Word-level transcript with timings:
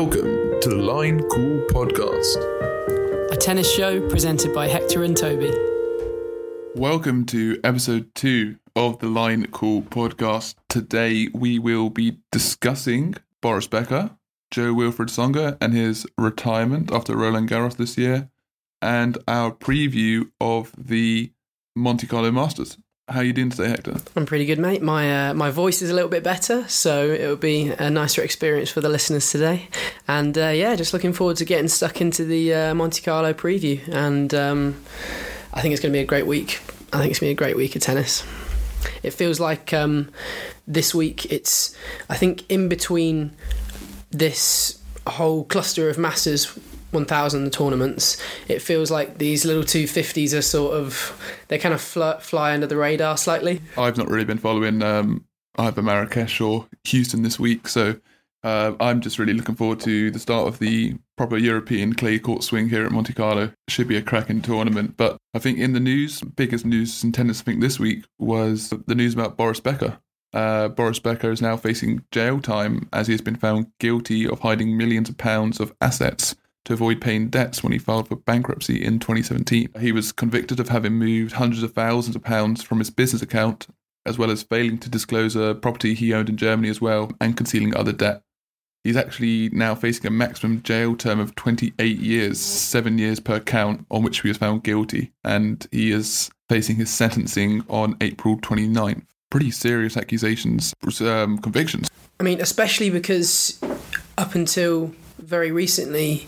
Welcome 0.00 0.60
to 0.60 0.68
the 0.68 0.76
Line 0.76 1.20
Cool 1.28 1.66
Podcast. 1.70 3.32
a 3.32 3.36
tennis 3.36 3.68
show 3.68 4.00
presented 4.08 4.54
by 4.54 4.68
Hector 4.68 5.02
and 5.02 5.16
Toby. 5.16 5.52
Welcome 6.76 7.26
to 7.26 7.58
episode 7.64 8.14
two 8.14 8.60
of 8.76 9.00
the 9.00 9.08
Line 9.08 9.48
Cool 9.50 9.82
Podcast. 9.82 10.54
Today 10.68 11.26
we 11.34 11.58
will 11.58 11.90
be 11.90 12.18
discussing 12.30 13.16
Boris 13.40 13.66
Becker, 13.66 14.16
Jo-Wilfried 14.52 15.08
Tsonga, 15.08 15.58
and 15.60 15.74
his 15.74 16.06
retirement 16.16 16.92
after 16.92 17.16
Roland 17.16 17.48
Garros 17.48 17.76
this 17.76 17.98
year, 17.98 18.30
and 18.80 19.18
our 19.26 19.50
preview 19.50 20.30
of 20.40 20.72
the 20.78 21.32
Monte 21.74 22.06
Carlo 22.06 22.30
Masters. 22.30 22.78
How 23.08 23.20
are 23.20 23.24
you 23.24 23.32
doing 23.32 23.48
today, 23.48 23.70
Hector? 23.70 23.96
I'm 24.16 24.26
pretty 24.26 24.44
good, 24.44 24.58
mate. 24.58 24.82
My 24.82 25.30
uh, 25.30 25.34
my 25.34 25.50
voice 25.50 25.80
is 25.80 25.88
a 25.88 25.94
little 25.94 26.10
bit 26.10 26.22
better, 26.22 26.68
so 26.68 27.10
it 27.10 27.26
will 27.26 27.36
be 27.36 27.70
a 27.70 27.88
nicer 27.88 28.22
experience 28.22 28.70
for 28.70 28.82
the 28.82 28.90
listeners 28.90 29.30
today. 29.30 29.68
And 30.06 30.36
uh, 30.36 30.48
yeah, 30.48 30.76
just 30.76 30.92
looking 30.92 31.14
forward 31.14 31.38
to 31.38 31.46
getting 31.46 31.68
stuck 31.68 32.02
into 32.02 32.26
the 32.26 32.52
uh, 32.52 32.74
Monte 32.74 33.00
Carlo 33.00 33.32
preview. 33.32 33.80
And 33.88 34.34
um, 34.34 34.84
I 35.54 35.62
think 35.62 35.72
it's 35.72 35.80
going 35.80 35.90
to 35.90 35.96
be 35.96 36.02
a 36.02 36.06
great 36.06 36.26
week. 36.26 36.60
I 36.92 36.98
think 36.98 37.10
it's 37.10 37.18
going 37.18 37.34
to 37.34 37.34
be 37.34 37.42
a 37.42 37.46
great 37.46 37.56
week 37.56 37.76
of 37.76 37.80
tennis. 37.80 38.24
It 39.02 39.12
feels 39.12 39.40
like 39.40 39.72
um, 39.72 40.10
this 40.66 40.94
week 40.94 41.32
it's 41.32 41.74
I 42.10 42.16
think 42.16 42.44
in 42.50 42.68
between 42.68 43.30
this 44.10 44.82
whole 45.06 45.44
cluster 45.44 45.88
of 45.88 45.96
Masters 45.96 46.58
1000 46.90 47.52
tournaments, 47.52 48.22
it 48.48 48.62
feels 48.62 48.90
like 48.90 49.18
these 49.18 49.44
little 49.44 49.62
250s 49.62 50.36
are 50.36 50.42
sort 50.42 50.74
of 50.74 51.20
they 51.48 51.58
kind 51.58 51.74
of 51.74 51.80
fly, 51.80 52.18
fly 52.20 52.54
under 52.54 52.66
the 52.66 52.76
radar 52.76 53.16
slightly. 53.16 53.60
I've 53.76 53.96
not 53.96 54.08
really 54.08 54.24
been 54.24 54.38
following 54.38 54.82
um, 54.82 55.24
either 55.58 55.82
Marrakesh 55.82 56.40
or 56.40 56.66
Houston 56.84 57.22
this 57.22 57.38
week, 57.38 57.68
so 57.68 57.96
uh, 58.44 58.72
I'm 58.80 59.00
just 59.00 59.18
really 59.18 59.34
looking 59.34 59.56
forward 59.56 59.80
to 59.80 60.10
the 60.10 60.18
start 60.18 60.46
of 60.48 60.58
the 60.58 60.96
proper 61.16 61.36
European 61.36 61.94
clay 61.94 62.18
court 62.18 62.44
swing 62.44 62.68
here 62.68 62.84
at 62.84 62.92
Monte 62.92 63.12
Carlo. 63.12 63.52
Should 63.68 63.88
be 63.88 63.96
a 63.96 64.02
cracking 64.02 64.42
tournament. 64.42 64.96
But 64.96 65.18
I 65.34 65.38
think 65.38 65.58
in 65.58 65.72
the 65.72 65.80
news, 65.80 66.20
biggest 66.20 66.64
news 66.64 67.02
in 67.02 67.12
tennis, 67.12 67.40
I 67.40 67.44
think 67.44 67.60
this 67.60 67.80
week 67.80 68.04
was 68.18 68.72
the 68.86 68.94
news 68.94 69.14
about 69.14 69.36
Boris 69.36 69.60
Becker. 69.60 69.98
Uh, 70.32 70.68
Boris 70.68 70.98
Becker 70.98 71.30
is 71.32 71.42
now 71.42 71.56
facing 71.56 72.04
jail 72.12 72.40
time 72.40 72.88
as 72.92 73.06
he 73.06 73.14
has 73.14 73.20
been 73.20 73.36
found 73.36 73.66
guilty 73.80 74.28
of 74.28 74.40
hiding 74.40 74.76
millions 74.76 75.08
of 75.08 75.16
pounds 75.16 75.58
of 75.58 75.74
assets 75.80 76.36
to 76.68 76.74
avoid 76.74 77.00
paying 77.00 77.28
debts 77.28 77.62
when 77.62 77.72
he 77.72 77.78
filed 77.78 78.08
for 78.08 78.16
bankruptcy 78.16 78.84
in 78.84 78.98
2017. 78.98 79.70
He 79.80 79.90
was 79.90 80.12
convicted 80.12 80.60
of 80.60 80.68
having 80.68 80.92
moved 80.92 81.32
hundreds 81.32 81.62
of 81.62 81.72
thousands 81.72 82.14
of 82.14 82.22
pounds 82.22 82.62
from 82.62 82.78
his 82.78 82.90
business 82.90 83.22
account, 83.22 83.66
as 84.04 84.18
well 84.18 84.30
as 84.30 84.42
failing 84.42 84.76
to 84.80 84.90
disclose 84.90 85.34
a 85.34 85.54
property 85.54 85.94
he 85.94 86.12
owned 86.12 86.28
in 86.28 86.36
Germany 86.36 86.68
as 86.68 86.78
well, 86.78 87.10
and 87.22 87.38
concealing 87.38 87.74
other 87.74 87.92
debt. 87.92 88.22
He's 88.84 88.98
actually 88.98 89.48
now 89.48 89.74
facing 89.74 90.06
a 90.06 90.10
maximum 90.10 90.62
jail 90.62 90.94
term 90.94 91.20
of 91.20 91.34
28 91.36 91.98
years, 91.98 92.38
seven 92.38 92.98
years 92.98 93.18
per 93.18 93.40
count, 93.40 93.86
on 93.90 94.02
which 94.02 94.20
he 94.20 94.28
was 94.28 94.36
found 94.36 94.62
guilty, 94.62 95.10
and 95.24 95.66
he 95.72 95.90
is 95.90 96.30
facing 96.50 96.76
his 96.76 96.90
sentencing 96.90 97.64
on 97.70 97.96
April 98.02 98.36
29th. 98.36 99.06
Pretty 99.30 99.50
serious 99.50 99.96
accusations, 99.96 100.74
um, 101.00 101.38
convictions. 101.38 101.88
I 102.20 102.24
mean, 102.24 102.42
especially 102.42 102.90
because 102.90 103.58
up 104.18 104.34
until 104.34 104.92
very 105.18 105.50
recently, 105.50 106.26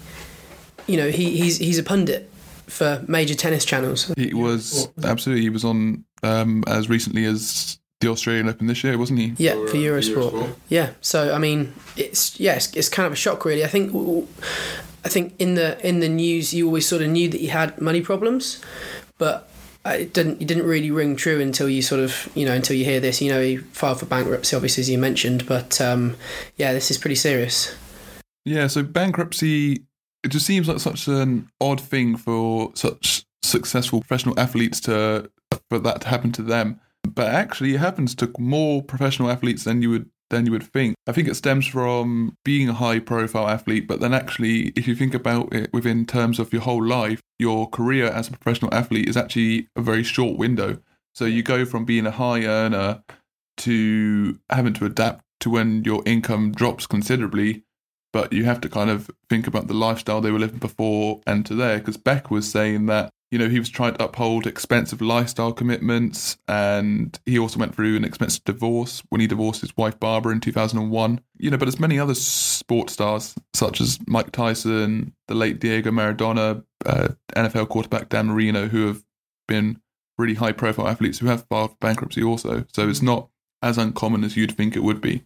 you 0.91 0.97
know, 0.97 1.11
he, 1.11 1.37
he's 1.37 1.59
he's 1.59 1.79
a 1.79 1.83
pundit 1.83 2.31
for 2.67 3.05
major 3.07 3.35
tennis 3.35 3.65
channels. 3.65 4.13
He 4.17 4.35
was 4.35 4.89
absolutely. 5.05 5.43
He 5.43 5.51
was 5.51 5.65
on 5.65 6.05
um, 6.23 6.65
as 6.67 6.89
recently 6.89 7.25
as 7.25 7.79
the 8.01 8.09
Australian 8.09 8.49
Open 8.49 8.67
this 8.67 8.83
year, 8.83 8.97
wasn't 8.99 9.19
he? 9.19 9.35
Yeah, 9.37 9.55
for 9.55 9.77
Eurosport. 9.77 10.55
Yeah, 10.69 10.91
so 11.01 11.35
I 11.35 11.39
mean, 11.39 11.75
it's 11.97 12.39
yeah, 12.41 12.57
it's, 12.57 12.75
it's 12.75 12.89
kind 12.89 13.07
of 13.07 13.13
a 13.13 13.17
shock, 13.17 13.45
really. 13.45 13.65
I 13.65 13.69
think 13.69 13.93
I 15.05 15.09
think 15.09 15.35
in 15.39 15.55
the 15.55 15.85
in 15.87 16.01
the 16.01 16.09
news, 16.09 16.53
you 16.53 16.67
always 16.67 16.89
sort 16.89 17.03
of 17.03 17.09
knew 17.09 17.29
that 17.29 17.41
he 17.41 17.49
had 17.49 17.81
money 17.81 18.01
problems, 18.01 18.61
but 19.19 19.49
it 19.85 20.13
didn't 20.13 20.43
it 20.43 20.47
didn't 20.47 20.67
really 20.67 20.91
ring 20.91 21.17
true 21.17 21.41
until 21.41 21.69
you 21.69 21.83
sort 21.83 22.01
of 22.01 22.31
you 22.35 22.45
know 22.45 22.55
until 22.55 22.77
you 22.77 22.85
hear 22.85 23.01
this. 23.01 23.21
You 23.21 23.31
know, 23.31 23.43
he 23.43 23.57
filed 23.59 24.01
for 24.01 24.07
bankruptcy, 24.07 24.57
obviously, 24.57 24.81
as 24.83 24.91
you 24.91 24.99
mentioned, 24.99 25.47
but 25.47 25.81
um, 25.81 26.17
yeah, 26.57 26.73
this 26.73 26.91
is 26.91 26.99
pretty 26.99 27.17
serious. 27.17 27.77
Yeah, 28.45 28.69
so 28.69 28.83
bankruptcy 28.83 29.85
it 30.23 30.29
just 30.29 30.47
seems 30.47 30.69
like 30.69 30.81
such 30.81 31.09
an 31.09 31.49
odd 31.61 31.81
thing 31.81 32.17
for 32.17 32.73
such 32.75 33.25
successful 33.43 34.01
professional 34.01 34.39
athletes 34.39 34.81
to 34.81 35.31
for 35.69 35.79
that 35.79 36.03
to 36.03 36.09
happen 36.09 36.33
to 36.33 36.43
them. 36.43 36.81
But 37.03 37.29
actually, 37.29 37.75
it 37.75 37.81
happens 37.81 38.15
to 38.17 38.31
more 38.39 38.83
professional 38.83 39.31
athletes 39.31 39.65
than 39.65 39.83
you 39.83 39.91
would 39.91 40.11
than 40.29 40.47
you 40.47 40.53
would 40.53 40.63
think. 40.63 40.95
I 41.09 41.13
think 41.13 41.27
it 41.29 41.35
stems 41.35 41.67
from 41.67 42.37
being 42.45 42.69
a 42.69 42.75
high 42.75 43.01
profile 43.01 43.49
athlete, 43.49 43.89
but 43.89 44.01
then 44.01 44.15
actually, 44.15 44.69
if 44.77 44.87
you 44.87 44.95
think 44.95 45.15
about 45.15 45.53
it 45.53 45.73
within 45.73 46.07
terms 46.07 46.39
of 46.39 46.53
your 46.53 46.63
whole 46.63 46.85
life, 46.85 47.21
your 47.39 47.69
career 47.69 48.07
as 48.07 48.29
a 48.29 48.33
professional 48.33 48.73
athlete 48.73 49.09
is 49.09 49.17
actually 49.17 49.69
a 49.75 49.83
very 49.83 50.05
short 50.05 50.39
window. 50.39 50.79
So 51.15 51.25
you 51.25 51.43
go 51.43 51.65
from 51.65 51.85
being 51.85 52.07
a 52.07 52.13
high 52.13 52.45
earner 52.45 53.03
to 53.59 54.39
having 54.49 54.75
to 54.75 54.87
adapt 54.87 55.25
to 55.41 55.51
when 55.51 55.83
your 55.85 56.03
income 56.07 56.53
drops 56.53 56.87
considerably 56.87 57.65
but 58.13 58.33
you 58.33 58.45
have 58.45 58.61
to 58.63 58.69
kind 58.69 58.91
of 58.91 59.11
think 59.29 59.47
about 59.47 59.67
the 59.67 59.75
lifestyle 59.75 60.21
they 60.21 60.31
were 60.31 60.39
living 60.39 60.59
before 60.59 61.21
and 61.27 61.45
to 61.47 61.55
there. 61.55 61.79
Because 61.79 61.97
Beck 61.97 62.31
was 62.31 62.51
saying 62.51 62.87
that 62.87 63.11
you 63.31 63.39
know 63.39 63.49
he 63.49 63.59
was 63.59 63.69
trying 63.69 63.95
to 63.95 64.05
uphold 64.05 64.47
expensive 64.47 65.01
lifestyle 65.01 65.53
commitments, 65.53 66.37
and 66.49 67.19
he 67.27 67.39
also 67.39 67.59
went 67.59 67.75
through 67.75 67.97
an 67.97 68.05
expensive 68.05 68.45
divorce 68.45 69.03
when 69.11 69.21
he 69.21 69.27
divorced 69.27 69.61
his 69.61 69.77
wife 69.77 69.99
Barbara 70.01 70.33
in 70.33 70.41
two 70.41 70.53
thousand 70.53 70.79
and 70.79 70.91
one. 70.91 71.21
You 71.37 71.51
know, 71.51 71.57
but 71.57 71.69
as 71.69 71.81
many 71.81 71.99
other 71.99 72.15
sports 72.15 72.95
stars 72.95 73.35
such 73.55 73.81
as 73.81 73.99
Mike 74.07 74.33
Tyson, 74.33 75.15
the 75.29 75.35
late 75.35 75.61
Diego 75.61 75.91
Maradona, 75.91 76.65
uh, 76.85 77.09
NFL 77.35 77.69
quarterback 77.69 78.09
Dan 78.09 78.29
Marino, 78.29 78.67
who 78.69 78.87
have 78.87 79.05
been 79.47 79.81
really 80.19 80.35
high 80.35 80.53
profile 80.53 80.87
athletes 80.87 81.19
who 81.19 81.27
have 81.27 81.47
filed 81.49 81.71
for 81.71 81.77
bankruptcy 81.81 82.23
also. 82.23 82.65
So 82.73 82.89
it's 82.89 83.03
not 83.03 83.29
as 83.63 83.79
uncommon 83.79 84.25
as 84.25 84.37
you'd 84.37 84.57
think 84.57 84.77
it 84.77 84.83
would 84.83 85.01
be. 85.01 85.25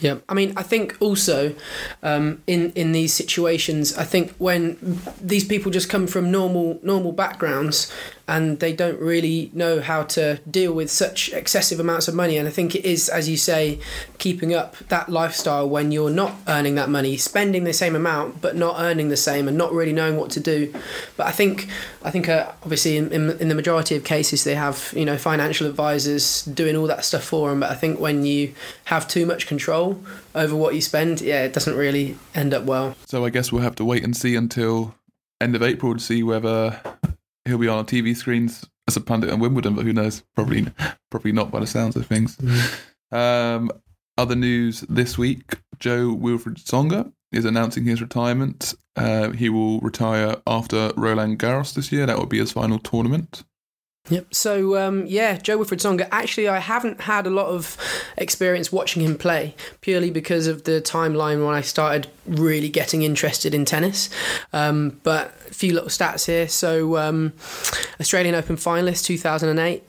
Yeah, 0.00 0.16
I 0.28 0.34
mean, 0.34 0.52
I 0.56 0.62
think 0.62 0.96
also 1.00 1.54
um, 2.02 2.42
in 2.46 2.72
in 2.72 2.92
these 2.92 3.14
situations, 3.14 3.96
I 3.96 4.04
think 4.04 4.32
when 4.38 4.76
these 5.20 5.44
people 5.44 5.70
just 5.70 5.88
come 5.88 6.06
from 6.06 6.30
normal 6.30 6.80
normal 6.82 7.12
backgrounds 7.12 7.92
and 8.26 8.60
they 8.60 8.72
don't 8.72 8.98
really 8.98 9.50
know 9.52 9.80
how 9.80 10.02
to 10.02 10.40
deal 10.50 10.72
with 10.72 10.90
such 10.90 11.32
excessive 11.32 11.78
amounts 11.78 12.08
of 12.08 12.14
money, 12.14 12.38
and 12.38 12.48
I 12.48 12.50
think 12.50 12.74
it 12.74 12.84
is, 12.84 13.08
as 13.08 13.28
you 13.28 13.36
say, 13.36 13.78
keeping 14.18 14.54
up 14.54 14.76
that 14.88 15.08
lifestyle 15.08 15.68
when 15.68 15.92
you're 15.92 16.10
not 16.10 16.34
earning 16.48 16.74
that 16.76 16.88
money, 16.88 17.16
spending 17.16 17.64
the 17.64 17.72
same 17.72 17.94
amount 17.94 18.40
but 18.40 18.56
not 18.56 18.80
earning 18.80 19.08
the 19.08 19.16
same, 19.16 19.46
and 19.48 19.58
not 19.58 19.72
really 19.72 19.92
knowing 19.92 20.16
what 20.16 20.30
to 20.30 20.40
do. 20.40 20.72
But 21.16 21.26
I 21.26 21.32
think 21.32 21.68
I 22.02 22.10
think 22.10 22.28
uh, 22.28 22.52
obviously 22.62 22.96
in, 22.96 23.12
in 23.12 23.30
in 23.38 23.48
the 23.48 23.54
majority 23.54 23.94
of 23.94 24.04
cases 24.04 24.44
they 24.44 24.54
have 24.54 24.92
you 24.96 25.04
know 25.04 25.18
financial 25.18 25.66
advisors 25.66 26.42
doing 26.44 26.76
all 26.76 26.86
that 26.86 27.04
stuff 27.04 27.24
for 27.24 27.50
them. 27.50 27.60
But 27.60 27.70
I 27.70 27.74
think 27.74 28.00
when 28.00 28.24
you 28.24 28.54
have 28.84 29.06
too 29.06 29.26
much 29.26 29.46
control 29.46 30.00
over 30.34 30.56
what 30.56 30.74
you 30.74 30.80
spend, 30.80 31.20
yeah, 31.20 31.44
it 31.44 31.52
doesn't 31.52 31.76
really 31.76 32.16
end 32.34 32.54
up 32.54 32.64
well. 32.64 32.96
So 33.06 33.24
I 33.24 33.30
guess 33.30 33.52
we'll 33.52 33.62
have 33.62 33.76
to 33.76 33.84
wait 33.84 34.02
and 34.02 34.16
see 34.16 34.34
until 34.34 34.94
end 35.40 35.54
of 35.54 35.62
April 35.62 35.94
to 35.94 36.00
see 36.00 36.22
whether 36.22 36.80
he'll 37.44 37.58
be 37.58 37.68
on 37.68 37.78
our 37.78 37.84
TV 37.84 38.16
screens 38.16 38.64
as 38.88 38.96
a 38.96 39.00
pundit 39.00 39.30
in 39.30 39.40
Wimbledon. 39.40 39.74
But 39.74 39.84
who 39.84 39.92
knows? 39.92 40.22
Probably, 40.34 40.66
probably 41.10 41.32
not 41.32 41.50
by 41.50 41.60
the 41.60 41.66
sounds 41.66 41.96
of 41.96 42.06
things. 42.06 42.38
Um, 43.12 43.70
other 44.16 44.34
news 44.34 44.80
this 44.82 45.16
week: 45.18 45.58
Jo-Wilfried 45.78 46.62
Tsonga 46.64 47.12
is 47.32 47.44
announcing 47.44 47.84
his 47.84 48.00
retirement. 48.00 48.74
Uh, 48.96 49.30
he 49.30 49.48
will 49.48 49.80
retire 49.80 50.36
after 50.46 50.92
Roland 50.96 51.38
Garros 51.38 51.74
this 51.74 51.90
year. 51.90 52.06
That 52.06 52.18
will 52.18 52.26
be 52.26 52.38
his 52.38 52.52
final 52.52 52.78
tournament. 52.78 53.44
Yep. 54.10 54.34
So 54.34 54.76
um, 54.76 55.06
yeah, 55.06 55.38
Jo-Wilfried 55.38 55.80
Tsonga. 55.80 56.06
Actually, 56.12 56.48
I 56.48 56.58
haven't 56.58 57.02
had 57.02 57.26
a 57.26 57.30
lot 57.30 57.46
of 57.46 57.78
experience 58.18 58.70
watching 58.70 59.02
him 59.02 59.16
play 59.16 59.54
purely 59.80 60.10
because 60.10 60.46
of 60.46 60.64
the 60.64 60.82
timeline 60.82 61.44
when 61.44 61.54
I 61.54 61.62
started 61.62 62.08
really 62.26 62.68
getting 62.68 63.02
interested 63.02 63.54
in 63.54 63.64
tennis. 63.64 64.10
Um, 64.52 65.00
but 65.04 65.34
a 65.48 65.54
few 65.54 65.72
little 65.74 65.88
stats 65.88 66.26
here. 66.26 66.48
So 66.48 66.96
um, 66.96 67.32
Australian 68.00 68.34
Open 68.34 68.56
finalist 68.56 69.04
2008, 69.04 69.82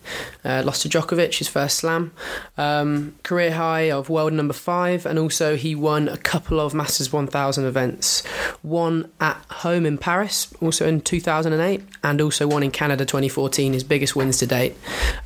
uh, 0.43 0.63
lost 0.65 0.81
to 0.83 0.89
Djokovic 0.89 1.37
his 1.37 1.47
first 1.47 1.77
slam. 1.77 2.11
Um, 2.57 3.15
career 3.23 3.53
high 3.53 3.91
of 3.91 4.09
world 4.09 4.33
number 4.33 4.53
five, 4.53 5.05
and 5.05 5.19
also 5.19 5.55
he 5.55 5.75
won 5.75 6.07
a 6.07 6.17
couple 6.17 6.59
of 6.59 6.73
Masters 6.73 7.11
1000 7.11 7.65
events. 7.65 8.25
One 8.61 9.11
at 9.19 9.37
home 9.49 9.85
in 9.85 9.97
Paris, 9.97 10.53
also 10.61 10.87
in 10.87 11.01
2008, 11.01 11.81
and 12.03 12.21
also 12.21 12.47
one 12.47 12.63
in 12.63 12.71
Canada 12.71 13.05
2014. 13.05 13.73
His 13.73 13.83
biggest 13.83 14.15
wins 14.15 14.37
to 14.39 14.47
date. 14.47 14.75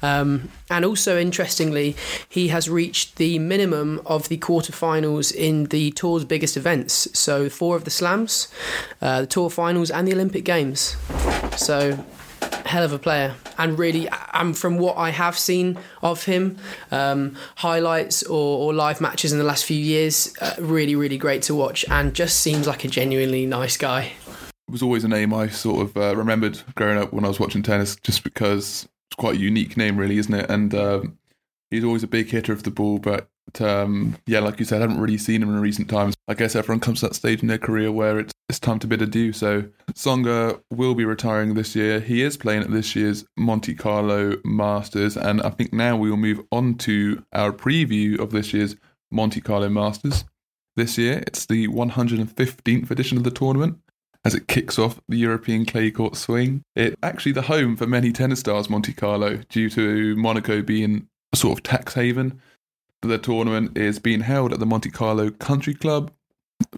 Um, 0.01 0.49
and 0.71 0.85
also, 0.85 1.17
interestingly, 1.17 1.95
he 2.27 2.49
has 2.49 2.69
reached 2.69 3.15
the 3.15 3.39
minimum 3.39 4.01
of 4.05 4.29
the 4.29 4.37
quarterfinals 4.37 5.33
in 5.33 5.65
the 5.65 5.91
tour's 5.91 6.25
biggest 6.25 6.55
events. 6.55 7.07
So, 7.17 7.49
four 7.49 7.75
of 7.75 7.85
the 7.85 7.91
slams, 7.91 8.49
uh, 9.01 9.21
the 9.21 9.27
tour 9.27 9.49
finals, 9.49 9.89
and 9.89 10.07
the 10.07 10.11
Olympic 10.19 10.43
Games. 10.43 10.97
So, 11.55 11.97
hell 12.65 12.83
of 12.83 12.91
a 12.91 12.99
player, 12.99 13.35
and 13.57 13.79
really, 13.79 14.09
and 14.33 14.57
from 14.57 14.77
what 14.77 14.97
I 14.97 15.11
have 15.11 15.39
seen 15.39 15.77
of 16.01 16.25
him, 16.25 16.57
um, 16.91 17.37
highlights 17.55 18.23
or, 18.23 18.67
or, 18.67 18.73
live 18.73 18.99
matches 18.99 19.31
in 19.31 19.37
the 19.37 19.45
last 19.45 19.63
few 19.63 19.77
years, 19.77 20.35
uh, 20.41 20.55
really, 20.59 20.93
really 20.93 21.17
great 21.17 21.41
to 21.43 21.55
watch, 21.55 21.85
and 21.89 22.13
just 22.13 22.41
seems 22.41 22.67
like 22.67 22.83
a 22.83 22.89
genuinely 22.89 23.45
nice 23.45 23.77
guy. 23.77 24.11
It 24.67 24.71
was 24.71 24.83
always 24.83 25.05
a 25.05 25.07
name 25.07 25.33
I 25.33 25.47
sort 25.47 25.87
of 25.87 25.95
uh, 25.95 26.15
remembered 26.17 26.61
growing 26.75 26.97
up 26.97 27.13
when 27.13 27.23
I 27.23 27.29
was 27.29 27.39
watching 27.39 27.63
tennis, 27.63 27.95
just 27.95 28.25
because 28.25 28.89
it's 29.07 29.15
quite 29.17 29.35
a 29.35 29.39
unique 29.39 29.77
name, 29.77 29.95
really, 29.95 30.17
isn't 30.17 30.33
it? 30.33 30.49
And 30.49 30.75
um, 30.75 31.17
he's 31.71 31.85
always 31.85 32.03
a 32.03 32.07
big 32.07 32.29
hitter 32.29 32.51
of 32.51 32.63
the 32.63 32.71
ball, 32.71 32.99
but 32.99 33.29
um, 33.61 34.17
yeah, 34.25 34.39
like 34.39 34.59
you 34.59 34.65
said, 34.65 34.77
I 34.77 34.81
haven't 34.81 35.01
really 35.01 35.17
seen 35.17 35.41
him 35.41 35.49
in 35.49 35.59
recent 35.59 35.89
times. 35.89 36.15
I 36.27 36.33
guess 36.33 36.55
everyone 36.55 36.79
comes 36.79 36.99
to 36.99 37.07
that 37.07 37.15
stage 37.15 37.41
in 37.41 37.47
their 37.47 37.57
career 37.57 37.91
where 37.91 38.19
it's 38.19 38.33
it's 38.49 38.59
time 38.59 38.79
to 38.79 38.87
bid 38.87 39.01
adieu. 39.01 39.31
So 39.31 39.65
Tsonga 39.91 40.59
will 40.71 40.95
be 40.95 41.05
retiring 41.05 41.53
this 41.53 41.75
year. 41.75 41.99
He 41.99 42.23
is 42.23 42.35
playing 42.35 42.63
at 42.63 42.71
this 42.71 42.95
year's 42.95 43.23
Monte 43.37 43.75
Carlo 43.75 44.37
Masters, 44.43 45.15
and 45.15 45.41
I 45.43 45.49
think 45.51 45.71
now 45.71 45.95
we 45.95 46.09
will 46.09 46.17
move 46.17 46.41
on 46.51 46.75
to 46.79 47.23
our 47.31 47.53
preview 47.53 48.19
of 48.19 48.31
this 48.31 48.53
year's 48.53 48.75
Monte 49.11 49.41
Carlo 49.41 49.69
Masters. 49.69 50.25
This 50.75 50.97
year, 50.97 51.23
it's 51.27 51.45
the 51.45 51.67
115th 51.67 52.89
edition 52.89 53.17
of 53.17 53.23
the 53.23 53.31
tournament. 53.31 53.77
As 54.25 54.35
it 54.35 54.47
kicks 54.47 54.77
off 54.77 54.99
the 55.07 55.17
European 55.17 55.65
clay 55.65 55.91
court 55.91 56.15
swing, 56.15 56.63
it's 56.75 56.95
actually 57.03 57.31
the 57.31 57.43
home 57.43 57.77
for 57.77 57.87
many 57.87 58.11
tennis 58.11 58.41
stars 58.41 58.69
Monte 58.69 58.93
Carlo, 58.93 59.37
due 59.49 59.69
to 59.69 60.15
Monaco 60.15 60.61
being 60.61 61.07
a 61.31 61.37
sort 61.37 61.57
of 61.57 61.63
tax 61.63 61.93
haven 61.93 62.41
the 63.01 63.17
tournament 63.17 63.77
is 63.77 63.99
being 63.99 64.21
held 64.21 64.53
at 64.53 64.59
the 64.59 64.65
Monte 64.65 64.89
Carlo 64.89 65.31
Country 65.31 65.73
Club, 65.73 66.11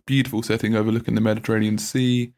beautiful 0.05 0.43
setting 0.43 0.75
overlooking 0.75 1.15
the 1.15 1.21
Mediterranean 1.21 1.77
Sea. 1.77 2.33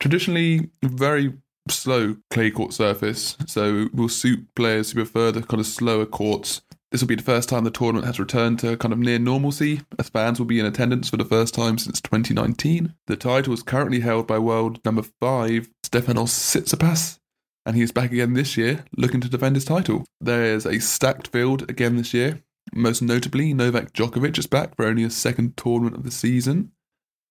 Traditionally, 0.00 0.70
very 0.82 1.34
slow 1.68 2.16
clay 2.30 2.50
court 2.50 2.72
surface, 2.72 3.36
so 3.46 3.88
will 3.92 4.08
suit 4.08 4.46
players 4.54 4.90
who 4.90 4.96
prefer 4.96 5.32
the 5.32 5.42
kind 5.42 5.60
of 5.60 5.66
slower 5.66 6.04
courts. 6.04 6.62
This 6.90 7.00
will 7.00 7.08
be 7.08 7.16
the 7.16 7.22
first 7.22 7.48
time 7.48 7.64
the 7.64 7.70
tournament 7.70 8.06
has 8.06 8.20
returned 8.20 8.60
to 8.60 8.76
kind 8.76 8.92
of 8.92 9.00
near 9.00 9.18
normalcy, 9.18 9.80
as 9.98 10.10
fans 10.10 10.38
will 10.38 10.46
be 10.46 10.60
in 10.60 10.66
attendance 10.66 11.08
for 11.08 11.16
the 11.16 11.24
first 11.24 11.54
time 11.54 11.78
since 11.78 12.00
2019. 12.00 12.94
The 13.06 13.16
title 13.16 13.54
is 13.54 13.62
currently 13.62 14.00
held 14.00 14.26
by 14.26 14.38
world 14.38 14.78
number 14.84 15.02
five, 15.20 15.70
Stefanos 15.82 16.30
Tsitsipas, 16.30 17.18
and 17.66 17.74
he 17.74 17.82
is 17.82 17.90
back 17.90 18.12
again 18.12 18.34
this 18.34 18.56
year, 18.56 18.84
looking 18.96 19.20
to 19.22 19.28
defend 19.28 19.56
his 19.56 19.64
title. 19.64 20.04
There 20.20 20.44
is 20.44 20.66
a 20.66 20.78
stacked 20.78 21.28
field 21.28 21.68
again 21.68 21.96
this 21.96 22.14
year, 22.14 22.42
most 22.74 23.02
notably, 23.02 23.54
Novak 23.54 23.92
Djokovic 23.92 24.38
is 24.38 24.46
back 24.46 24.76
for 24.76 24.86
only 24.86 25.02
his 25.02 25.16
second 25.16 25.56
tournament 25.56 25.96
of 25.96 26.04
the 26.04 26.10
season. 26.10 26.72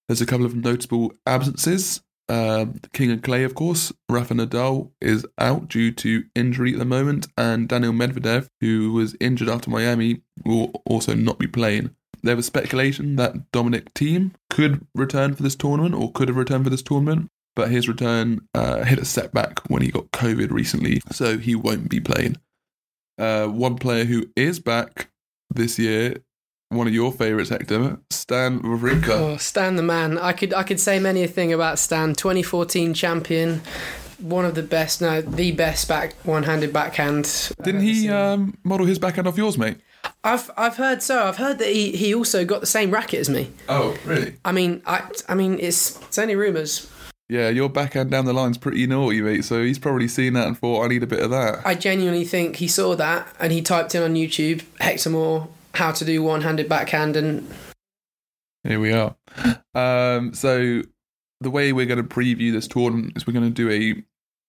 There's 0.08 0.22
a 0.22 0.26
couple 0.26 0.46
of 0.46 0.56
notable 0.56 1.14
absences. 1.26 2.02
Um, 2.30 2.80
King 2.94 3.12
and 3.12 3.24
Clay, 3.24 3.44
of 3.44 3.54
course, 3.54 3.92
Rafa 4.10 4.34
Nadal 4.34 4.92
is 5.02 5.26
out 5.38 5.68
due 5.68 5.92
to 5.92 6.24
injury 6.36 6.74
at 6.74 6.80
the 6.80 6.86
moment, 6.86 7.28
and 7.38 7.68
Daniil 7.68 7.94
Medvedev, 7.94 8.48
who 8.62 8.94
was 8.94 9.16
injured 9.20 9.50
after 9.50 9.70
Miami, 9.70 10.22
will 10.46 10.72
also 10.86 11.14
not 11.14 11.38
be 11.38 11.48
playing. 11.48 11.92
There 12.22 12.38
was 12.38 12.46
speculation 12.46 13.18
that 13.18 13.52
Dominic 13.52 13.94
Thiem 13.94 14.32
could 14.50 14.88
return 14.96 15.36
for 15.36 15.44
this 15.44 15.56
tournament 15.56 15.94
or 15.94 16.12
could 16.12 16.30
have 16.30 16.38
returned 16.38 16.64
for 16.64 16.70
this 16.70 16.82
tournament, 16.82 17.30
but 17.56 17.70
his 17.70 17.90
return 17.90 18.48
uh, 18.56 18.84
hit 18.84 19.00
a 19.00 19.06
setback 19.06 19.60
when 19.70 19.82
he 19.82 19.92
got 19.92 20.12
COVID 20.12 20.52
recently, 20.52 21.02
so 21.12 21.38
he 21.38 21.54
won't 21.54 21.90
be 21.90 22.00
playing. 22.00 22.38
Uh, 23.18 23.48
one 23.48 23.76
player 23.76 24.06
who 24.06 24.26
is 24.36 24.60
back 24.60 25.10
this 25.54 25.80
year. 25.80 26.18
One 26.70 26.88
of 26.88 26.94
your 26.94 27.12
favourites, 27.12 27.50
Hector, 27.50 28.00
Stan 28.10 28.60
Wawrinka. 28.62 29.10
Oh, 29.10 29.38
Stan 29.38 29.76
the 29.76 29.84
man. 29.84 30.18
I 30.18 30.34
could 30.34 30.54
I 30.54 30.64
could 30.64 30.80
say 30.80 30.98
many 31.00 31.24
a 31.24 31.28
thing 31.28 31.54
about 31.54 31.78
Stan. 31.78 32.16
2014 32.16 32.96
champion, 32.96 33.62
one 34.18 34.44
of 34.44 34.56
the 34.56 34.64
best, 34.64 35.00
no, 35.00 35.22
the 35.22 35.52
best 35.52 35.88
back 35.88 36.16
one-handed 36.24 36.74
backhand. 36.74 37.52
Didn't 37.62 37.82
he 37.82 38.10
um, 38.10 38.58
model 38.64 38.88
his 38.88 38.98
backhand 38.98 39.28
off 39.28 39.38
yours, 39.38 39.58
mate? 39.58 39.78
I've 40.24 40.50
I've 40.58 40.78
heard 40.78 41.04
so. 41.04 41.26
I've 41.26 41.38
heard 41.38 41.60
that 41.60 41.68
he, 41.68 41.92
he 41.92 42.16
also 42.16 42.46
got 42.46 42.62
the 42.62 42.68
same 42.68 42.92
racket 42.92 43.20
as 43.20 43.30
me. 43.30 43.52
Oh, 43.70 43.96
really? 44.06 44.38
I 44.46 44.52
mean, 44.52 44.82
I 44.86 45.04
I 45.28 45.36
mean, 45.36 45.60
it's 45.60 46.02
it's 46.04 46.18
only 46.18 46.36
rumours. 46.36 46.90
Yeah, 47.30 47.50
your 47.50 47.70
backhand 47.70 48.12
down 48.12 48.26
the 48.26 48.34
line's 48.34 48.58
pretty 48.58 48.86
naughty, 48.86 49.22
mate. 49.22 49.46
So 49.46 49.64
he's 49.64 49.80
probably 49.80 50.08
seen 50.08 50.34
that 50.34 50.48
and 50.48 50.58
thought, 50.58 50.84
I 50.84 50.88
need 50.88 51.04
a 51.04 51.08
bit 51.08 51.22
of 51.22 51.30
that. 51.32 51.66
I 51.66 51.74
genuinely 51.74 52.26
think 52.26 52.58
he 52.58 52.68
saw 52.68 52.96
that 52.96 53.34
and 53.40 53.52
he 53.52 53.62
typed 53.62 53.96
in 53.96 54.04
on 54.04 54.16
YouTube 54.16 54.64
Hector 54.80 55.10
Moore 55.10 55.48
how 55.74 55.92
to 55.92 56.06
do 56.06 56.22
one-handed 56.22 56.70
backhand 56.70 57.16
and 57.16 57.52
here 58.64 58.80
we 58.80 58.94
are 58.94 59.16
um, 59.74 60.34
so 60.34 60.84
the 61.42 61.50
way 61.50 61.74
we're 61.74 61.86
going 61.86 62.02
to 62.02 62.08
preview 62.08 62.52
this 62.52 62.68
tournament 62.68 63.14
is 63.16 63.28
we're 63.28 63.34
going 63.34 63.52
to 63.52 63.70
do 63.70 63.70
a 63.70 64.04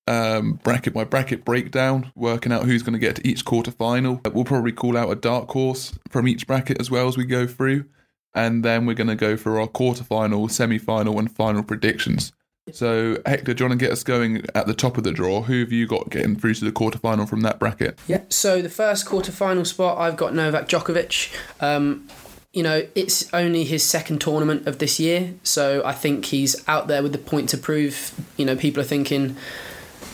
um, 0.06 0.60
bracket 0.62 0.92
by 0.92 1.04
bracket 1.04 1.44
breakdown, 1.44 2.12
working 2.14 2.52
out 2.52 2.64
who's 2.64 2.82
going 2.82 2.92
to 2.92 2.98
get 2.98 3.16
to 3.16 3.26
each 3.26 3.44
quarter 3.44 3.70
final. 3.70 4.20
We'll 4.32 4.44
probably 4.44 4.72
call 4.72 4.96
out 4.96 5.10
a 5.10 5.14
dark 5.14 5.50
horse 5.50 5.98
from 6.10 6.28
each 6.28 6.46
bracket 6.46 6.78
as 6.78 6.90
well 6.90 7.08
as 7.08 7.16
we 7.16 7.24
go 7.24 7.46
through, 7.46 7.86
and 8.34 8.64
then 8.64 8.84
we're 8.86 8.94
going 8.94 9.08
to 9.08 9.16
go 9.16 9.36
for 9.36 9.58
our 9.58 9.66
quarter 9.66 10.04
final, 10.04 10.48
semi 10.48 10.78
final, 10.78 11.18
and 11.18 11.34
final 11.34 11.62
predictions. 11.62 12.32
So, 12.72 13.18
Hector, 13.26 13.52
do 13.52 13.62
you 13.62 13.68
want 13.68 13.78
to 13.78 13.84
get 13.84 13.92
us 13.92 14.02
going 14.02 14.44
at 14.54 14.66
the 14.66 14.72
top 14.72 14.96
of 14.96 15.04
the 15.04 15.12
draw? 15.12 15.42
Who 15.42 15.60
have 15.60 15.70
you 15.70 15.86
got 15.86 16.08
getting 16.08 16.34
through 16.34 16.54
to 16.54 16.64
the 16.64 16.72
quarterfinal 16.72 17.28
from 17.28 17.42
that 17.42 17.58
bracket? 17.58 17.98
Yeah, 18.06 18.22
so 18.30 18.62
the 18.62 18.70
first 18.70 19.06
quarterfinal 19.06 19.66
spot, 19.66 19.98
I've 19.98 20.16
got 20.16 20.34
Novak 20.34 20.66
Djokovic. 20.66 21.34
Um, 21.60 22.08
you 22.54 22.62
know, 22.62 22.86
it's 22.94 23.32
only 23.34 23.64
his 23.64 23.82
second 23.82 24.20
tournament 24.20 24.66
of 24.66 24.78
this 24.78 24.98
year, 24.98 25.34
so 25.42 25.82
I 25.84 25.92
think 25.92 26.26
he's 26.26 26.66
out 26.66 26.86
there 26.88 27.02
with 27.02 27.12
the 27.12 27.18
point 27.18 27.50
to 27.50 27.58
prove. 27.58 28.14
You 28.38 28.46
know, 28.46 28.56
people 28.56 28.80
are 28.80 28.86
thinking, 28.86 29.36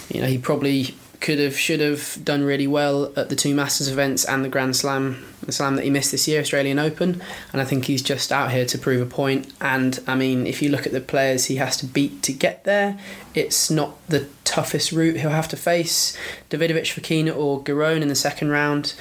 you 0.09 0.21
know, 0.21 0.27
he 0.27 0.39
probably 0.39 0.97
could 1.21 1.39
have, 1.39 1.57
should 1.57 1.81
have 1.81 2.19
done 2.25 2.43
really 2.43 2.67
well 2.67 3.13
at 3.17 3.29
the 3.29 3.37
two 3.37 3.55
Masters 3.55 3.89
events 3.89 4.25
and 4.25 4.45
the 4.45 4.49
Grand 4.49 4.75
Slam, 4.75 5.23
the 5.43 5.53
Slam 5.53 5.77
that 5.77 5.85
he 5.85 5.91
missed 5.91 6.11
this 6.11 6.29
year, 6.29 6.41
Australian 6.41 6.79
Open. 6.79 7.23
And 7.53 7.61
I 7.61 7.65
think 7.65 7.87
he's 7.87 8.03
just 8.03 8.33
out 8.33 8.51
here 8.51 8.67
to 8.67 8.79
prove 8.79 9.01
a 9.01 9.07
point. 9.07 9.53
And 9.61 9.99
I 10.07 10.15
mean, 10.15 10.47
if 10.47 10.63
you 10.63 10.71
look 10.71 10.87
at 10.87 10.93
the 10.93 11.01
players 11.01 11.47
he 11.47 11.57
has 11.57 11.77
to 11.79 11.87
beat 11.87 12.23
to 12.25 12.33
get 12.33 12.65
there, 12.65 12.99
it's 13.35 13.71
not 13.71 13.97
the 14.09 14.29
toughest 14.45 14.93
route 14.93 15.17
he'll 15.17 15.31
have 15.31 15.49
to 15.49 15.57
face. 15.57 16.17
Davidovich, 16.51 16.99
Fokina, 16.99 17.37
or 17.37 17.63
Giron 17.63 18.03
in 18.03 18.09
the 18.09 18.15
second 18.15 18.51
round, 18.51 18.95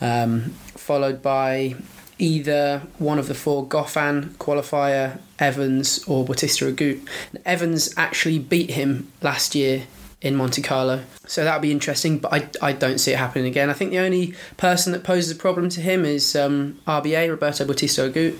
um, 0.00 0.54
followed 0.76 1.22
by 1.22 1.76
either 2.18 2.82
one 2.98 3.18
of 3.18 3.26
the 3.26 3.34
four 3.34 3.66
Goffin, 3.66 4.30
Qualifier, 4.36 5.20
Evans, 5.38 6.02
or 6.06 6.24
Bautista 6.24 6.66
Agut. 6.66 7.06
Evans 7.44 7.92
actually 7.96 8.38
beat 8.38 8.70
him 8.70 9.10
last 9.20 9.54
year 9.54 9.86
in 10.24 10.34
Monte 10.34 10.62
Carlo. 10.62 11.04
So 11.26 11.44
that'll 11.44 11.60
be 11.60 11.70
interesting, 11.70 12.18
but 12.18 12.32
I, 12.32 12.68
I 12.68 12.72
don't 12.72 12.98
see 12.98 13.12
it 13.12 13.18
happening 13.18 13.44
again. 13.44 13.68
I 13.68 13.74
think 13.74 13.90
the 13.90 13.98
only 13.98 14.34
person 14.56 14.92
that 14.92 15.04
poses 15.04 15.30
a 15.30 15.36
problem 15.36 15.68
to 15.68 15.82
him 15.82 16.06
is 16.06 16.34
um, 16.34 16.80
RBA, 16.86 17.28
Roberto 17.28 17.66
Bautista 17.66 18.08
Agut. 18.10 18.36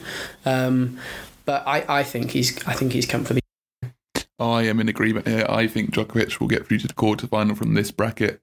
Um, 0.46 0.98
but 1.44 1.62
I, 1.66 1.84
I 2.00 2.02
think 2.02 2.30
he's 2.30 2.66
I 2.66 2.72
think 2.72 2.92
he's 2.92 3.06
come 3.06 3.24
for 3.24 3.34
the. 3.34 3.40
I 4.38 4.62
am 4.62 4.80
in 4.80 4.88
agreement 4.88 5.28
here. 5.28 5.44
I 5.46 5.66
think 5.66 5.92
Djokovic 5.92 6.40
will 6.40 6.48
get 6.48 6.66
through 6.66 6.78
to 6.78 6.88
the 6.88 6.94
quarterfinal 6.94 7.56
from 7.56 7.74
this 7.74 7.90
bracket. 7.90 8.40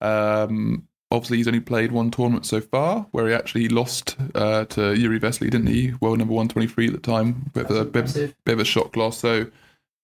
Um, 0.00 0.86
obviously, 1.10 1.38
he's 1.38 1.48
only 1.48 1.60
played 1.60 1.90
one 1.90 2.12
tournament 2.12 2.46
so 2.46 2.60
far, 2.60 3.08
where 3.10 3.26
he 3.26 3.34
actually 3.34 3.68
lost 3.68 4.16
uh, 4.36 4.66
to 4.66 4.80
Jiri 4.80 5.18
Vesely, 5.18 5.50
didn't 5.50 5.66
he? 5.66 5.94
World 6.00 6.18
number 6.18 6.32
one 6.32 6.46
twenty 6.46 6.68
three 6.68 6.86
at 6.86 6.92
the 6.92 7.00
time, 7.00 7.50
bit 7.52 7.68
of, 7.68 7.76
a, 7.76 7.84
bit, 7.84 8.14
bit 8.44 8.52
of 8.52 8.60
a 8.60 8.64
shock 8.64 8.96
loss. 8.96 9.18
So 9.18 9.48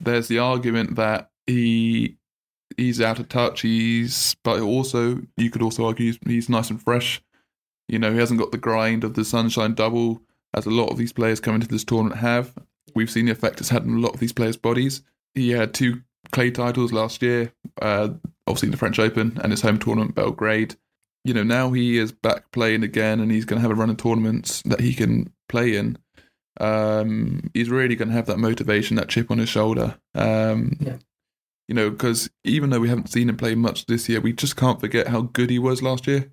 there's 0.00 0.26
the 0.26 0.40
argument 0.40 0.96
that 0.96 1.30
he 1.46 2.16
he's 2.76 3.00
out 3.00 3.18
of 3.18 3.28
touch. 3.28 3.62
He's, 3.62 4.36
but 4.42 4.60
also 4.60 5.20
you 5.36 5.50
could 5.50 5.62
also 5.62 5.86
argue 5.86 6.06
he's, 6.06 6.18
he's 6.26 6.48
nice 6.48 6.70
and 6.70 6.82
fresh. 6.82 7.22
You 7.88 7.98
know, 7.98 8.12
he 8.12 8.18
hasn't 8.18 8.40
got 8.40 8.52
the 8.52 8.58
grind 8.58 9.04
of 9.04 9.14
the 9.14 9.24
Sunshine 9.24 9.74
Double 9.74 10.22
as 10.54 10.66
a 10.66 10.70
lot 10.70 10.90
of 10.90 10.98
these 10.98 11.12
players 11.12 11.40
coming 11.40 11.60
to 11.60 11.68
this 11.68 11.84
tournament 11.84 12.20
have. 12.20 12.54
We've 12.94 13.10
seen 13.10 13.26
the 13.26 13.32
effect 13.32 13.60
it's 13.60 13.68
had 13.68 13.82
on 13.82 13.96
a 13.96 14.00
lot 14.00 14.14
of 14.14 14.20
these 14.20 14.32
players' 14.32 14.56
bodies. 14.56 15.02
He 15.34 15.50
had 15.50 15.74
two 15.74 16.02
clay 16.32 16.50
titles 16.50 16.92
last 16.92 17.22
year, 17.22 17.52
uh, 17.80 18.10
obviously 18.46 18.68
the 18.70 18.76
French 18.76 18.98
Open 18.98 19.38
and 19.42 19.52
his 19.52 19.62
home 19.62 19.78
tournament, 19.78 20.14
Belgrade. 20.14 20.76
You 21.24 21.34
know, 21.34 21.42
now 21.42 21.72
he 21.72 21.98
is 21.98 22.12
back 22.12 22.50
playing 22.52 22.82
again 22.82 23.20
and 23.20 23.30
he's 23.30 23.44
going 23.44 23.58
to 23.58 23.62
have 23.62 23.70
a 23.70 23.80
run 23.80 23.90
of 23.90 23.96
tournaments 23.96 24.62
that 24.62 24.80
he 24.80 24.94
can 24.94 25.32
play 25.48 25.76
in. 25.76 25.98
Um, 26.60 27.50
he's 27.54 27.70
really 27.70 27.96
going 27.96 28.08
to 28.08 28.14
have 28.14 28.26
that 28.26 28.38
motivation, 28.38 28.96
that 28.96 29.08
chip 29.08 29.30
on 29.30 29.38
his 29.38 29.48
shoulder. 29.48 29.98
Um, 30.14 30.76
yeah 30.80 30.96
you 31.70 31.74
know, 31.74 31.88
because 31.88 32.28
even 32.42 32.70
though 32.70 32.80
we 32.80 32.88
haven't 32.88 33.12
seen 33.12 33.28
him 33.28 33.36
play 33.36 33.54
much 33.54 33.86
this 33.86 34.08
year, 34.08 34.20
we 34.20 34.32
just 34.32 34.56
can't 34.56 34.80
forget 34.80 35.06
how 35.06 35.20
good 35.20 35.50
he 35.50 35.58
was 35.60 35.84
last 35.84 36.08
year. 36.08 36.32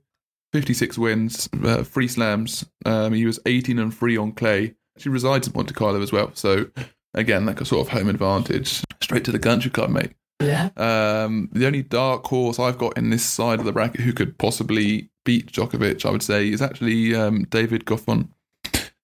56 0.51 0.97
wins, 0.97 1.47
uh, 1.63 1.83
three 1.83 2.07
slams. 2.07 2.65
Um, 2.87 3.13
he 3.13 3.23
was 3.23 3.39
18 3.45 3.77
and 3.77 3.95
3 3.95 4.17
on 4.17 4.31
clay. 4.31 4.73
She 4.97 5.09
resides 5.09 5.45
in 5.45 5.53
Monte 5.55 5.75
Carlo 5.75 6.01
as 6.01 6.11
well. 6.11 6.31
So, 6.33 6.65
again, 7.13 7.45
like 7.45 7.61
a 7.61 7.65
sort 7.65 7.85
of 7.85 7.93
home 7.93 8.09
advantage. 8.09 8.81
Straight 8.99 9.25
to 9.25 9.31
the 9.31 9.37
country 9.37 9.69
club, 9.69 9.91
mate. 9.91 10.13
Yeah. 10.41 10.69
Um, 10.75 11.49
the 11.53 11.67
only 11.67 11.83
dark 11.83 12.25
horse 12.25 12.57
I've 12.57 12.79
got 12.79 12.97
in 12.97 13.11
this 13.11 13.23
side 13.23 13.59
of 13.59 13.65
the 13.65 13.71
bracket 13.71 14.01
who 14.01 14.13
could 14.13 14.39
possibly 14.39 15.11
beat 15.23 15.51
Djokovic, 15.51 16.03
I 16.03 16.09
would 16.09 16.23
say, 16.23 16.49
is 16.49 16.63
actually 16.63 17.13
um, 17.13 17.43
David 17.43 17.85
Goffin. 17.85 18.29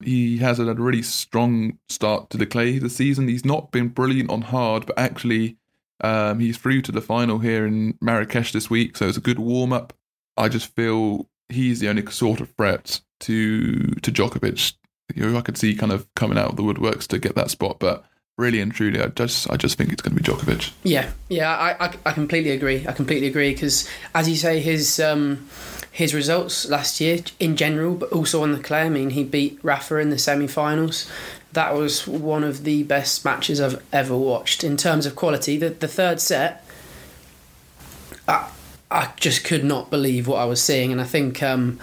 He 0.04 0.40
has 0.40 0.58
had 0.58 0.68
a 0.68 0.74
really 0.74 1.04
strong 1.04 1.78
start 1.90 2.32
to 2.32 2.38
the 2.38 2.48
clay 2.48 2.80
this 2.80 2.96
season. 2.96 3.28
He's 3.28 3.46
not 3.46 3.72
been 3.72 3.90
brilliant 3.90 4.32
on 4.32 4.42
hard, 4.42 4.88
but 4.88 4.98
actually 4.98 5.58
Um, 6.02 6.40
he's 6.40 6.58
through 6.58 6.82
to 6.84 6.92
the 6.92 7.02
final 7.02 7.40
here 7.40 7.66
in 7.66 7.98
Marrakesh 8.02 8.52
this 8.52 8.70
week, 8.70 8.98
so 8.98 9.08
it's 9.08 9.18
a 9.18 9.22
good 9.22 9.40
warm 9.40 9.72
up. 9.72 9.94
I 10.38 10.50
just 10.50 10.74
feel 10.76 11.30
he's 11.50 11.80
the 11.80 11.90
only 11.90 12.06
sort 12.08 12.42
of 12.42 12.50
threat 12.56 13.02
to 13.22 13.78
to 13.78 14.12
Djokovic. 14.12 14.74
You 15.16 15.30
know, 15.30 15.38
I 15.38 15.42
could 15.42 15.58
see 15.58 15.76
kind 15.76 15.92
of 15.92 16.14
coming 16.16 16.38
out 16.38 16.50
of 16.50 16.56
the 16.56 16.64
woodworks 16.64 17.08
to 17.08 17.20
get 17.20 17.36
that 17.36 17.52
spot, 17.52 17.80
but 17.80 18.04
really 18.38 18.60
and 18.60 18.74
truly, 18.74 19.02
I 19.02 19.08
just 19.08 19.50
I 19.50 19.58
just 19.58 19.78
think 19.78 19.92
it's 19.92 20.02
going 20.02 20.16
to 20.16 20.22
be 20.22 20.30
Djokovic. 20.30 20.72
Yeah, 20.84 21.12
yeah, 21.30 21.56
I, 21.56 21.86
I, 21.86 21.94
I 22.06 22.12
completely 22.12 22.52
agree. 22.52 22.86
I 22.88 22.92
completely 22.92 23.28
agree 23.28 23.54
because, 23.54 23.88
as 24.16 24.28
you 24.28 24.36
say, 24.36 24.60
his 24.60 25.00
um, 25.00 25.48
his 25.92 26.14
results 26.14 26.68
last 26.68 27.00
year 27.00 27.20
in 27.40 27.56
general, 27.56 27.96
but 27.96 28.12
also 28.12 28.44
on 28.44 28.52
the 28.52 28.60
clay. 28.60 28.82
I 28.82 28.90
mean, 28.90 29.12
he 29.12 29.24
beat 29.24 29.60
Rafa 29.62 29.98
in 29.98 30.10
the 30.10 30.18
semi-finals. 30.18 31.10
That 31.54 31.76
was 31.76 32.08
one 32.08 32.44
of 32.44 32.64
the 32.64 32.84
best 32.84 33.24
matches 33.24 33.62
I've 33.62 33.84
ever 33.92 34.18
watched. 34.18 34.64
In 34.64 34.78
terms 34.78 35.06
of 35.06 35.16
quality. 35.16 35.58
The 35.58 35.70
the 35.70 35.88
third 35.88 36.20
set, 36.20 36.66
I 38.28 38.50
I 38.92 39.12
just 39.18 39.44
could 39.44 39.64
not 39.64 39.90
believe 39.90 40.28
what 40.28 40.38
I 40.38 40.46
was 40.46 40.62
seeing, 40.62 40.92
and 40.92 41.00
I 41.00 41.06
think 41.06 41.42
um, 41.42 41.80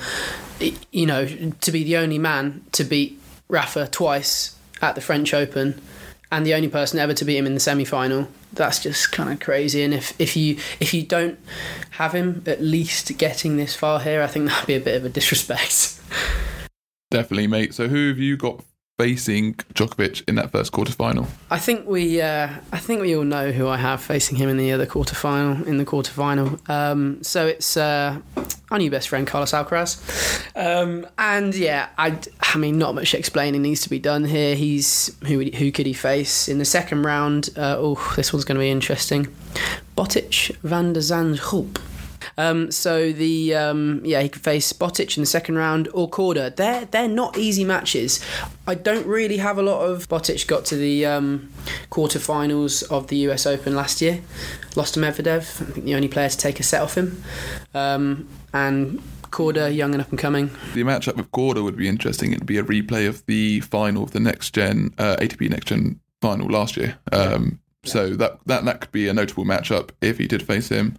you 0.91 1.07
know 1.07 1.27
to 1.27 1.73
be 1.73 1.85
the 1.85 1.97
only 1.97 2.19
man 2.19 2.65
to 2.73 2.85
beat 2.85 3.21
Rafa 3.49 3.89
twice 3.89 4.57
at 4.83 4.95
the 4.95 5.01
French 5.01 5.35
Open 5.35 5.81
and 6.33 6.47
the 6.47 6.55
only 6.55 6.69
person 6.69 6.99
ever 6.99 7.13
to 7.15 7.25
beat 7.25 7.37
him 7.37 7.47
in 7.47 7.55
the 7.55 7.61
semi-final 7.61 8.29
that's 8.53 8.81
just 8.83 9.13
kind 9.13 9.33
of 9.33 9.41
crazy. 9.41 9.83
And 9.83 9.95
if, 9.95 10.19
if 10.21 10.37
you 10.37 10.57
if 10.81 10.93
you 10.95 11.03
don't 11.03 11.39
have 11.91 12.13
him 12.13 12.43
at 12.47 12.61
least 12.61 13.17
getting 13.19 13.57
this 13.57 13.75
far 13.75 14.01
here 14.01 14.23
i 14.23 14.27
think 14.27 14.49
that'd 14.49 14.67
be 14.67 14.75
a 14.75 14.81
bit 14.81 14.97
of 14.97 15.05
a 15.05 15.09
disrespect. 15.09 15.99
Definitely 17.11 17.49
mate. 17.49 17.75
So 17.75 17.89
who 17.89 18.09
have 18.09 18.19
you 18.19 18.37
got 18.37 18.65
facing 19.01 19.55
Djokovic 19.75 20.29
in 20.29 20.35
that 20.35 20.53
first 20.53 20.73
quarterfinal? 20.73 21.27
I 21.51 21.59
think 21.59 21.87
we, 21.87 22.21
uh, 22.21 22.49
I 22.73 22.79
think 22.79 23.01
we 23.01 23.17
all 23.17 23.25
know 23.25 23.51
who 23.51 23.67
I 23.67 23.79
have 23.79 24.03
facing 24.03 24.37
him 24.37 24.49
in 24.49 24.59
the 24.59 24.73
other 24.73 24.87
quarterfinal. 24.87 25.67
In 25.67 25.79
the 25.79 25.87
quarterfinal, 25.87 26.69
um, 26.69 27.23
so 27.23 27.47
it's 27.47 27.77
uh, 27.77 28.19
our 28.71 28.79
new 28.79 28.91
best 28.91 29.09
friend 29.09 29.27
Carlos 29.27 29.53
Alcaraz, 29.53 30.01
um, 30.55 31.07
and 31.19 31.55
yeah, 31.55 31.89
I, 31.97 32.19
I 32.41 32.59
mean, 32.59 32.79
not 32.79 32.95
much 32.95 33.15
explaining 33.15 33.63
needs 33.63 33.81
to 33.83 33.91
be 33.91 33.99
done 33.99 34.25
here. 34.25 34.55
He's 34.55 35.17
who, 35.27 35.41
who 35.41 35.73
could 35.73 35.87
he 35.87 35.95
face 35.95 36.49
in 36.49 36.59
the 36.59 36.65
second 36.65 37.03
round? 37.03 37.51
Uh, 37.57 37.77
oh, 37.79 38.13
this 38.17 38.33
one's 38.33 38.45
going 38.45 38.57
to 38.57 38.61
be 38.61 38.71
interesting. 38.71 39.29
Botic 39.97 40.55
van 40.63 40.93
der 40.93 41.01
Zandschulp. 41.01 41.79
Um, 42.39 42.71
so 42.71 43.13
the 43.13 43.55
um, 43.55 44.03
yeah, 44.05 44.21
he 44.21 44.29
could 44.29 44.43
face 44.43 44.73
Botic 44.73 45.17
in 45.17 45.23
the 45.23 45.27
second 45.27 45.57
round 45.57 45.89
or 45.93 46.09
Korda. 46.09 46.55
They're 46.55 46.85
they're 46.87 47.09
not 47.09 47.37
easy 47.39 47.65
matches. 47.65 48.21
I 48.67 48.75
don't 48.75 49.07
really 49.07 49.39
have 49.39 49.59
a 49.59 49.63
lot 49.63 49.83
of 49.83 50.09
Botic 50.09 50.47
got 50.47 50.65
to 50.67 50.77
the 50.77 51.07
um, 51.07 51.51
quarterfinals 51.91 52.89
of 52.91 53.09
the 53.09 53.17
US 53.29 53.47
Open 53.47 53.75
last 53.75 54.01
year, 54.01 54.21
lost 54.77 54.95
to 54.95 55.01
Medvedev. 55.01 55.41
I 55.41 55.73
think 55.73 55.85
the 55.85 55.95
only 55.95 56.09
player 56.09 56.29
to 56.29 56.37
take 56.37 56.61
a 56.61 56.63
set 56.63 56.83
off 56.83 56.97
him, 56.97 57.23
um, 57.75 58.29
and 58.53 59.03
Korda, 59.31 59.75
young 59.75 59.93
and 59.93 60.03
up 60.03 60.11
and 60.11 60.19
coming. 60.19 60.51
The 60.75 60.83
matchup 60.83 61.17
with 61.17 61.31
Korda 61.31 61.63
would 61.63 61.77
be 61.77 61.89
interesting. 61.89 62.33
It'd 62.33 62.47
be 62.47 62.59
a 62.59 62.65
replay 62.65 63.09
of 63.09 63.25
the 63.27 63.61
final 63.61 64.03
of 64.03 64.11
the 64.11 64.21
next 64.21 64.55
gen 64.55 64.93
uh, 64.99 65.17
ATP 65.17 65.51
next 65.51 65.67
gen 65.67 66.01
final 66.21 66.49
last 66.49 66.77
year. 66.77 66.97
Um, 67.13 67.61
so 67.85 68.11
that, 68.11 68.39
that 68.47 68.65
that 68.65 68.81
could 68.81 68.93
be 68.93 69.09
a 69.09 69.15
notable 69.15 69.45
matchup 69.45 69.91
if 70.01 70.19
he 70.19 70.27
did 70.27 70.43
face 70.43 70.69
him. 70.69 70.97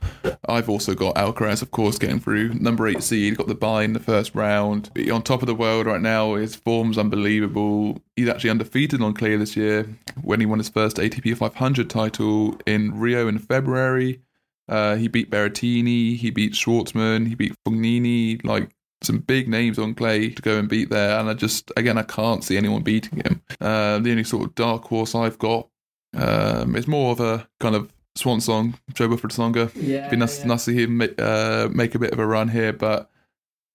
I've 0.48 0.70
also 0.70 0.96
got 0.96 1.16
Alcaraz, 1.16 1.62
of 1.62 1.72
course, 1.72 2.00
getting 2.00 2.20
through 2.20 2.56
number 2.56 2.88
eight 2.88 3.04
seed. 3.04 3.38
Got 3.38 3.48
the 3.48 3.56
bye 3.56 3.84
in 3.84 3.94
the 3.94 4.00
first 4.00 4.34
round. 4.34 4.90
On 5.12 5.22
top 5.22 5.42
of 5.42 5.48
the 5.48 5.56
world 5.56 5.86
right 5.86 6.02
now, 6.02 6.36
his 6.36 6.56
form's 6.56 6.98
unbelievable. 6.98 8.02
He's 8.16 8.30
actually 8.30 8.50
undefeated 8.50 9.02
on 9.02 9.14
clay 9.14 9.36
this 9.36 9.56
year 9.56 9.88
when 10.24 10.40
he 10.40 10.46
won 10.46 10.60
his 10.60 10.70
first 10.70 10.98
ATP 10.98 11.38
500 11.38 11.90
title 11.90 12.60
in 12.66 13.00
Rio 13.00 13.28
in 13.28 13.38
February. 13.38 14.22
Uh, 14.68 14.96
he 14.96 15.08
beat 15.08 15.30
Berrettini, 15.30 16.16
he 16.16 16.30
beat 16.32 16.54
Schwartzman, 16.54 17.28
he 17.28 17.36
beat 17.36 17.54
Fognini, 17.68 18.44
like 18.46 18.70
some 19.04 19.20
big 19.20 19.48
names 19.48 19.78
on 19.78 19.94
clay 19.94 20.30
to 20.30 20.42
go 20.42 20.58
and 20.58 20.70
beat 20.70 20.90
there. 20.90 21.20
And 21.20 21.30
I 21.30 21.34
just, 21.34 21.72
again, 21.76 21.98
I 21.98 22.04
can't 22.04 22.44
see 22.44 22.58
anyone 22.58 22.82
beating 22.82 23.20
him. 23.20 23.42
Uh, 23.60 24.00
the 24.00 24.12
only 24.12 24.24
sort 24.24 24.46
of 24.46 24.56
dark 24.56 24.86
horse 24.86 25.14
I've 25.14 25.38
got 25.38 25.68
um, 26.16 26.76
it's 26.76 26.88
more 26.88 27.12
of 27.12 27.20
a 27.20 27.48
kind 27.60 27.76
of 27.76 27.92
swan 28.16 28.42
song, 28.42 28.76
Jo-Wilfried 28.94 29.32
Tsonga. 29.32 29.72
Yeah, 29.76 30.10
Be 30.10 30.18
nice, 30.18 30.40
yeah. 30.40 30.46
nice 30.48 30.66
to 30.66 30.72
see 30.72 30.84
him 30.84 30.98
make, 30.98 31.20
uh, 31.22 31.70
make 31.72 31.96
a 31.96 32.00
bit 32.00 32.12
of 32.12 32.20
a 32.20 32.26
run 32.26 32.50
here, 32.50 32.74
but 32.74 33.10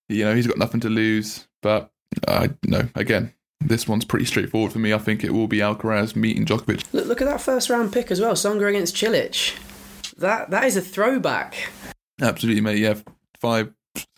you 0.09 0.25
know 0.25 0.35
he's 0.35 0.47
got 0.47 0.59
nothing 0.59 0.81
to 0.81 0.89
lose. 0.89 1.49
But 1.63 1.91
I 2.29 2.51
know 2.67 2.89
again, 2.95 3.33
this 3.61 3.89
one's 3.89 4.05
pretty 4.05 4.27
straightforward 4.27 4.73
for 4.73 4.79
me. 4.79 4.93
I 4.93 4.99
think 4.99 5.25
it 5.25 5.33
will 5.33 5.49
be 5.49 5.59
Alcaraz 5.59 6.15
meeting 6.15 6.45
Djokovic. 6.45 6.85
Look, 6.93 7.07
look 7.07 7.23
at 7.23 7.27
that 7.29 7.41
first 7.41 7.71
round 7.71 7.93
pick 7.93 8.11
as 8.11 8.21
well. 8.21 8.35
Tsonga 8.35 8.69
against 8.69 8.95
Cilic. 8.95 9.57
That 10.19 10.51
that 10.51 10.65
is 10.65 10.77
a 10.77 10.83
throwback. 10.83 11.55
Absolutely, 12.21 12.61
mate. 12.63 12.79
Yeah, 12.79 12.95
five, 13.41 13.73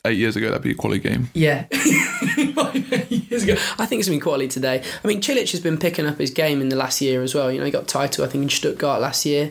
eight 0.04 0.18
years 0.18 0.36
ago, 0.36 0.46
that'd 0.48 0.62
be 0.62 0.72
a 0.72 0.74
quality 0.74 1.00
game. 1.00 1.30
Yeah. 1.34 1.66
Years 3.30 3.42
ago. 3.44 3.54
I 3.78 3.86
think 3.86 4.00
it's 4.00 4.08
been 4.08 4.20
quality 4.20 4.48
today. 4.48 4.82
I 5.04 5.06
mean, 5.06 5.20
Cilic 5.20 5.50
has 5.52 5.60
been 5.60 5.78
picking 5.78 6.06
up 6.06 6.18
his 6.18 6.30
game 6.30 6.60
in 6.60 6.68
the 6.68 6.76
last 6.76 7.00
year 7.00 7.22
as 7.22 7.34
well. 7.34 7.50
You 7.52 7.58
know, 7.58 7.64
he 7.64 7.70
got 7.70 7.86
title, 7.88 8.24
I 8.24 8.28
think, 8.28 8.42
in 8.44 8.48
Stuttgart 8.50 9.00
last 9.00 9.26
year. 9.26 9.50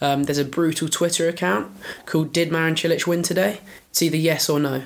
Um, 0.00 0.24
there's 0.24 0.38
a 0.38 0.44
brutal 0.44 0.88
Twitter 0.88 1.28
account 1.28 1.70
called 2.06 2.32
Did 2.32 2.50
Marin 2.50 2.74
Cilic 2.74 3.06
win 3.06 3.22
today? 3.22 3.60
It's 3.90 4.02
either 4.02 4.16
yes 4.16 4.48
or 4.48 4.58
no. 4.58 4.82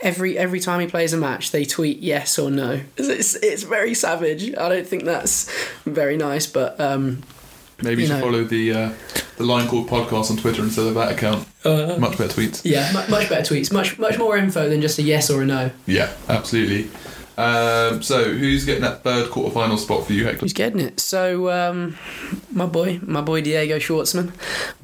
Every 0.00 0.38
every 0.38 0.60
time 0.60 0.80
he 0.80 0.86
plays 0.86 1.12
a 1.12 1.16
match, 1.16 1.50
they 1.50 1.64
tweet 1.64 1.98
yes 1.98 2.38
or 2.38 2.50
no. 2.52 2.80
It's, 2.96 3.34
it's 3.34 3.64
very 3.64 3.94
savage. 3.94 4.54
I 4.56 4.68
don't 4.68 4.86
think 4.86 5.02
that's 5.04 5.50
very 5.84 6.16
nice, 6.16 6.46
but 6.46 6.80
um, 6.80 7.22
Maybe 7.82 8.02
you 8.02 8.08
You 8.08 8.14
should 8.14 8.20
know. 8.20 8.20
follow 8.26 8.44
the 8.44 8.72
uh, 8.72 8.92
the 9.38 9.44
Line 9.44 9.66
Called 9.68 9.88
podcast 9.88 10.30
on 10.30 10.36
Twitter 10.36 10.62
instead 10.62 10.86
of 10.86 10.94
that 10.94 11.10
account. 11.12 11.48
uh, 11.64 11.96
Much 11.98 12.16
better 12.18 12.32
tweets. 12.32 12.62
yeah, 12.64 12.90
much 12.92 13.28
better 13.28 13.42
tweets, 13.54 13.72
much 13.72 13.98
much 13.98 14.18
more 14.18 14.36
info 14.36 14.68
than 14.68 14.80
just 14.80 14.98
a 15.00 15.02
yes 15.02 15.30
or 15.30 15.42
a 15.42 15.46
no. 15.46 15.70
Yeah, 15.86 16.12
absolutely. 16.28 16.90
Um, 17.38 18.02
so, 18.02 18.24
who's 18.24 18.64
getting 18.64 18.82
that 18.82 19.04
third 19.04 19.30
quarterfinal 19.30 19.78
spot 19.78 20.04
for 20.04 20.12
you, 20.12 20.24
Hector? 20.24 20.40
Who's 20.40 20.52
getting 20.52 20.80
it? 20.80 20.98
So, 20.98 21.50
um, 21.50 21.96
my 22.50 22.66
boy, 22.66 22.98
my 23.00 23.20
boy 23.20 23.42
Diego 23.42 23.78
Schwartzman, 23.78 24.32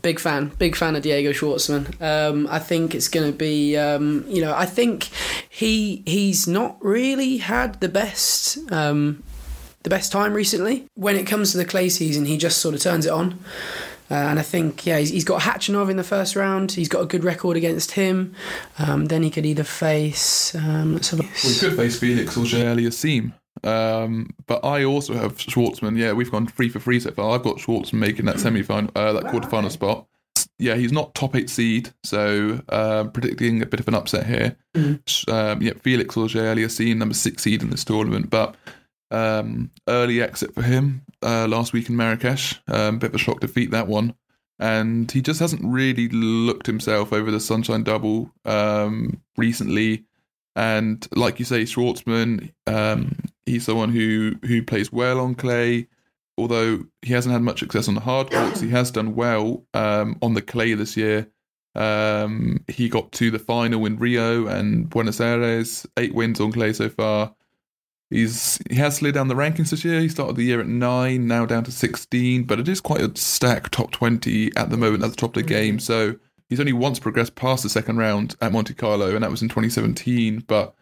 big 0.03 0.21
fan, 0.21 0.53
big 0.57 0.77
fan 0.77 0.95
of 0.95 1.03
Diego 1.03 1.33
Schwartzman. 1.33 2.01
Um, 2.01 2.47
I 2.49 2.61
think 2.61 2.95
it's 2.95 3.09
going 3.09 3.31
to 3.31 3.37
be, 3.37 3.77
um, 3.77 4.25
you 4.29 4.41
know, 4.41 4.55
I 4.55 4.67
think 4.67 5.09
he 5.51 6.05
he's 6.07 6.47
not 6.47 6.77
really 6.81 7.39
had 7.39 7.81
the 7.81 7.89
best. 7.89 8.59
Um, 8.71 9.25
the 9.83 9.91
best 9.91 10.11
time 10.11 10.33
recently. 10.33 10.87
When 10.95 11.15
it 11.15 11.27
comes 11.27 11.53
to 11.53 11.59
the 11.59 11.65
clay 11.67 11.91
season, 11.91 12.25
he 12.25 12.39
just 12.39 12.57
sort 12.57 12.75
of 12.75 12.81
turns 12.81 13.05
it 13.05 13.13
on. 13.13 13.39
Uh, 14.15 14.29
and 14.29 14.39
I 14.39 14.43
think, 14.43 14.87
yeah, 14.87 14.99
he's, 14.99 15.11
he's 15.11 15.25
got 15.25 15.41
Khachanov 15.41 15.91
in 15.91 15.97
the 15.97 16.05
first 16.05 16.37
round. 16.37 16.71
He's 16.71 16.89
got 16.89 17.01
a 17.01 17.07
good 17.07 17.25
record 17.25 17.57
against 17.57 17.91
him. 17.91 18.33
Um, 18.79 19.07
then 19.07 19.25
he 19.25 19.31
could 19.31 19.45
either 19.45 19.65
face. 19.65 20.55
Um, 20.55 20.93
let's 20.93 21.11
have 21.11 21.19
a 21.19 21.25
We 21.25 21.55
could 21.59 21.77
face 21.77 21.99
Felix 21.99 22.37
or 22.37 22.43
Aliassime. 22.43 23.33
Um, 23.65 24.31
but 24.47 24.65
I 24.65 24.85
also 24.85 25.15
have 25.15 25.37
Schwartzman. 25.37 25.99
Yeah, 25.99 26.13
we've 26.13 26.31
gone 26.31 26.47
three 26.47 26.69
for 26.69 26.79
three 26.79 27.01
so 27.01 27.11
far. 27.11 27.35
I've 27.35 27.43
got 27.43 27.57
Schwartzman 27.57 27.95
making 27.95 28.27
that 28.27 28.39
semi 28.39 28.63
final, 28.63 28.93
uh, 28.95 29.15
that 29.15 29.27
quarter 29.27 29.49
final 29.49 29.71
spot. 29.71 30.07
Yeah, 30.61 30.77
he's 30.77 30.93
not 30.93 31.17
top 31.17 31.35
eight 31.35 31.51
seed, 31.51 31.93
so 32.05 32.61
um, 32.69 33.11
predicting 33.11 33.63
a 33.63 33.67
bit 33.67 33.81
of 33.81 33.89
an 33.89 33.95
upset 33.95 34.27
here. 34.27 34.57
Um, 34.77 35.61
yeah, 35.61 35.73
Felix 35.83 36.17
Auger-Aliassime, 36.17 36.97
number 36.97 37.15
six 37.15 37.43
seed 37.43 37.63
in 37.63 37.71
this 37.71 37.85
tournament, 37.85 38.31
but 38.31 38.55
um, 39.11 39.71
early 39.89 40.23
exit 40.23 40.55
for 40.55 40.63
him 40.63 41.03
uh, 41.23 41.47
last 41.49 41.73
week 41.73 41.89
in 41.89 41.97
Marrakesh. 41.97 42.61
Um, 42.69 42.99
bit 42.99 43.11
of 43.11 43.15
a 43.15 43.19
shock 43.19 43.41
defeat 43.41 43.71
that 43.71 43.87
one, 43.87 44.15
and 44.59 45.11
he 45.11 45.23
just 45.23 45.41
hasn't 45.41 45.63
really 45.65 46.09
looked 46.09 46.67
himself 46.67 47.13
over 47.13 47.31
the 47.31 47.41
Sunshine 47.41 47.83
Double 47.83 48.31
um, 48.45 49.21
recently. 49.37 50.05
And 50.57 51.07
like 51.15 51.39
you 51.39 51.45
say, 51.45 51.63
Schwartzman, 51.63 52.53
um, 52.67 53.17
he's 53.47 53.65
someone 53.65 53.91
who 53.91 54.37
who 54.45 54.63
plays 54.63 54.93
well 54.93 55.21
on 55.21 55.35
clay. 55.35 55.89
Although 56.37 56.85
he 57.03 57.13
hasn't 57.13 57.33
had 57.33 57.43
much 57.43 57.61
success 57.61 57.87
on 57.87 57.95
the 57.95 58.01
hard 58.01 58.31
courts, 58.31 58.61
he 58.61 58.71
has 58.71 58.91
done 58.91 59.15
well 59.15 59.65
um, 59.73 60.19
on 60.21 60.35
the 60.35 60.43
clay 60.43 60.75
this 60.75 60.97
year. 60.97 61.29
Um, 61.77 62.65
he 62.69 62.89
got 62.89 63.13
to 63.13 63.31
the 63.31 63.39
final 63.39 63.85
in 63.87 63.99
Rio 63.99 64.47
and 64.47 64.89
Buenos 64.89 65.21
Aires, 65.21 65.87
eight 65.97 66.15
wins 66.15 66.41
on 66.41 66.53
clay 66.53 66.73
so 66.73 66.89
far. 66.89 67.35
He's 68.15 68.61
he 68.71 68.77
has 68.77 68.95
slid 68.95 69.15
down 69.15 69.27
the 69.27 69.35
rankings 69.35 69.71
this 69.71 69.85
year. 69.85 69.99
He 69.99 70.09
started 70.09 70.37
the 70.37 70.45
year 70.45 70.61
at 70.61 70.69
nine, 70.69 71.27
now 71.27 71.47
down 71.47 71.65
to 71.65 71.73
sixteen, 71.73 72.45
but 72.45 72.61
it 72.61 72.69
is 72.69 72.81
quite 72.81 73.01
a 73.01 73.11
stacked 73.17 73.73
top 73.73 73.91
twenty 73.91 74.55
at 74.57 74.71
the 74.71 74.77
moment 74.77 75.03
at 75.03 75.11
the 75.11 75.17
top 75.17 75.37
of 75.37 75.43
the 75.43 75.49
game. 75.49 75.81
So 75.81 76.15
he's 76.49 76.61
only 76.61 76.73
once 76.73 77.01
progressed 77.01 77.35
past 77.35 77.65
the 77.65 77.69
second 77.69 77.97
round 77.97 78.37
at 78.41 78.53
Monte 78.53 78.75
Carlo, 78.75 79.17
and 79.17 79.25
that 79.25 79.33
was 79.33 79.43
in 79.43 79.49
2017. 79.49 80.45
But 80.47 80.77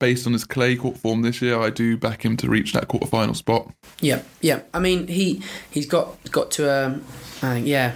based 0.00 0.26
on 0.26 0.32
his 0.32 0.44
clay 0.44 0.74
court 0.74 0.98
form 0.98 1.22
this 1.22 1.40
year, 1.40 1.60
I 1.60 1.70
do 1.70 1.96
back 1.96 2.24
him 2.24 2.36
to 2.38 2.48
reach 2.48 2.72
that 2.72 2.88
quarterfinal 2.88 3.36
spot. 3.36 3.72
Yeah, 4.00 4.22
yeah. 4.40 4.62
I 4.74 4.80
mean, 4.80 5.06
he 5.06 5.40
he's 5.70 5.86
got 5.86 6.16
got 6.32 6.50
to 6.52 6.86
um, 6.86 7.04
I 7.40 7.54
think 7.54 7.68
yeah, 7.68 7.94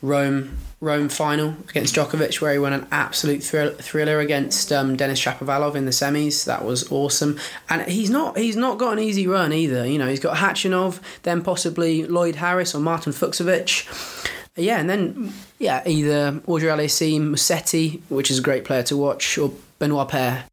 Rome 0.00 0.56
Rome 0.80 1.08
final 1.08 1.56
against 1.68 1.94
Djokovic, 1.94 2.40
where 2.40 2.52
he 2.52 2.58
won 2.58 2.72
an 2.72 2.86
absolute 2.92 3.42
thrill- 3.42 3.74
thriller 3.74 4.20
against 4.20 4.70
um, 4.72 4.96
Denis 4.96 5.20
Shapovalov 5.20 5.74
in 5.74 5.86
the 5.86 5.90
semis. 5.90 6.44
That 6.44 6.64
was 6.64 6.90
awesome, 6.92 7.38
and 7.68 7.82
he's 7.82 8.10
not 8.10 8.38
he's 8.38 8.56
not 8.56 8.78
got 8.78 8.92
an 8.92 9.00
easy 9.00 9.26
run 9.26 9.52
either. 9.52 9.86
You 9.86 9.98
know, 9.98 10.06
he's 10.06 10.20
got 10.20 10.36
Khachanov, 10.36 11.00
then 11.24 11.42
possibly 11.42 12.04
Lloyd 12.04 12.36
Harris 12.36 12.74
or 12.74 12.80
Martin 12.80 13.12
Fucsovics. 13.12 13.86
Yeah, 14.54 14.78
and 14.78 14.88
then 14.88 15.32
yeah, 15.58 15.82
either 15.86 16.40
Auger-Aliassime, 16.46 17.30
Musetti, 17.30 18.00
which 18.08 18.30
is 18.30 18.38
a 18.38 18.42
great 18.42 18.64
player 18.64 18.82
to 18.84 18.96
watch, 18.96 19.36
or 19.36 19.52
Benoit 19.78 20.08
Paire. 20.08 20.44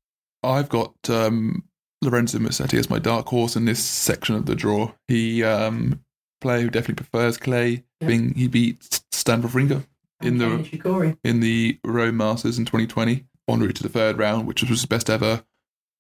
I've 0.44 0.70
got 0.70 0.94
um, 1.10 1.64
Lorenzo 2.02 2.40
Musetti 2.40 2.80
as 2.80 2.90
my 2.90 3.00
dark 3.00 3.28
horse 3.28 3.56
in 3.56 3.66
this 3.66 3.84
section 3.84 4.36
of 4.36 4.48
the 4.48 4.56
draw. 4.56 4.92
He 5.08 5.44
um, 5.44 6.00
player 6.42 6.62
who 6.62 6.70
definitely 6.70 7.04
prefers 7.04 7.38
clay. 7.38 7.84
Yeah. 8.02 8.08
Being 8.08 8.34
he 8.34 8.48
beat 8.48 9.02
Stan 9.12 9.42
Wawrinka 9.42 9.84
in 10.26 10.38
the 10.38 10.46
Nishikori. 10.46 11.18
in 11.24 11.40
the 11.40 11.80
Rome 11.84 12.18
Masters 12.18 12.58
in 12.58 12.66
2020, 12.66 13.26
en 13.48 13.60
route 13.60 13.76
to 13.76 13.84
the 13.84 13.90
third 13.90 14.18
round, 14.18 14.48
which 14.48 14.62
was 14.62 14.70
his 14.70 14.86
best 14.86 15.10
ever 15.10 15.44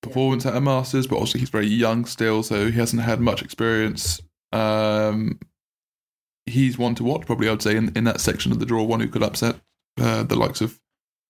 performance 0.01 0.45
at 0.45 0.55
a 0.55 0.61
Masters. 0.61 1.07
But 1.07 1.17
also 1.17 1.37
he's 1.37 1.49
very 1.49 1.67
young 1.67 2.05
still, 2.05 2.43
so 2.43 2.67
he 2.67 2.79
hasn't 2.79 3.01
had 3.01 3.19
much 3.19 3.41
experience. 3.41 4.21
Um, 4.51 5.39
he's 6.45 6.77
one 6.77 6.95
to 6.95 7.03
watch, 7.03 7.25
probably 7.25 7.49
I'd 7.49 7.61
say 7.61 7.75
in, 7.75 7.91
in 7.95 8.03
that 8.05 8.21
section 8.21 8.51
of 8.51 8.59
the 8.59 8.65
draw, 8.65 8.83
one 8.83 8.99
who 8.99 9.07
could 9.07 9.23
upset 9.23 9.55
uh, 9.99 10.23
the 10.23 10.35
likes 10.35 10.61
of 10.61 10.79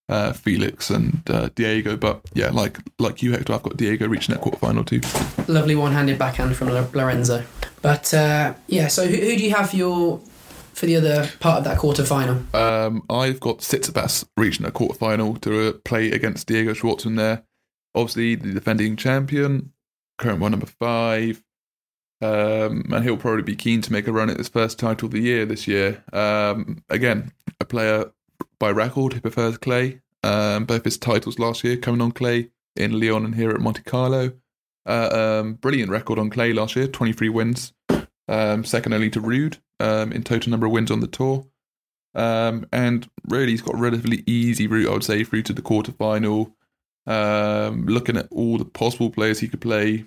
uh, 0.10 0.34
Felix 0.34 0.90
and 0.90 1.22
uh, 1.30 1.50
Diego. 1.56 1.98
But 1.98 2.22
yeah, 2.34 2.50
like 2.50 2.78
like 3.00 3.24
you, 3.24 3.32
Hector, 3.32 3.54
I've 3.54 3.64
got 3.64 3.78
Diego 3.78 4.08
reaching 4.08 4.36
that 4.36 4.44
quarterfinal 4.44 4.86
too. 4.86 5.02
Lovely 5.52 5.76
one-handed 5.76 6.20
backhand 6.20 6.56
from 6.56 6.70
Lorenzo. 6.70 7.44
But 7.82 8.14
uh, 8.14 8.54
yeah, 8.68 8.88
so 8.88 9.08
who, 9.08 9.16
who 9.16 9.38
do 9.38 9.44
you 9.44 9.54
have 9.54 9.74
your 9.74 10.20
for 10.76 10.86
the 10.86 10.96
other 10.98 11.30
part 11.40 11.60
of 11.60 11.64
that 11.64 11.78
quarter 11.78 12.04
final? 12.04 12.44
Um, 12.54 13.04
I've 13.10 13.40
got 13.40 13.60
Tsitsipas 13.60 14.26
reaching 14.38 14.66
a 14.66 14.72
quarterfinal 14.72 15.42
to 15.42 15.70
uh, 15.70 15.74
play 15.84 16.12
against 16.12 16.48
Diego 16.48 16.74
Schwartzman 16.74 17.18
there. 17.18 17.44
Obviously, 17.96 18.36
the 18.36 18.54
defending 18.54 18.96
champion, 18.98 19.72
current 20.18 20.40
one 20.40 20.52
number 20.52 20.66
five, 20.68 21.42
um, 22.22 22.86
and 22.92 23.04
he'll 23.04 23.18
probably 23.18 23.44
be 23.44 23.56
keen 23.56 23.82
to 23.82 23.92
make 23.92 24.08
a 24.08 24.12
run 24.12 24.30
at 24.30 24.38
his 24.38 24.50
first 24.50 24.78
title 24.78 25.08
of 25.08 25.14
the 25.14 25.22
year 25.22 25.46
this 25.46 25.68
year. 25.68 26.04
Um, 26.14 26.84
again, 26.90 27.32
a 27.60 27.66
player 27.66 28.12
by 28.60 28.72
record 28.72 29.14
who 29.14 29.22
prefers 29.22 29.58
clay. 29.58 30.02
Um, 30.24 30.66
both 30.66 30.84
his 30.84 30.98
titles 30.98 31.40
last 31.40 31.64
year 31.64 31.78
coming 31.78 32.02
on 32.02 32.12
clay 32.12 32.50
in 32.76 33.00
Lyon 33.00 33.26
and 33.26 33.36
here 33.36 33.52
at 33.52 33.62
Monte 33.62 33.84
Carlo. 33.84 34.34
Uh, 34.86 35.42
um, 35.42 35.54
brilliant 35.54 35.90
record 35.90 36.20
on 36.20 36.30
clay 36.30 36.52
last 36.54 36.76
year, 36.76 36.88
23 36.88 37.30
wins, 37.30 37.74
um, 38.28 38.64
second 38.64 38.94
only 38.94 39.10
to 39.12 39.22
Ruud 39.22 39.58
um, 39.80 40.12
in 40.12 40.24
total 40.24 40.52
number 40.52 40.66
of 40.66 40.72
wins 40.72 40.92
on 40.92 41.00
the 41.00 41.08
tour. 41.08 41.46
Um, 42.14 42.66
and 42.72 43.10
really, 43.28 43.52
he's 43.52 43.62
got 43.62 43.76
a 43.76 43.78
relatively 43.78 44.24
easy 44.26 44.68
route, 44.68 44.90
I 44.90 44.94
would 44.94 45.04
say, 45.04 45.24
through 45.24 45.44
to 45.44 45.54
the 45.54 45.62
quarterfinal. 45.62 46.54
Um, 47.08 47.86
looking 47.86 48.18
at 48.18 48.28
all 48.32 48.58
the 48.58 48.66
possible 48.66 49.12
players 49.12 49.40
he 49.40 49.48
could 49.48 49.62
play 49.62 50.06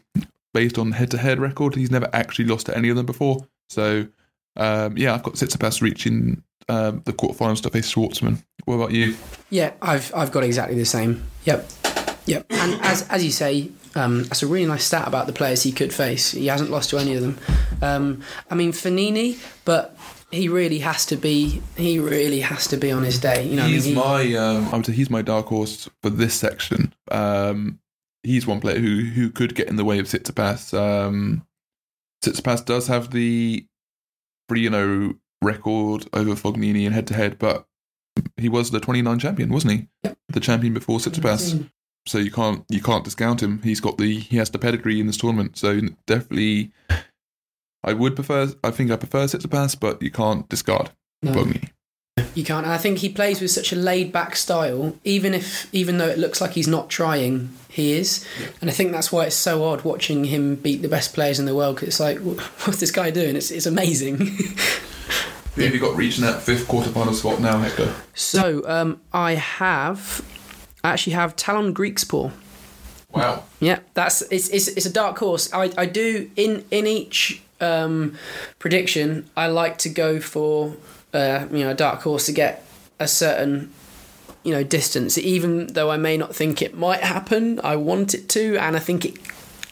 based 0.54 0.78
on 0.78 0.92
head-to-head 0.92 1.38
record, 1.38 1.74
he's 1.74 1.90
never 1.90 2.08
actually 2.12 2.46
lost 2.46 2.66
to 2.66 2.76
any 2.76 2.88
of 2.88 2.96
them 2.96 3.06
before. 3.06 3.46
So, 3.68 4.08
um, 4.56 4.96
yeah, 4.96 5.14
I've 5.14 5.22
got 5.22 5.34
Tsitsipas 5.34 5.82
reaching 5.82 6.42
um, 6.68 7.02
the 7.04 7.12
quarterfinals 7.12 7.62
to 7.62 7.70
face 7.70 7.92
Schwartzman. 7.92 8.42
What 8.64 8.74
about 8.74 8.92
you? 8.92 9.14
Yeah, 9.50 9.72
I've 9.80 10.12
I've 10.14 10.32
got 10.32 10.44
exactly 10.44 10.76
the 10.76 10.84
same. 10.84 11.24
Yep, 11.44 11.70
yep. 12.26 12.46
And 12.50 12.80
as 12.82 13.06
as 13.08 13.24
you 13.24 13.30
say, 13.30 13.70
um, 13.94 14.24
that's 14.24 14.42
a 14.42 14.46
really 14.46 14.66
nice 14.66 14.84
stat 14.84 15.06
about 15.08 15.26
the 15.26 15.32
players 15.32 15.62
he 15.62 15.72
could 15.72 15.92
face. 15.92 16.32
He 16.32 16.46
hasn't 16.46 16.70
lost 16.70 16.90
to 16.90 16.98
any 16.98 17.14
of 17.14 17.22
them. 17.22 17.38
Um, 17.82 18.22
I 18.50 18.54
mean, 18.54 18.72
Fognini, 18.72 19.38
but 19.64 19.96
he 20.30 20.48
really 20.48 20.80
has 20.80 21.06
to 21.06 21.16
be. 21.16 21.62
He 21.76 21.98
really 21.98 22.40
has 22.40 22.66
to 22.68 22.76
be 22.76 22.90
on 22.92 23.02
his 23.02 23.18
day. 23.18 23.46
You 23.46 23.56
know, 23.56 23.62
I 23.62 23.66
mean, 23.66 23.74
he's 23.74 23.84
he- 23.84 23.94
my, 23.94 24.34
um, 24.34 24.68
I 24.68 24.76
would 24.76 24.86
say, 24.86 24.92
he's 24.92 25.10
my 25.10 25.22
dark 25.22 25.46
horse 25.46 25.88
for 26.02 26.10
this 26.10 26.34
section. 26.34 26.92
Um, 27.10 27.78
he's 28.22 28.46
one 28.46 28.60
player 28.60 28.78
who 28.78 29.00
who 29.04 29.30
could 29.30 29.54
get 29.54 29.68
in 29.68 29.76
the 29.76 29.84
way 29.84 29.98
of 29.98 30.06
Tsitsipas. 30.06 30.74
Um, 30.78 31.46
Tsitsipas 32.24 32.64
does 32.64 32.88
have 32.88 33.10
the 33.10 33.66
3 34.48 34.68
0 34.68 35.14
record 35.42 36.08
over 36.12 36.32
Fognini 36.34 36.84
in 36.84 36.92
head 36.92 37.06
to 37.06 37.14
head, 37.14 37.38
but 37.38 37.66
he 38.36 38.48
was 38.48 38.70
the 38.70 38.80
29 38.80 39.18
champion, 39.20 39.50
wasn't 39.50 39.72
he? 39.72 39.88
Yep. 40.02 40.18
The 40.30 40.40
champion 40.40 40.74
before 40.74 40.98
Tsitsipas. 40.98 41.68
So 42.08 42.18
you 42.18 42.30
can't 42.30 42.64
you 42.68 42.80
can't 42.80 43.04
discount 43.04 43.42
him. 43.42 43.60
He's 43.62 43.80
got 43.80 43.98
the 43.98 44.18
he 44.18 44.36
has 44.38 44.50
the 44.50 44.58
pedigree 44.58 45.00
in 45.00 45.06
this 45.06 45.16
tournament. 45.16 45.56
So 45.58 45.80
definitely, 46.06 46.72
I 47.84 47.92
would 47.92 48.14
prefer. 48.14 48.52
I 48.64 48.70
think 48.70 48.90
I 48.90 48.96
prefer 48.96 49.24
Tsitsipas, 49.24 49.78
but 49.78 50.02
you 50.02 50.10
can't 50.10 50.48
discard 50.48 50.90
No. 51.22 51.32
Fognini. 51.32 51.70
You 52.34 52.42
can't. 52.44 52.64
And 52.66 52.72
I 52.72 52.78
think 52.78 52.98
he 52.98 53.08
plays 53.08 53.40
with 53.40 53.52
such 53.52 53.72
a 53.72 53.76
laid 53.76 54.10
back 54.12 54.34
style, 54.34 54.96
even 55.04 55.34
if 55.34 55.72
even 55.72 55.98
though 55.98 56.08
it 56.08 56.18
looks 56.18 56.40
like 56.40 56.52
he's 56.52 56.66
not 56.66 56.90
trying, 56.90 57.50
he 57.68 57.92
is. 57.92 58.26
And 58.60 58.68
I 58.68 58.72
think 58.72 58.90
that's 58.90 59.12
why 59.12 59.26
it's 59.26 59.36
so 59.36 59.62
odd 59.64 59.82
watching 59.84 60.24
him 60.24 60.56
beat 60.56 60.82
the 60.82 60.88
best 60.88 61.14
players 61.14 61.38
in 61.38 61.46
the 61.46 61.54
world. 61.54 61.76
Cause 61.76 61.88
it's 61.88 62.00
like, 62.00 62.18
what's 62.18 62.80
this 62.80 62.90
guy 62.90 63.10
doing? 63.10 63.36
It's 63.36 63.50
it's 63.52 63.66
amazing. 63.66 64.16
Who 65.54 65.64
have 65.64 65.74
you 65.74 65.80
got 65.80 65.96
reaching 65.96 66.22
that 66.24 66.40
fifth 66.42 66.68
quarterfinal 66.68 67.14
spot 67.14 67.40
now, 67.40 67.58
Hector? 67.58 67.92
so 68.14 68.62
um, 68.68 69.00
I 69.12 69.34
have, 69.34 70.22
I 70.84 70.90
actually 70.90 71.14
have 71.14 71.36
Tallon 71.36 71.74
Griekspoor. 71.74 72.32
Wow. 73.10 73.44
Yeah, 73.60 73.80
that's 73.94 74.22
it's 74.22 74.48
it's, 74.50 74.68
it's 74.68 74.86
a 74.86 74.92
dark 74.92 75.18
horse. 75.18 75.52
I, 75.52 75.72
I 75.76 75.86
do 75.86 76.30
in 76.36 76.64
in 76.70 76.86
each 76.86 77.42
um, 77.60 78.16
prediction. 78.58 79.28
I 79.36 79.48
like 79.48 79.78
to 79.78 79.88
go 79.88 80.20
for 80.20 80.76
uh, 81.12 81.46
you 81.50 81.64
know 81.64 81.70
a 81.70 81.74
dark 81.74 82.02
horse 82.02 82.26
to 82.26 82.32
get 82.32 82.64
a 83.00 83.08
certain 83.08 83.72
you 84.44 84.52
know 84.52 84.62
distance. 84.62 85.16
Even 85.16 85.68
though 85.68 85.90
I 85.90 85.96
may 85.96 86.16
not 86.16 86.34
think 86.34 86.60
it 86.60 86.76
might 86.76 87.00
happen, 87.00 87.60
I 87.64 87.76
want 87.76 88.14
it 88.14 88.28
to, 88.30 88.56
and 88.58 88.76
I 88.76 88.78
think 88.78 89.04
it 89.04 89.18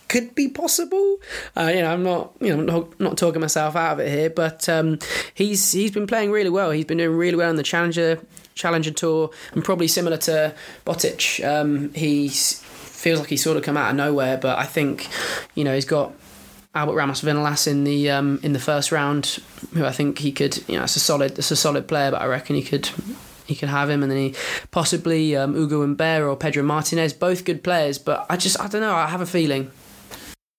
could 0.08 0.34
be 0.34 0.48
possible. 0.48 1.18
Uh, 1.56 1.72
you 1.74 1.82
know, 1.82 1.92
I'm 1.92 2.02
not 2.02 2.32
you 2.40 2.56
know 2.56 2.62
not, 2.62 3.00
not 3.00 3.18
talking 3.18 3.40
myself 3.40 3.76
out 3.76 3.94
of 3.94 4.00
it 4.00 4.10
here, 4.10 4.30
but 4.30 4.68
um, 4.68 4.98
he's 5.34 5.72
he's 5.72 5.90
been 5.90 6.06
playing 6.06 6.30
really 6.30 6.50
well. 6.50 6.70
He's 6.70 6.86
been 6.86 6.98
doing 6.98 7.16
really 7.16 7.36
well 7.36 7.50
in 7.50 7.56
the 7.56 7.62
Challenger 7.62 8.18
Challenger 8.56 8.90
Tour, 8.90 9.30
and 9.52 9.62
probably 9.62 9.86
similar 9.86 10.16
to 10.16 10.54
Botic. 10.84 11.46
Um, 11.46 11.92
he's 11.94 12.60
feels 12.64 13.20
like 13.20 13.28
he's 13.28 13.44
sort 13.44 13.56
of 13.56 13.62
come 13.62 13.76
out 13.76 13.90
of 13.90 13.96
nowhere, 13.96 14.36
but 14.36 14.58
I 14.58 14.64
think 14.64 15.06
you 15.54 15.62
know 15.62 15.74
he's 15.74 15.84
got. 15.84 16.12
Albert 16.74 16.94
Ramos 16.94 17.22
Vinolas 17.22 17.66
in 17.66 17.84
the 17.84 18.10
um, 18.10 18.38
in 18.42 18.52
the 18.52 18.58
first 18.58 18.92
round, 18.92 19.38
who 19.72 19.86
I 19.86 19.92
think 19.92 20.18
he 20.18 20.30
could, 20.30 20.62
you 20.68 20.76
know, 20.76 20.82
it's 20.84 20.94
a 20.96 21.00
solid, 21.00 21.38
it's 21.38 21.50
a 21.50 21.56
solid 21.56 21.88
player, 21.88 22.10
but 22.10 22.20
I 22.20 22.26
reckon 22.26 22.54
he 22.54 22.60
could, 22.60 22.90
he 23.46 23.54
could 23.54 23.70
have 23.70 23.88
him, 23.88 24.02
and 24.02 24.12
then 24.12 24.18
he 24.18 24.34
possibly 24.72 25.34
um, 25.34 25.56
Ugo 25.56 25.80
Humbert 25.80 26.22
or 26.22 26.36
Pedro 26.36 26.62
Martinez, 26.62 27.14
both 27.14 27.46
good 27.46 27.64
players, 27.64 27.96
but 27.96 28.26
I 28.28 28.36
just, 28.36 28.60
I 28.60 28.68
don't 28.68 28.82
know, 28.82 28.94
I 28.94 29.06
have 29.06 29.22
a 29.22 29.26
feeling. 29.26 29.70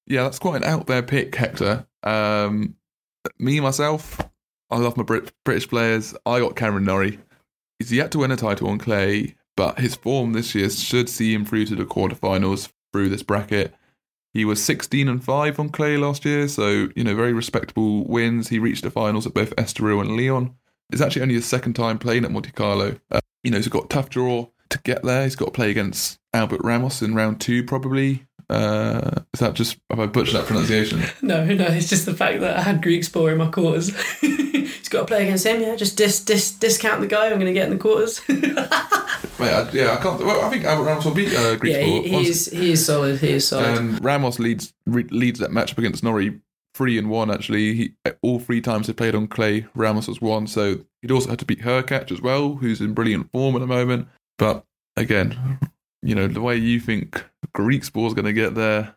Yeah, 0.07 0.23
that's 0.23 0.39
quite 0.39 0.63
an 0.63 0.63
out 0.63 0.87
there 0.87 1.03
pick, 1.03 1.35
Hector. 1.35 1.85
Um, 2.01 2.73
me 3.37 3.59
myself, 3.59 4.19
I 4.71 4.77
love 4.77 4.97
my 4.97 5.03
Brit- 5.03 5.31
British 5.45 5.67
players. 5.67 6.15
I 6.25 6.39
got 6.39 6.55
Cameron 6.55 6.85
Norrie. 6.85 7.19
He's 7.79 7.91
yet 7.91 8.11
to 8.11 8.19
win 8.19 8.31
a 8.31 8.35
title 8.35 8.69
on 8.69 8.79
clay, 8.79 9.35
but 9.55 9.79
his 9.79 9.95
form 9.95 10.33
this 10.33 10.55
year 10.55 10.69
should 10.69 11.09
see 11.09 11.33
him 11.33 11.45
through 11.45 11.65
to 11.65 11.75
the 11.75 11.85
quarterfinals 11.85 12.69
through 12.91 13.09
this 13.09 13.23
bracket. 13.23 13.73
He 14.33 14.45
was 14.45 14.63
16 14.63 15.07
and 15.07 15.23
5 15.23 15.59
on 15.59 15.69
clay 15.69 15.97
last 15.97 16.25
year, 16.25 16.47
so 16.47 16.89
you 16.95 17.03
know 17.03 17.15
very 17.15 17.33
respectable 17.33 18.05
wins. 18.05 18.49
He 18.49 18.59
reached 18.59 18.83
the 18.83 18.91
finals 18.91 19.25
at 19.25 19.33
both 19.33 19.55
Estoril 19.55 20.01
and 20.01 20.15
Lyon. 20.15 20.55
It's 20.91 21.01
actually 21.01 21.23
only 21.23 21.35
his 21.35 21.45
second 21.45 21.73
time 21.73 21.97
playing 21.97 22.23
at 22.23 22.31
Monte 22.31 22.51
Carlo. 22.51 22.99
Uh, 23.11 23.19
you 23.43 23.51
know 23.51 23.57
he's 23.57 23.67
got 23.67 23.85
a 23.85 23.89
tough 23.89 24.09
draw 24.09 24.47
to 24.69 24.79
get 24.83 25.03
there. 25.03 25.23
He's 25.23 25.35
got 25.35 25.45
to 25.45 25.51
play 25.51 25.71
against 25.71 26.19
Albert 26.33 26.61
Ramos 26.63 27.01
in 27.01 27.15
round 27.15 27.41
two, 27.41 27.63
probably. 27.63 28.25
Uh, 28.49 29.21
is 29.33 29.39
that 29.41 29.53
just 29.55 29.77
have 29.89 29.99
I 29.99 30.05
butchered 30.05 30.35
that 30.35 30.45
pronunciation? 30.45 31.03
No, 31.21 31.43
no, 31.43 31.65
it's 31.65 31.89
just 31.89 32.05
the 32.05 32.13
fact 32.13 32.39
that 32.41 32.57
I 32.57 32.61
had 32.61 32.81
Griekspoor 32.81 33.31
in 33.31 33.37
my 33.37 33.49
quarters. 33.49 33.91
he's 34.87 34.93
got 34.93 35.01
to 35.01 35.05
play 35.05 35.23
against 35.23 35.45
him, 35.45 35.61
yeah. 35.61 35.75
Just 35.75 35.97
dis, 35.97 36.21
dis, 36.21 36.51
discount 36.51 37.01
the 37.01 37.07
guy 37.07 37.25
I'm 37.25 37.33
going 37.33 37.47
to 37.47 37.53
get 37.53 37.65
in 37.65 37.71
the 37.71 37.77
quarters. 37.77 38.21
Wait, 38.29 38.41
I, 38.41 39.69
yeah, 39.71 39.93
I 39.93 40.01
can't. 40.01 40.23
Well, 40.23 40.45
I 40.45 40.49
think 40.49 40.63
Ramos 40.63 41.03
will 41.03 41.13
beat 41.13 41.33
uh, 41.33 41.55
Greek 41.57 41.73
yeah, 41.73 41.81
he, 41.81 41.91
Sport, 41.91 42.05
he 42.05 42.29
is, 42.29 42.45
he 42.47 42.71
is 42.71 42.85
solid. 42.85 43.19
He 43.19 43.31
is 43.31 43.47
solid. 43.47 43.77
Um, 43.77 43.97
Ramos 44.01 44.39
leads 44.39 44.73
re- 44.85 45.07
leads 45.11 45.39
that 45.39 45.51
matchup 45.51 45.77
against 45.77 46.03
Norrie 46.03 46.39
three 46.73 46.97
and 46.97 47.09
one. 47.09 47.29
Actually, 47.29 47.73
he, 47.73 47.93
all 48.21 48.39
three 48.39 48.61
times 48.61 48.87
they 48.87 48.93
played 48.93 49.13
on 49.13 49.27
clay, 49.27 49.67
Ramos 49.75 50.07
was 50.07 50.21
one. 50.21 50.47
So 50.47 50.79
he'd 51.01 51.11
also 51.11 51.29
had 51.29 51.39
to 51.39 51.45
beat 51.45 51.61
Hurkacz 51.61 52.11
as 52.11 52.21
well, 52.21 52.55
who's 52.55 52.79
in 52.79 52.93
brilliant 52.93 53.31
form 53.31 53.55
at 53.55 53.59
the 53.59 53.67
moment. 53.67 54.07
But 54.37 54.63
again, 54.95 55.59
you 56.01 56.15
know 56.15 56.27
the 56.27 56.41
way 56.41 56.55
you 56.55 56.79
think 56.79 57.23
Griekspoor's 57.53 58.13
going 58.13 58.25
to 58.25 58.33
get 58.33 58.55
there, 58.55 58.95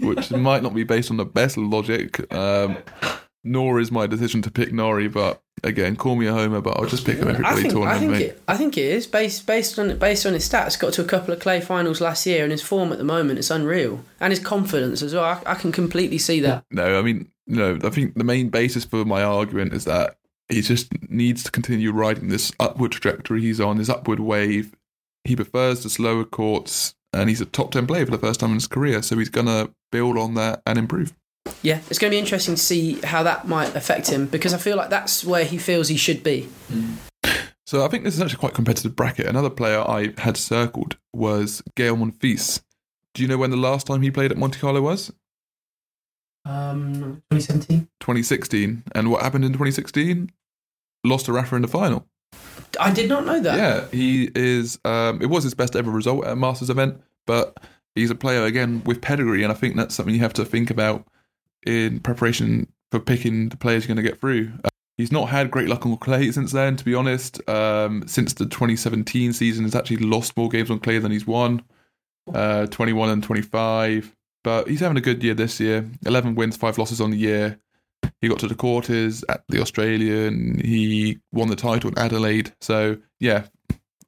which 0.00 0.30
might 0.30 0.62
not 0.62 0.74
be 0.74 0.84
based 0.84 1.10
on 1.10 1.16
the 1.16 1.24
best 1.24 1.56
logic. 1.56 2.32
Um, 2.32 2.76
nor 3.44 3.80
is 3.80 3.90
my 3.90 4.06
decision 4.06 4.42
to 4.42 4.50
pick 4.50 4.72
Norrie, 4.72 5.08
but 5.08 5.42
again, 5.64 5.96
call 5.96 6.16
me 6.16 6.26
a 6.26 6.32
homer, 6.32 6.60
but 6.60 6.78
I'll 6.78 6.86
just 6.86 7.04
pick 7.04 7.18
him 7.18 7.28
every 7.28 7.44
I 7.44 7.54
think, 7.54 7.74
I 7.74 7.98
think 7.98 8.14
it. 8.14 8.42
I 8.46 8.56
think 8.56 8.78
it 8.78 8.84
is 8.84 9.06
based 9.06 9.46
based 9.46 9.78
on 9.78 9.96
based 9.98 10.26
on 10.26 10.34
his 10.34 10.48
stats. 10.48 10.78
Got 10.78 10.92
to 10.94 11.02
a 11.02 11.06
couple 11.06 11.34
of 11.34 11.40
clay 11.40 11.60
finals 11.60 12.00
last 12.00 12.26
year, 12.26 12.42
and 12.42 12.52
his 12.52 12.62
form 12.62 12.92
at 12.92 12.98
the 12.98 13.04
moment 13.04 13.38
is 13.38 13.50
unreal, 13.50 14.04
and 14.20 14.32
his 14.32 14.40
confidence 14.40 15.02
as 15.02 15.14
well. 15.14 15.24
I, 15.24 15.52
I 15.52 15.54
can 15.54 15.72
completely 15.72 16.18
see 16.18 16.40
that. 16.40 16.64
No, 16.70 16.98
I 16.98 17.02
mean, 17.02 17.30
no, 17.46 17.78
I 17.82 17.90
think 17.90 18.14
the 18.14 18.24
main 18.24 18.48
basis 18.48 18.84
for 18.84 19.04
my 19.04 19.22
argument 19.22 19.72
is 19.72 19.84
that 19.84 20.16
he 20.48 20.62
just 20.62 20.92
needs 21.10 21.42
to 21.44 21.50
continue 21.50 21.92
riding 21.92 22.28
this 22.28 22.52
upward 22.60 22.92
trajectory 22.92 23.40
he's 23.40 23.60
on, 23.60 23.78
this 23.78 23.88
upward 23.88 24.20
wave. 24.20 24.74
He 25.24 25.36
prefers 25.36 25.82
the 25.82 25.90
slower 25.90 26.24
courts, 26.24 26.94
and 27.12 27.28
he's 27.28 27.40
a 27.40 27.46
top 27.46 27.70
10 27.70 27.86
player 27.86 28.04
for 28.04 28.12
the 28.12 28.18
first 28.18 28.40
time 28.40 28.50
in 28.50 28.56
his 28.56 28.66
career, 28.66 29.02
so 29.02 29.16
he's 29.18 29.28
going 29.28 29.46
to 29.46 29.72
build 29.90 30.18
on 30.18 30.34
that 30.34 30.62
and 30.66 30.78
improve. 30.78 31.14
Yeah, 31.62 31.80
it's 31.88 31.98
going 31.98 32.10
to 32.10 32.14
be 32.14 32.18
interesting 32.18 32.54
to 32.56 32.60
see 32.60 33.00
how 33.02 33.22
that 33.22 33.46
might 33.46 33.74
affect 33.76 34.08
him 34.08 34.26
because 34.26 34.52
I 34.52 34.58
feel 34.58 34.76
like 34.76 34.90
that's 34.90 35.24
where 35.24 35.44
he 35.44 35.58
feels 35.58 35.88
he 35.88 35.96
should 35.96 36.22
be. 36.22 36.48
So 37.66 37.84
I 37.84 37.88
think 37.88 38.04
this 38.04 38.14
is 38.14 38.20
actually 38.20 38.38
quite 38.38 38.52
a 38.52 38.54
competitive 38.56 38.94
bracket. 38.94 39.26
Another 39.26 39.48
player 39.48 39.80
I 39.80 40.12
had 40.18 40.36
circled 40.36 40.98
was 41.14 41.62
Gael 41.76 41.96
Monfils. 41.96 42.60
Do 43.14 43.22
you 43.22 43.28
know 43.28 43.38
when 43.38 43.50
the 43.50 43.56
last 43.56 43.86
time 43.86 44.02
he 44.02 44.10
played 44.10 44.30
at 44.30 44.38
Monte 44.38 44.58
Carlo 44.58 44.82
was? 44.82 45.12
Um, 46.44 47.22
2017. 47.30 47.88
2016. 48.00 48.82
And 48.94 49.10
what 49.10 49.22
happened 49.22 49.44
in 49.44 49.52
2016? 49.52 50.30
Lost 51.04 51.26
to 51.26 51.32
Rafa 51.32 51.56
in 51.56 51.62
the 51.62 51.68
final. 51.68 52.06
I 52.80 52.92
did 52.92 53.08
not 53.08 53.24
know 53.24 53.40
that. 53.40 53.56
Yeah, 53.56 53.86
he 53.90 54.30
is. 54.34 54.78
Um, 54.84 55.22
it 55.22 55.26
was 55.26 55.44
his 55.44 55.54
best 55.54 55.76
ever 55.76 55.90
result 55.90 56.24
at 56.24 56.32
a 56.32 56.36
Masters 56.36 56.70
event, 56.70 57.00
but 57.26 57.58
he's 57.94 58.10
a 58.10 58.14
player 58.14 58.44
again 58.44 58.82
with 58.84 59.00
pedigree, 59.00 59.42
and 59.42 59.52
I 59.52 59.54
think 59.54 59.76
that's 59.76 59.94
something 59.94 60.14
you 60.14 60.20
have 60.20 60.32
to 60.34 60.44
think 60.44 60.70
about 60.70 61.06
in 61.66 62.00
preparation 62.00 62.68
for 62.90 63.00
picking 63.00 63.48
the 63.48 63.56
players 63.56 63.84
you're 63.84 63.94
going 63.94 64.04
to 64.04 64.10
get 64.10 64.20
through. 64.20 64.52
Uh, 64.64 64.68
he's 64.96 65.12
not 65.12 65.28
had 65.28 65.50
great 65.50 65.68
luck 65.68 65.86
on 65.86 65.96
clay 65.96 66.30
since 66.30 66.52
then, 66.52 66.76
to 66.76 66.84
be 66.84 66.94
honest. 66.94 67.46
Um, 67.48 68.06
since 68.06 68.34
the 68.34 68.44
2017 68.44 69.32
season, 69.32 69.64
he's 69.64 69.74
actually 69.74 69.98
lost 69.98 70.36
more 70.36 70.48
games 70.48 70.70
on 70.70 70.78
clay 70.78 70.98
than 70.98 71.12
he's 71.12 71.26
won. 71.26 71.62
Uh, 72.32 72.66
21 72.66 73.08
and 73.08 73.24
25, 73.24 74.14
but 74.44 74.68
he's 74.68 74.78
having 74.78 74.96
a 74.96 75.00
good 75.00 75.24
year 75.24 75.34
this 75.34 75.58
year. 75.58 75.88
11 76.06 76.36
wins, 76.36 76.56
five 76.56 76.78
losses 76.78 77.00
on 77.00 77.10
the 77.10 77.16
year. 77.16 77.58
He 78.20 78.28
got 78.28 78.38
to 78.40 78.48
the 78.48 78.54
quarters 78.54 79.24
at 79.28 79.42
the 79.48 79.60
Australian. 79.60 80.60
He 80.60 81.18
won 81.32 81.48
the 81.48 81.56
title 81.56 81.90
in 81.90 81.98
Adelaide. 81.98 82.52
So 82.60 82.98
yeah, 83.18 83.46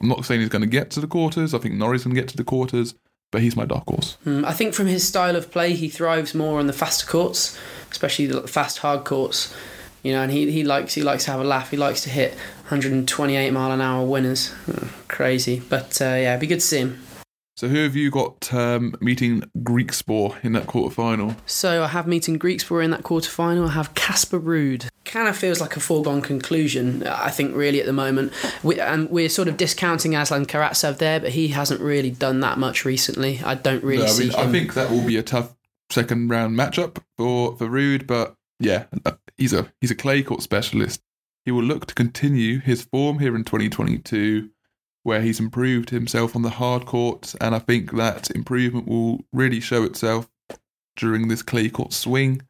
I'm 0.00 0.08
not 0.08 0.24
saying 0.24 0.40
he's 0.40 0.50
going 0.50 0.62
to 0.62 0.68
get 0.68 0.90
to 0.90 1.00
the 1.00 1.06
quarters. 1.06 1.54
I 1.54 1.58
think 1.58 1.74
Norrie's 1.74 2.04
going 2.04 2.14
to 2.14 2.20
get 2.20 2.28
to 2.28 2.36
the 2.36 2.44
quarters, 2.44 2.94
but 3.34 3.42
he's 3.42 3.56
my 3.56 3.64
dark 3.64 3.82
horse. 3.88 4.16
Hmm, 4.22 4.44
I 4.44 4.52
think 4.52 4.74
from 4.74 4.86
his 4.86 5.06
style 5.06 5.34
of 5.34 5.50
play, 5.50 5.74
he 5.74 5.88
thrives 5.88 6.36
more 6.36 6.60
on 6.60 6.68
the 6.68 6.72
faster 6.72 7.04
courts, 7.04 7.58
especially 7.90 8.26
the 8.26 8.46
fast 8.46 8.78
hard 8.78 9.04
courts. 9.04 9.52
You 10.04 10.12
know, 10.12 10.22
and 10.22 10.30
he, 10.30 10.52
he 10.52 10.62
likes 10.62 10.94
he 10.94 11.02
likes 11.02 11.24
to 11.24 11.32
have 11.32 11.40
a 11.40 11.44
laugh. 11.44 11.70
He 11.70 11.76
likes 11.76 12.02
to 12.02 12.10
hit 12.10 12.34
128 12.68 13.50
mile 13.50 13.72
an 13.72 13.80
hour 13.80 14.06
winners. 14.06 14.50
Hmm, 14.66 14.86
crazy, 15.08 15.60
but 15.68 16.00
uh, 16.00 16.04
yeah, 16.04 16.30
it'd 16.30 16.42
be 16.42 16.46
good 16.46 16.60
to 16.60 16.66
see 16.66 16.78
him. 16.78 17.03
So 17.56 17.68
who 17.68 17.84
have 17.84 17.94
you 17.94 18.10
got 18.10 18.52
um, 18.52 18.96
meeting 19.00 19.44
Griekspoor 19.58 20.44
in 20.44 20.54
that 20.54 20.66
quarterfinal? 20.66 21.36
So 21.46 21.84
I 21.84 21.86
have 21.86 22.06
meeting 22.08 22.36
Griekspoor 22.36 22.82
in 22.82 22.90
that 22.90 23.04
quarterfinal. 23.04 23.68
I 23.68 23.72
have 23.72 23.94
Casper 23.94 24.40
Ruud. 24.40 24.88
Kind 25.04 25.28
of 25.28 25.36
feels 25.36 25.60
like 25.60 25.76
a 25.76 25.80
foregone 25.80 26.20
conclusion, 26.20 27.06
I 27.06 27.30
think, 27.30 27.54
really 27.54 27.78
at 27.78 27.86
the 27.86 27.92
moment. 27.92 28.32
We, 28.64 28.80
and 28.80 29.08
we're 29.08 29.28
sort 29.28 29.46
of 29.46 29.56
discounting 29.56 30.16
Aslan 30.16 30.46
Karatsev 30.46 30.98
there, 30.98 31.20
but 31.20 31.30
he 31.30 31.48
hasn't 31.48 31.80
really 31.80 32.10
done 32.10 32.40
that 32.40 32.58
much 32.58 32.84
recently. 32.84 33.40
I 33.44 33.54
don't 33.54 33.84
really 33.84 34.04
No, 34.04 34.12
I, 34.12 34.18
mean, 34.18 34.30
him. 34.30 34.48
I 34.48 34.50
think 34.50 34.74
that 34.74 34.90
will 34.90 35.06
be 35.06 35.16
a 35.16 35.22
tough 35.22 35.54
second 35.90 36.30
round 36.30 36.58
matchup 36.58 36.96
for 37.16 37.56
for 37.56 37.68
Ruud, 37.68 38.08
but 38.08 38.34
yeah, 38.58 38.86
uh, 39.04 39.12
he's 39.36 39.52
a 39.52 39.72
he's 39.80 39.92
a 39.92 39.94
clay 39.94 40.22
court 40.22 40.42
specialist. 40.42 41.00
He 41.44 41.52
will 41.52 41.62
look 41.62 41.86
to 41.86 41.94
continue 41.94 42.58
his 42.58 42.82
form 42.82 43.18
here 43.18 43.36
in 43.36 43.44
2022, 43.44 44.50
where 45.04 45.20
he's 45.20 45.38
improved 45.38 45.90
himself 45.90 46.34
on 46.34 46.42
the 46.42 46.50
hard 46.50 46.86
courts, 46.86 47.36
and 47.36 47.54
I 47.54 47.60
think 47.60 47.92
that 47.92 48.30
improvement 48.30 48.88
will 48.88 49.24
really 49.32 49.60
show 49.60 49.84
itself 49.84 50.28
during 50.96 51.28
this 51.28 51.42
clay 51.42 51.68
court 51.68 51.92
swing. 51.92 52.42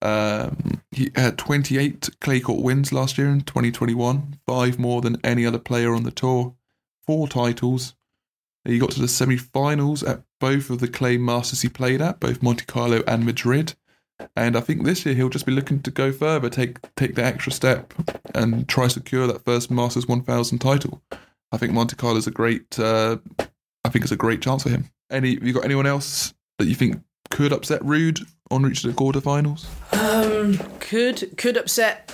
Um, 0.00 0.80
he 0.92 1.10
had 1.16 1.36
28 1.36 2.08
clay 2.20 2.40
court 2.40 2.62
wins 2.62 2.92
last 2.92 3.18
year 3.18 3.28
in 3.28 3.42
2021, 3.42 4.38
five 4.46 4.78
more 4.78 5.00
than 5.00 5.20
any 5.24 5.44
other 5.44 5.58
player 5.58 5.92
on 5.92 6.04
the 6.04 6.12
tour, 6.12 6.54
four 7.04 7.28
titles. 7.28 7.94
He 8.64 8.78
got 8.78 8.92
to 8.92 9.00
the 9.00 9.08
semi 9.08 9.36
finals 9.36 10.02
at 10.02 10.22
both 10.40 10.70
of 10.70 10.78
the 10.78 10.88
clay 10.88 11.18
masters 11.18 11.62
he 11.62 11.68
played 11.68 12.00
at, 12.00 12.20
both 12.20 12.42
Monte 12.42 12.64
Carlo 12.66 13.02
and 13.08 13.26
Madrid. 13.26 13.74
And 14.36 14.56
I 14.56 14.60
think 14.60 14.84
this 14.84 15.04
year 15.04 15.14
he'll 15.14 15.28
just 15.28 15.46
be 15.46 15.52
looking 15.52 15.80
to 15.82 15.90
go 15.90 16.12
further, 16.12 16.48
take 16.48 16.78
take 16.94 17.16
the 17.16 17.24
extra 17.24 17.50
step, 17.50 17.92
and 18.34 18.68
try 18.68 18.88
secure 18.88 19.26
that 19.26 19.44
first 19.44 19.70
Masters 19.70 20.06
1000 20.06 20.58
title. 20.58 21.02
I 21.52 21.56
think 21.56 21.72
Monte 21.72 21.96
Carlo 21.96 22.16
is 22.16 22.26
a 22.26 22.30
great. 22.30 22.78
Uh, 22.78 23.18
I 23.84 23.88
think 23.88 24.04
it's 24.04 24.12
a 24.12 24.16
great 24.16 24.42
chance 24.42 24.62
for 24.62 24.70
him. 24.70 24.90
Any? 25.10 25.34
Have 25.34 25.44
you 25.44 25.52
got 25.52 25.64
anyone 25.64 25.86
else 25.86 26.34
that 26.58 26.66
you 26.66 26.74
think 26.74 27.00
could 27.30 27.52
upset 27.52 27.80
Ruud 27.82 28.26
on 28.50 28.62
reach 28.62 28.82
to 28.82 28.88
the 28.88 28.92
quarterfinals? 28.94 29.66
Um, 29.92 30.58
could 30.80 31.36
could 31.38 31.56
upset. 31.56 32.08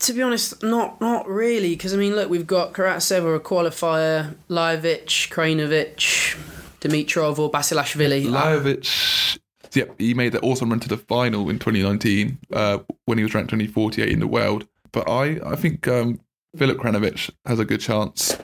to 0.00 0.12
be 0.12 0.22
honest, 0.22 0.62
not 0.62 1.00
not 1.00 1.28
really. 1.28 1.70
Because 1.70 1.94
I 1.94 1.96
mean, 1.96 2.14
look, 2.14 2.30
we've 2.30 2.46
got 2.46 2.72
Karatsev 2.72 3.34
a 3.34 3.40
qualifier, 3.40 4.36
Lajovic, 4.48 5.30
Krajinovic, 5.30 6.36
Dimitrov 6.80 7.38
or 7.38 7.50
Basilashvili. 7.50 8.26
Lajovic. 8.26 9.38
Yep, 9.72 9.96
he 9.98 10.14
made 10.14 10.32
that 10.32 10.42
awesome 10.42 10.70
run 10.70 10.80
to 10.80 10.88
the 10.88 10.96
final 10.96 11.50
in 11.50 11.58
2019 11.58 12.38
uh, 12.52 12.78
when 13.04 13.18
he 13.18 13.24
was 13.24 13.34
ranked 13.34 13.52
only 13.52 13.66
48 13.66 14.08
in 14.08 14.20
the 14.20 14.26
world. 14.26 14.66
But 14.90 15.06
I, 15.10 15.38
I 15.44 15.54
think 15.54 15.86
um, 15.86 16.18
Filip 16.56 16.78
Krajinovic 16.78 17.30
has 17.44 17.58
a 17.58 17.64
good 17.66 17.82
chance 17.82 18.38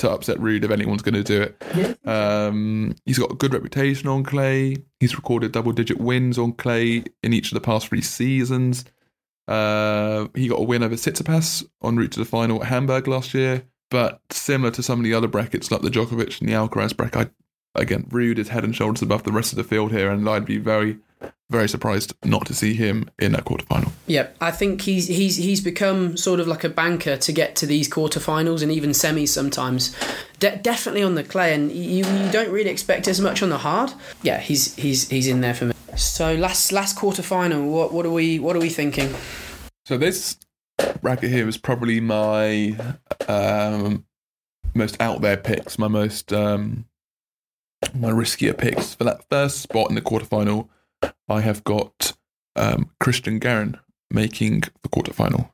to 0.00 0.10
upset 0.10 0.38
Ruud 0.38 0.64
if 0.64 0.70
anyone's 0.70 1.02
going 1.02 1.14
to 1.14 1.22
do 1.22 1.42
it. 1.42 2.06
Um, 2.06 2.94
he's 3.04 3.18
got 3.18 3.30
a 3.30 3.34
good 3.34 3.54
reputation 3.54 4.08
on 4.08 4.24
clay. 4.24 4.76
He's 4.98 5.16
recorded 5.16 5.52
double-digit 5.52 5.98
wins 5.98 6.38
on 6.38 6.52
clay 6.52 7.04
in 7.22 7.32
each 7.32 7.52
of 7.52 7.54
the 7.54 7.60
past 7.60 7.88
three 7.88 8.02
seasons. 8.02 8.84
Uh, 9.48 10.28
he 10.34 10.48
got 10.48 10.60
a 10.60 10.64
win 10.64 10.82
over 10.82 10.94
Tsitsipas 10.94 11.64
en 11.82 11.96
route 11.96 12.12
to 12.12 12.20
the 12.20 12.24
final 12.24 12.62
at 12.62 12.68
Hamburg 12.68 13.08
last 13.08 13.34
year. 13.34 13.64
But 13.90 14.20
similar 14.30 14.70
to 14.72 14.82
some 14.82 15.00
of 15.00 15.04
the 15.04 15.14
other 15.14 15.26
brackets, 15.26 15.72
like 15.72 15.82
the 15.82 15.90
Djokovic 15.90 16.40
and 16.40 16.48
the 16.48 16.52
Alcaraz 16.52 16.96
bracket, 16.96 17.28
I, 17.28 17.30
again, 17.74 18.04
Ruud 18.10 18.38
is 18.38 18.48
head 18.48 18.64
and 18.64 18.74
shoulders 18.74 19.02
above 19.02 19.22
the 19.22 19.32
rest 19.32 19.52
of 19.52 19.56
the 19.56 19.64
field 19.64 19.92
here, 19.92 20.10
and 20.10 20.28
I'd 20.28 20.44
be 20.44 20.58
very, 20.58 20.98
very 21.50 21.68
surprised 21.68 22.14
not 22.24 22.46
to 22.46 22.54
see 22.54 22.74
him 22.74 23.10
in 23.18 23.32
that 23.32 23.44
quarterfinal. 23.44 23.92
Yeah, 24.06 24.28
I 24.40 24.50
think 24.50 24.82
he's 24.82 25.06
he's 25.06 25.36
he's 25.36 25.60
become 25.60 26.16
sort 26.16 26.40
of 26.40 26.48
like 26.48 26.64
a 26.64 26.68
banker 26.68 27.16
to 27.16 27.32
get 27.32 27.56
to 27.56 27.66
these 27.66 27.88
quarterfinals 27.88 28.62
and 28.62 28.72
even 28.72 28.90
semis 28.90 29.28
sometimes. 29.28 29.94
De- 30.38 30.56
definitely 30.56 31.02
on 31.02 31.14
the 31.14 31.24
clay, 31.24 31.54
and 31.54 31.70
you, 31.70 32.04
you 32.06 32.32
don't 32.32 32.50
really 32.50 32.70
expect 32.70 33.08
as 33.08 33.20
much 33.20 33.42
on 33.42 33.50
the 33.50 33.58
hard. 33.58 33.92
Yeah, 34.22 34.38
he's 34.38 34.74
he's 34.76 35.08
he's 35.08 35.26
in 35.26 35.40
there 35.40 35.54
for 35.54 35.66
me. 35.66 35.74
So 35.96 36.34
last 36.34 36.72
last 36.72 36.96
quarterfinal, 36.96 37.70
what 37.70 37.92
what 37.92 38.06
are 38.06 38.10
we 38.10 38.38
what 38.38 38.56
are 38.56 38.60
we 38.60 38.70
thinking? 38.70 39.14
So 39.86 39.98
this 39.98 40.38
bracket 41.00 41.30
here 41.30 41.48
is 41.48 41.58
probably 41.58 42.00
my 42.00 42.76
um, 43.28 44.04
most 44.74 45.00
out 45.00 45.20
there 45.20 45.36
picks, 45.36 45.78
my 45.78 45.88
most 45.88 46.32
um, 46.32 46.86
my 47.94 48.10
riskier 48.10 48.56
picks 48.56 48.94
for 48.94 49.04
that 49.04 49.24
first 49.30 49.60
spot 49.60 49.88
in 49.88 49.94
the 49.94 50.02
quarterfinal. 50.02 50.68
I 51.28 51.40
have 51.40 51.64
got 51.64 52.12
um, 52.56 52.90
Cristian 53.02 53.40
Garin 53.40 53.78
making 54.10 54.60
the 54.82 54.88
quarterfinal. 54.88 55.50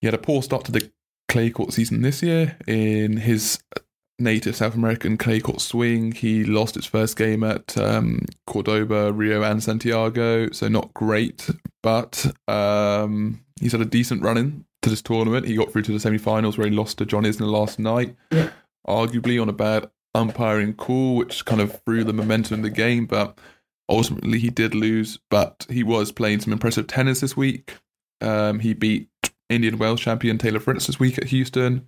He 0.00 0.06
had 0.06 0.14
a 0.14 0.18
poor 0.18 0.42
start 0.42 0.64
to 0.66 0.72
the 0.72 0.90
clay 1.28 1.50
court 1.50 1.72
season 1.72 2.02
this 2.02 2.22
year 2.22 2.56
in 2.66 3.18
his 3.18 3.58
native 4.18 4.56
South 4.56 4.74
American 4.74 5.16
clay 5.16 5.40
court 5.40 5.60
swing. 5.60 6.12
He 6.12 6.44
lost 6.44 6.74
his 6.74 6.86
first 6.86 7.16
game 7.16 7.44
at 7.44 7.76
um, 7.78 8.24
Cordoba, 8.46 9.12
Rio, 9.12 9.42
and 9.42 9.62
Santiago, 9.62 10.50
so 10.50 10.68
not 10.68 10.92
great. 10.94 11.48
But 11.82 12.26
um, 12.48 13.40
he's 13.60 13.72
had 13.72 13.80
a 13.80 13.84
decent 13.86 14.22
run 14.22 14.36
in 14.38 14.64
to 14.82 14.90
this 14.90 15.02
tournament. 15.02 15.46
He 15.46 15.54
got 15.56 15.70
through 15.72 15.82
to 15.82 15.92
the 15.92 16.00
semi-finals 16.00 16.58
where 16.58 16.66
he 16.68 16.74
lost 16.74 16.98
to 16.98 17.06
John 17.06 17.24
Isner 17.24 17.48
last 17.50 17.78
night, 17.78 18.16
Yeah. 18.32 18.50
arguably 18.86 19.40
on 19.40 19.48
a 19.48 19.52
bad 19.52 19.90
umpiring 20.18 20.74
call, 20.74 21.16
which 21.16 21.44
kind 21.44 21.60
of 21.60 21.80
threw 21.84 22.04
the 22.04 22.12
momentum 22.12 22.54
in 22.54 22.62
the 22.62 22.70
game. 22.70 23.06
But 23.06 23.38
ultimately, 23.88 24.38
he 24.38 24.50
did 24.50 24.74
lose. 24.74 25.18
But 25.30 25.66
he 25.70 25.82
was 25.82 26.12
playing 26.12 26.40
some 26.40 26.52
impressive 26.52 26.86
tennis 26.86 27.20
this 27.20 27.36
week. 27.36 27.76
Um, 28.20 28.58
he 28.60 28.74
beat 28.74 29.08
Indian 29.48 29.78
Wells 29.78 30.00
champion 30.00 30.38
Taylor 30.38 30.60
Fritz 30.60 30.86
this 30.86 31.00
week 31.00 31.18
at 31.18 31.28
Houston. 31.28 31.86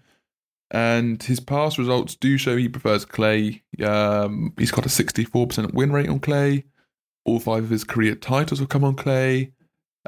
And 0.71 1.21
his 1.23 1.40
past 1.40 1.79
results 1.79 2.14
do 2.14 2.38
show 2.38 2.57
he 2.57 2.69
prefers 2.69 3.05
clay. 3.05 3.62
Um, 3.85 4.55
he's 4.57 4.71
got 4.71 4.87
a 4.87 4.88
64% 4.88 5.75
win 5.75 5.93
rate 5.93 6.09
on 6.09 6.21
clay. 6.21 6.64
All 7.25 7.40
five 7.40 7.64
of 7.64 7.71
his 7.71 7.85
career 7.85 8.14
titles 8.14 8.61
have 8.61 8.69
come 8.69 8.85
on 8.85 8.95
clay. 8.95 9.53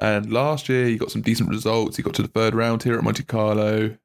And 0.00 0.32
last 0.32 0.68
year, 0.68 0.86
he 0.86 0.96
got 0.96 1.10
some 1.10 1.20
decent 1.20 1.50
results. 1.50 1.96
He 1.96 2.02
got 2.02 2.14
to 2.14 2.22
the 2.22 2.28
third 2.28 2.54
round 2.54 2.82
here 2.82 2.96
at 2.96 3.04
Monte 3.04 3.24
Carlo, 3.24 3.96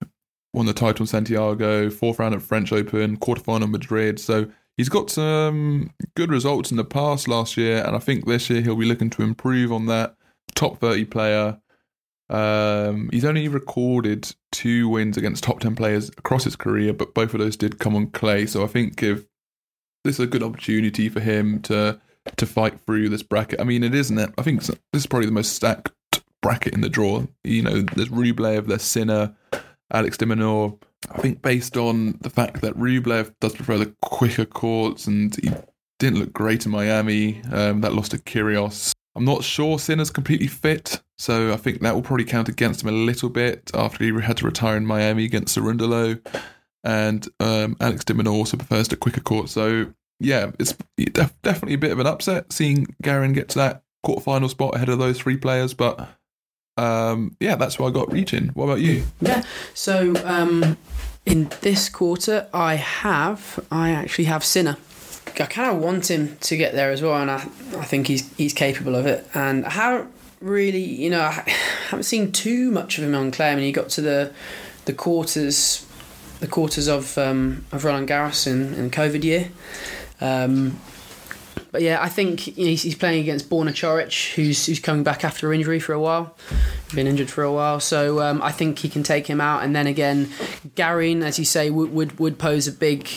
won 0.57 0.65
the 0.65 0.73
title 0.73 1.03
in 1.03 1.07
Santiago, 1.07 1.89
fourth 1.89 2.19
round 2.19 2.35
at 2.35 2.41
French 2.41 2.73
Open, 2.73 3.17
quarterfinal 3.17 3.69
Madrid. 3.69 4.19
So 4.19 4.49
he's 4.75 4.89
got 4.89 5.09
some 5.09 5.91
good 6.15 6.31
results 6.31 6.71
in 6.71 6.77
the 6.77 6.83
past 6.83 7.27
last 7.27 7.57
year. 7.57 7.83
And 7.85 7.95
I 7.95 7.99
think 7.99 8.25
this 8.25 8.49
year 8.49 8.61
he'll 8.61 8.75
be 8.75 8.85
looking 8.85 9.09
to 9.11 9.23
improve 9.23 9.71
on 9.71 9.85
that. 9.85 10.15
Top 10.55 10.79
30 10.79 11.05
player. 11.05 11.59
Um, 12.29 13.09
he's 13.11 13.23
only 13.23 13.47
recorded 13.47 14.33
two 14.51 14.89
wins 14.89 15.15
against 15.15 15.43
top 15.43 15.59
10 15.59 15.75
players 15.75 16.09
across 16.09 16.43
his 16.43 16.55
career, 16.55 16.91
but 16.91 17.13
both 17.13 17.33
of 17.33 17.39
those 17.39 17.55
did 17.55 17.79
come 17.79 17.95
on 17.95 18.07
clay. 18.07 18.45
So 18.45 18.63
I 18.63 18.67
think 18.67 19.01
if 19.01 19.25
this 20.03 20.15
is 20.15 20.19
a 20.19 20.27
good 20.27 20.43
opportunity 20.43 21.09
for 21.09 21.19
him 21.19 21.61
to 21.63 21.99
to 22.35 22.45
fight 22.45 22.79
through 22.81 23.07
this 23.07 23.23
bracket. 23.23 23.61
I 23.61 23.63
mean, 23.63 23.83
it 23.83 23.95
isn't 23.95 24.17
it? 24.17 24.31
I 24.37 24.41
think 24.41 24.61
this 24.63 24.75
is 24.93 25.07
probably 25.07 25.27
the 25.27 25.31
most 25.31 25.53
stacked 25.53 25.91
bracket 26.41 26.73
in 26.73 26.81
the 26.81 26.89
draw. 26.89 27.23
You 27.43 27.61
know, 27.61 27.81
there's 27.81 28.09
Rublev, 28.09 28.67
there's 28.67 28.83
Sinner, 28.83 29.33
Alex 29.91 30.17
de. 30.17 30.77
I 31.11 31.19
think 31.19 31.41
based 31.41 31.77
on 31.77 32.17
the 32.21 32.29
fact 32.29 32.61
that 32.61 32.77
Rublev 32.77 33.33
does 33.39 33.55
prefer 33.55 33.77
the 33.77 33.93
quicker 34.01 34.45
courts 34.45 35.07
and 35.07 35.35
he 35.35 35.51
didn't 35.99 36.19
look 36.19 36.33
great 36.33 36.65
in 36.65 36.71
Miami, 36.71 37.41
um, 37.51 37.81
that 37.81 37.93
lost 37.93 38.11
to 38.11 38.17
Kyrgios. 38.17 38.93
I'm 39.15 39.25
not 39.25 39.43
sure 39.43 39.79
Sinner's 39.79 40.11
completely 40.11 40.47
fit, 40.47 41.01
so 41.17 41.51
I 41.51 41.57
think 41.57 41.81
that 41.81 41.95
will 41.95 42.03
probably 42.03 42.25
count 42.25 42.49
against 42.49 42.83
him 42.83 42.89
a 42.89 42.91
little 42.91 43.29
bit 43.29 43.71
after 43.73 44.03
he 44.03 44.11
had 44.21 44.37
to 44.37 44.45
retire 44.45 44.77
in 44.77 44.85
Miami 44.85 45.25
against 45.25 45.57
Cerundolo. 45.57 46.19
And 46.83 47.27
um, 47.39 47.77
Alex 47.81 48.05
de 48.05 48.29
also 48.29 48.57
prefers 48.57 48.87
the 48.87 48.95
quicker 48.95 49.21
court. 49.21 49.49
So, 49.49 49.93
yeah, 50.19 50.51
it's 50.59 50.75
def- 50.97 51.41
definitely 51.41 51.73
a 51.73 51.79
bit 51.79 51.91
of 51.91 51.99
an 51.99 52.05
upset 52.05 52.53
seeing 52.53 52.95
Garin 53.01 53.33
get 53.33 53.49
to 53.49 53.59
that 53.59 53.81
quarterfinal 54.05 54.49
spot 54.49 54.75
ahead 54.75 54.89
of 54.89 54.99
those 54.99 55.17
three 55.17 55.37
players. 55.37 55.73
But 55.73 56.07
um, 56.77 57.35
yeah, 57.39 57.55
that's 57.55 57.79
what 57.79 57.89
I 57.89 57.91
got 57.91 58.11
reaching. 58.11 58.49
What 58.49 58.65
about 58.65 58.79
you? 58.79 59.03
Yeah. 59.21 59.43
So 59.73 60.15
um, 60.25 60.77
in 61.25 61.49
this 61.61 61.89
quarter, 61.89 62.47
I 62.53 62.75
have 62.75 63.59
I 63.71 63.91
actually 63.91 64.25
have 64.25 64.43
Sinner. 64.43 64.77
I 65.39 65.45
kind 65.45 65.69
of 65.69 65.83
want 65.83 66.09
him 66.09 66.37
to 66.37 66.57
get 66.57 66.73
there 66.73 66.91
as 66.91 67.01
well, 67.01 67.15
and 67.15 67.29
I 67.29 67.41
I 67.77 67.85
think 67.85 68.07
he's 68.07 68.33
he's 68.37 68.53
capable 68.53 68.95
of 68.95 69.05
it. 69.05 69.27
And 69.33 69.65
I 69.65 69.71
haven't 69.71 70.11
really, 70.41 70.83
you 70.83 71.09
know, 71.09 71.21
I 71.21 71.31
haven't 71.89 72.03
seen 72.03 72.31
too 72.31 72.71
much 72.71 72.97
of 72.97 73.03
him 73.03 73.15
on 73.15 73.31
clay. 73.31 73.51
I 73.51 73.55
mean, 73.55 73.65
he 73.65 73.71
got 73.71 73.89
to 73.89 74.01
the 74.01 74.33
the 74.85 74.93
quarters, 74.93 75.85
the 76.39 76.47
quarters 76.47 76.87
of 76.87 77.17
um, 77.17 77.65
of 77.71 77.83
Roland 77.83 78.07
Garros 78.07 78.47
in, 78.47 78.73
in 78.73 78.89
COVID 78.89 79.23
year. 79.23 79.49
Um, 80.19 80.79
but 81.71 81.81
yeah, 81.81 82.01
I 82.01 82.09
think 82.09 82.47
you 82.57 82.65
know, 82.65 82.69
he's, 82.71 82.95
playing 82.95 83.21
against 83.21 83.49
Borna 83.49 83.69
Coric, 83.69 84.33
who's 84.35 84.65
who's 84.65 84.79
coming 84.79 85.03
back 85.03 85.23
after 85.23 85.53
injury 85.53 85.79
for 85.79 85.93
a 85.93 85.99
while, 85.99 86.35
been 86.93 87.07
injured 87.07 87.29
for 87.29 87.43
a 87.43 87.51
while. 87.51 87.79
So 87.79 88.21
um, 88.21 88.41
I 88.41 88.51
think 88.51 88.79
he 88.79 88.89
can 88.89 89.03
take 89.03 89.27
him 89.27 89.41
out. 89.41 89.63
And 89.63 89.75
then 89.75 89.87
again, 89.87 90.29
Garin, 90.75 91.23
as 91.23 91.37
you 91.39 91.45
say, 91.45 91.69
would 91.69 91.93
would, 91.93 92.19
would 92.19 92.39
pose 92.39 92.67
a 92.67 92.71
big 92.71 93.07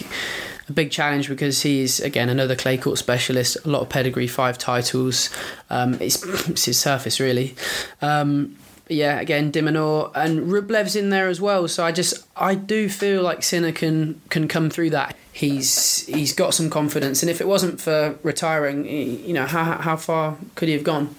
a 0.69 0.73
big 0.73 0.91
challenge 0.91 1.29
because 1.29 1.63
he's 1.63 2.01
again 2.01 2.29
another 2.29 2.57
clay 2.57 2.79
court 2.79 2.99
specialist, 2.99 3.57
a 3.65 3.69
lot 3.69 3.83
of 3.83 3.89
pedigree, 3.89 4.27
five 4.27 4.57
titles. 4.57 5.31
Um, 5.69 5.95
it's, 6.01 6.25
it's 6.49 6.65
his 6.65 6.79
surface 6.79 7.21
really. 7.21 7.55
Um, 8.01 8.57
yeah, 8.91 9.21
again, 9.21 9.51
de 9.53 9.63
Minaur 9.63 10.11
and 10.15 10.51
Rublev's 10.51 10.97
in 10.97 11.11
there 11.11 11.29
as 11.29 11.41
well. 11.41 11.69
So 11.69 11.85
I 11.85 11.93
just 11.93 12.27
I 12.37 12.55
do 12.55 12.89
feel 12.89 13.23
like 13.23 13.43
Sinner 13.43 13.73
can 13.73 14.21
can 14.31 14.49
come 14.49 14.71
through 14.71 14.91
that. 14.91 15.17
He's 15.41 16.05
he's 16.05 16.35
got 16.35 16.53
some 16.53 16.69
confidence, 16.69 17.23
and 17.23 17.31
if 17.31 17.41
it 17.41 17.49
wasn't 17.49 17.81
for 17.81 18.19
retiring, 18.23 18.85
you 18.85 19.33
know 19.33 19.47
how 19.47 19.79
how 19.79 19.97
far 19.97 20.37
could 20.55 20.69
he 20.69 20.75
have 20.75 20.85
gone? 20.85 21.15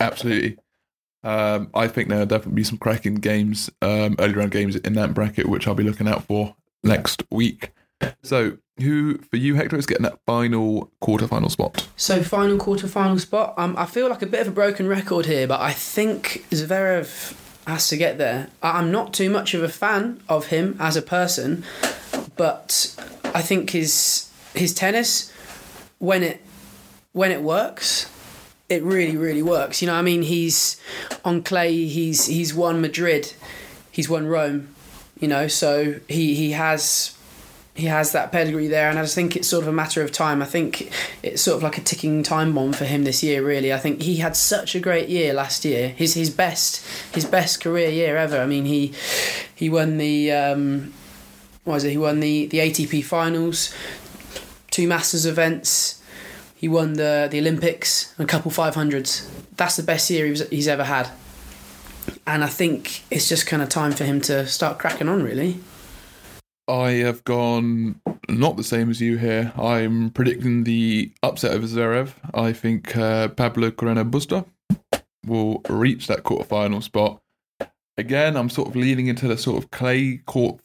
Absolutely. 0.00 0.56
Um, 1.22 1.68
I 1.74 1.86
think 1.86 2.08
there'll 2.08 2.24
definitely 2.24 2.56
be 2.56 2.64
some 2.64 2.78
cracking 2.78 3.16
games, 3.16 3.68
um, 3.82 4.16
early 4.18 4.32
round 4.32 4.52
games 4.52 4.76
in 4.76 4.94
that 4.94 5.12
bracket, 5.12 5.50
which 5.50 5.68
I'll 5.68 5.74
be 5.74 5.84
looking 5.84 6.08
out 6.08 6.24
for 6.24 6.56
next 6.82 7.24
week. 7.30 7.72
So, 8.22 8.56
who 8.80 9.18
for 9.18 9.36
you, 9.36 9.54
Hector, 9.56 9.76
is 9.76 9.84
getting 9.84 10.04
that 10.04 10.18
final 10.24 10.90
quarterfinal 11.02 11.50
spot? 11.50 11.86
So, 11.94 12.22
final 12.22 12.56
quarterfinal 12.56 13.20
spot. 13.20 13.52
Um, 13.58 13.76
I 13.76 13.84
feel 13.84 14.08
like 14.08 14.22
a 14.22 14.26
bit 14.26 14.40
of 14.40 14.48
a 14.48 14.52
broken 14.52 14.88
record 14.88 15.26
here, 15.26 15.46
but 15.46 15.60
I 15.60 15.74
think 15.74 16.46
Zverev 16.50 17.36
has 17.66 17.88
to 17.88 17.98
get 17.98 18.16
there. 18.16 18.48
I'm 18.62 18.90
not 18.90 19.12
too 19.12 19.28
much 19.28 19.52
of 19.52 19.62
a 19.62 19.68
fan 19.68 20.22
of 20.26 20.46
him 20.46 20.76
as 20.80 20.96
a 20.96 21.02
person, 21.02 21.64
but 22.42 22.92
I 23.36 23.40
think 23.40 23.70
his 23.70 24.28
his 24.52 24.74
tennis, 24.74 25.32
when 26.00 26.24
it 26.24 26.44
when 27.12 27.30
it 27.30 27.40
works, 27.40 28.10
it 28.68 28.82
really 28.82 29.16
really 29.16 29.44
works. 29.44 29.80
You 29.80 29.86
know, 29.86 29.94
I 29.94 30.02
mean, 30.02 30.22
he's 30.22 30.76
on 31.24 31.44
clay. 31.44 31.86
He's 31.86 32.26
he's 32.26 32.52
won 32.52 32.80
Madrid, 32.80 33.32
he's 33.92 34.08
won 34.08 34.26
Rome. 34.26 34.74
You 35.20 35.28
know, 35.28 35.46
so 35.46 36.00
he 36.08 36.34
he 36.34 36.50
has 36.50 37.16
he 37.76 37.86
has 37.86 38.10
that 38.10 38.32
pedigree 38.32 38.66
there, 38.66 38.90
and 38.90 38.98
I 38.98 39.02
just 39.02 39.14
think 39.14 39.36
it's 39.36 39.46
sort 39.46 39.62
of 39.62 39.68
a 39.68 39.72
matter 39.72 40.02
of 40.02 40.10
time. 40.10 40.42
I 40.42 40.46
think 40.46 40.90
it's 41.22 41.42
sort 41.42 41.58
of 41.58 41.62
like 41.62 41.78
a 41.78 41.80
ticking 41.80 42.24
time 42.24 42.56
bomb 42.56 42.72
for 42.72 42.86
him 42.86 43.04
this 43.04 43.22
year. 43.22 43.46
Really, 43.46 43.72
I 43.72 43.78
think 43.78 44.02
he 44.02 44.16
had 44.16 44.34
such 44.34 44.74
a 44.74 44.80
great 44.80 45.08
year 45.08 45.32
last 45.32 45.64
year. 45.64 45.90
His 45.90 46.14
his 46.14 46.28
best 46.30 46.84
his 47.14 47.24
best 47.24 47.60
career 47.60 47.88
year 47.88 48.16
ever. 48.16 48.40
I 48.40 48.46
mean, 48.46 48.64
he 48.64 48.92
he 49.54 49.70
won 49.70 49.98
the 49.98 50.32
um, 50.32 50.92
what 51.64 51.74
was 51.74 51.84
it? 51.84 51.90
He 51.90 51.98
won 51.98 52.20
the 52.20 52.46
the 52.46 52.58
ATP 52.58 53.04
finals, 53.04 53.74
two 54.70 54.88
Masters 54.88 55.26
events. 55.26 56.02
He 56.54 56.68
won 56.68 56.94
the 56.94 57.28
the 57.30 57.38
Olympics, 57.38 58.14
and 58.18 58.28
a 58.28 58.30
couple 58.30 58.50
five 58.50 58.74
hundreds. 58.74 59.30
That's 59.56 59.76
the 59.76 59.82
best 59.82 60.10
year 60.10 60.26
he's, 60.26 60.48
he's 60.48 60.68
ever 60.68 60.84
had. 60.84 61.10
And 62.26 62.42
I 62.42 62.48
think 62.48 63.02
it's 63.10 63.28
just 63.28 63.46
kind 63.46 63.62
of 63.62 63.68
time 63.68 63.92
for 63.92 64.04
him 64.04 64.20
to 64.22 64.46
start 64.46 64.78
cracking 64.78 65.08
on, 65.08 65.22
really. 65.22 65.58
I 66.68 66.92
have 66.92 67.24
gone 67.24 68.00
not 68.28 68.56
the 68.56 68.64
same 68.64 68.90
as 68.90 69.00
you 69.00 69.18
here. 69.18 69.52
I'm 69.56 70.10
predicting 70.10 70.64
the 70.64 71.12
upset 71.22 71.54
of 71.54 71.62
Zverev. 71.62 72.12
I 72.34 72.52
think 72.52 72.96
uh, 72.96 73.28
Pablo 73.28 73.70
Carreno 73.70 74.08
Busta 74.08 74.46
will 75.26 75.60
reach 75.68 76.06
that 76.06 76.24
quarterfinal 76.24 76.82
spot. 76.82 77.20
Again, 77.96 78.36
I'm 78.36 78.48
sort 78.48 78.68
of 78.68 78.76
leaning 78.76 79.08
into 79.08 79.28
the 79.28 79.36
sort 79.36 79.62
of 79.62 79.70
clay 79.70 80.18
court 80.24 80.60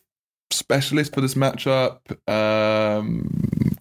specialist 0.52 1.14
for 1.14 1.22
this 1.22 1.36
matchup. 1.36 2.00
Um, 2.30 3.78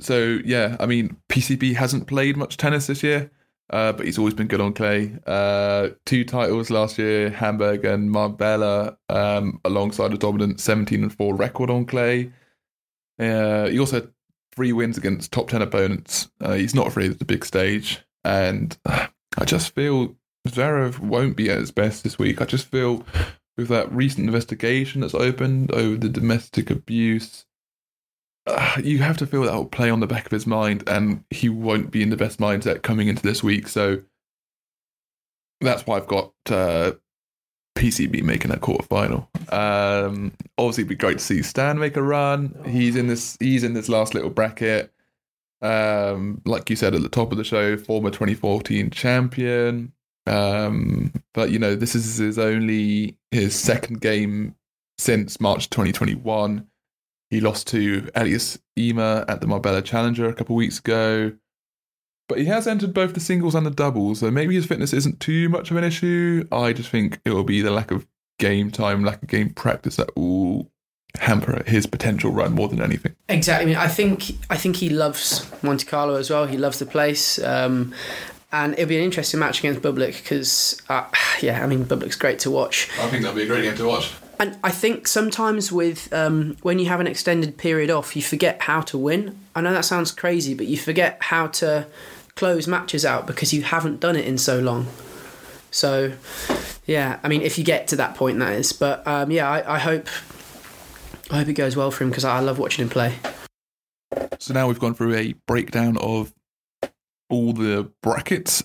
so 0.00 0.38
yeah, 0.44 0.76
I 0.80 0.86
mean 0.86 1.16
PCB 1.28 1.74
hasn't 1.74 2.06
played 2.06 2.36
much 2.36 2.56
tennis 2.56 2.86
this 2.86 3.02
year. 3.02 3.30
Uh, 3.70 3.92
but 3.92 4.04
he's 4.04 4.18
always 4.18 4.34
been 4.34 4.46
good 4.46 4.60
on 4.60 4.74
clay. 4.74 5.16
Uh, 5.26 5.88
two 6.04 6.24
titles 6.24 6.68
last 6.68 6.98
year, 6.98 7.30
Hamburg 7.30 7.84
and 7.84 8.10
Marbella, 8.10 8.98
um, 9.08 9.58
alongside 9.64 10.12
a 10.12 10.18
dominant 10.18 10.60
17 10.60 11.02
and 11.02 11.12
4 11.12 11.34
record 11.34 11.70
on 11.70 11.86
clay. 11.86 12.30
Uh, 13.18 13.66
he 13.68 13.78
also 13.78 14.00
had 14.00 14.10
three 14.54 14.72
wins 14.72 14.98
against 14.98 15.32
top 15.32 15.48
10 15.48 15.62
opponents. 15.62 16.28
Uh, 16.40 16.52
he's 16.52 16.74
not 16.74 16.86
afraid 16.86 17.10
of 17.10 17.18
the 17.18 17.24
big 17.24 17.44
stage. 17.44 18.02
And 18.22 18.76
I 18.86 19.44
just 19.44 19.74
feel 19.74 20.14
Zverev 20.46 20.98
won't 20.98 21.36
be 21.36 21.50
at 21.50 21.58
his 21.58 21.70
best 21.70 22.04
this 22.04 22.18
week. 22.18 22.42
I 22.42 22.44
just 22.44 22.66
feel 22.66 23.04
with 23.56 23.68
that 23.68 23.92
recent 23.92 24.26
investigation 24.26 25.00
that's 25.00 25.14
opened 25.14 25.70
over 25.72 25.96
the 25.96 26.08
domestic 26.08 26.70
abuse, 26.70 27.46
uh, 28.46 28.76
you 28.82 28.98
have 28.98 29.16
to 29.18 29.26
feel 29.26 29.42
that 29.42 29.54
will 29.54 29.64
play 29.64 29.90
on 29.90 30.00
the 30.00 30.06
back 30.06 30.26
of 30.26 30.32
his 30.32 30.46
mind, 30.46 30.82
and 30.86 31.24
he 31.30 31.48
won't 31.48 31.90
be 31.90 32.02
in 32.02 32.10
the 32.10 32.16
best 32.16 32.38
mindset 32.38 32.82
coming 32.82 33.08
into 33.08 33.22
this 33.22 33.42
week. 33.42 33.68
So 33.68 34.02
that's 35.60 35.86
why 35.86 35.96
I've 35.96 36.06
got 36.06 36.32
uh, 36.50 36.92
PCB 37.76 38.22
making 38.22 38.50
that 38.50 38.60
quarterfinal. 38.60 39.26
Um, 39.52 40.32
obviously, 40.58 40.82
it'd 40.82 40.88
be 40.88 40.94
great 40.94 41.18
to 41.18 41.24
see 41.24 41.42
Stan 41.42 41.78
make 41.78 41.96
a 41.96 42.02
run. 42.02 42.54
He's 42.68 42.96
in 42.96 43.06
this. 43.06 43.36
He's 43.40 43.64
in 43.64 43.72
this 43.72 43.88
last 43.88 44.14
little 44.14 44.30
bracket. 44.30 44.92
Um, 45.62 46.42
like 46.44 46.68
you 46.68 46.76
said 46.76 46.94
at 46.94 47.00
the 47.00 47.08
top 47.08 47.32
of 47.32 47.38
the 47.38 47.44
show, 47.44 47.78
former 47.78 48.10
2014 48.10 48.90
champion. 48.90 49.93
Um, 50.26 51.12
but 51.32 51.50
you 51.50 51.58
know, 51.58 51.74
this 51.74 51.94
is 51.94 52.18
his 52.18 52.38
only 52.38 53.16
his 53.30 53.54
second 53.54 54.00
game 54.00 54.54
since 54.98 55.40
March 55.40 55.70
2021. 55.70 56.66
He 57.30 57.40
lost 57.40 57.66
to 57.68 58.10
Elias 58.14 58.58
Ymer 58.76 59.24
at 59.28 59.40
the 59.40 59.46
Marbella 59.46 59.82
Challenger 59.82 60.28
a 60.28 60.34
couple 60.34 60.56
weeks 60.56 60.78
ago. 60.78 61.32
But 62.28 62.38
he 62.38 62.46
has 62.46 62.66
entered 62.66 62.94
both 62.94 63.12
the 63.12 63.20
singles 63.20 63.54
and 63.54 63.66
the 63.66 63.70
doubles, 63.70 64.20
so 64.20 64.30
maybe 64.30 64.54
his 64.54 64.64
fitness 64.64 64.94
isn't 64.94 65.20
too 65.20 65.48
much 65.50 65.70
of 65.70 65.76
an 65.76 65.84
issue. 65.84 66.46
I 66.50 66.72
just 66.72 66.88
think 66.88 67.20
it 67.24 67.30
will 67.30 67.44
be 67.44 67.60
the 67.60 67.70
lack 67.70 67.90
of 67.90 68.06
game 68.38 68.70
time, 68.70 69.04
lack 69.04 69.22
of 69.22 69.28
game 69.28 69.50
practice 69.50 69.96
that 69.96 70.16
will 70.16 70.70
hamper 71.20 71.62
his 71.66 71.86
potential 71.86 72.32
run 72.32 72.54
more 72.54 72.68
than 72.68 72.80
anything. 72.80 73.14
Exactly. 73.28 73.64
I 73.64 73.66
mean, 73.66 73.76
I 73.76 73.88
think 73.88 74.32
I 74.48 74.56
think 74.56 74.76
he 74.76 74.88
loves 74.88 75.46
Monte 75.62 75.86
Carlo 75.86 76.14
as 76.14 76.30
well. 76.30 76.46
He 76.46 76.56
loves 76.56 76.78
the 76.78 76.86
place. 76.86 77.38
Um, 77.38 77.94
and 78.54 78.72
it'll 78.74 78.86
be 78.86 78.96
an 78.96 79.02
interesting 79.02 79.40
match 79.40 79.58
against 79.58 79.82
Bublik 79.82 80.22
because, 80.22 80.80
uh, 80.88 81.04
yeah, 81.40 81.62
I 81.62 81.66
mean, 81.66 81.84
Bublik's 81.84 82.14
great 82.14 82.38
to 82.40 82.52
watch. 82.52 82.88
I 83.00 83.08
think 83.08 83.24
that'll 83.24 83.36
be 83.36 83.42
a 83.42 83.46
great 83.46 83.64
game 83.64 83.76
to 83.76 83.86
watch. 83.86 84.12
And 84.38 84.56
I 84.62 84.70
think 84.70 85.08
sometimes 85.08 85.72
with 85.72 86.12
um, 86.12 86.56
when 86.62 86.78
you 86.78 86.86
have 86.86 87.00
an 87.00 87.08
extended 87.08 87.58
period 87.58 87.90
off, 87.90 88.14
you 88.14 88.22
forget 88.22 88.62
how 88.62 88.80
to 88.82 88.96
win. 88.96 89.36
I 89.56 89.60
know 89.60 89.72
that 89.72 89.84
sounds 89.84 90.12
crazy, 90.12 90.54
but 90.54 90.66
you 90.66 90.76
forget 90.76 91.18
how 91.20 91.48
to 91.48 91.86
close 92.36 92.68
matches 92.68 93.04
out 93.04 93.26
because 93.26 93.52
you 93.52 93.62
haven't 93.62 93.98
done 93.98 94.14
it 94.14 94.24
in 94.24 94.38
so 94.38 94.60
long. 94.60 94.86
So, 95.72 96.12
yeah, 96.86 97.18
I 97.24 97.28
mean, 97.28 97.42
if 97.42 97.58
you 97.58 97.64
get 97.64 97.88
to 97.88 97.96
that 97.96 98.14
point, 98.14 98.38
that 98.38 98.52
is. 98.52 98.72
But 98.72 99.04
um, 99.06 99.32
yeah, 99.32 99.50
I, 99.50 99.74
I 99.74 99.78
hope 99.80 100.08
I 101.30 101.38
hope 101.38 101.48
it 101.48 101.54
goes 101.54 101.74
well 101.74 101.90
for 101.90 102.04
him 102.04 102.10
because 102.10 102.24
I 102.24 102.38
love 102.38 102.60
watching 102.60 102.84
him 102.84 102.88
play. 102.88 103.16
So 104.38 104.54
now 104.54 104.68
we've 104.68 104.78
gone 104.78 104.94
through 104.94 105.14
a 105.16 105.32
breakdown 105.46 105.96
of 105.96 106.32
all 107.34 107.52
the 107.52 107.90
brackets 108.02 108.62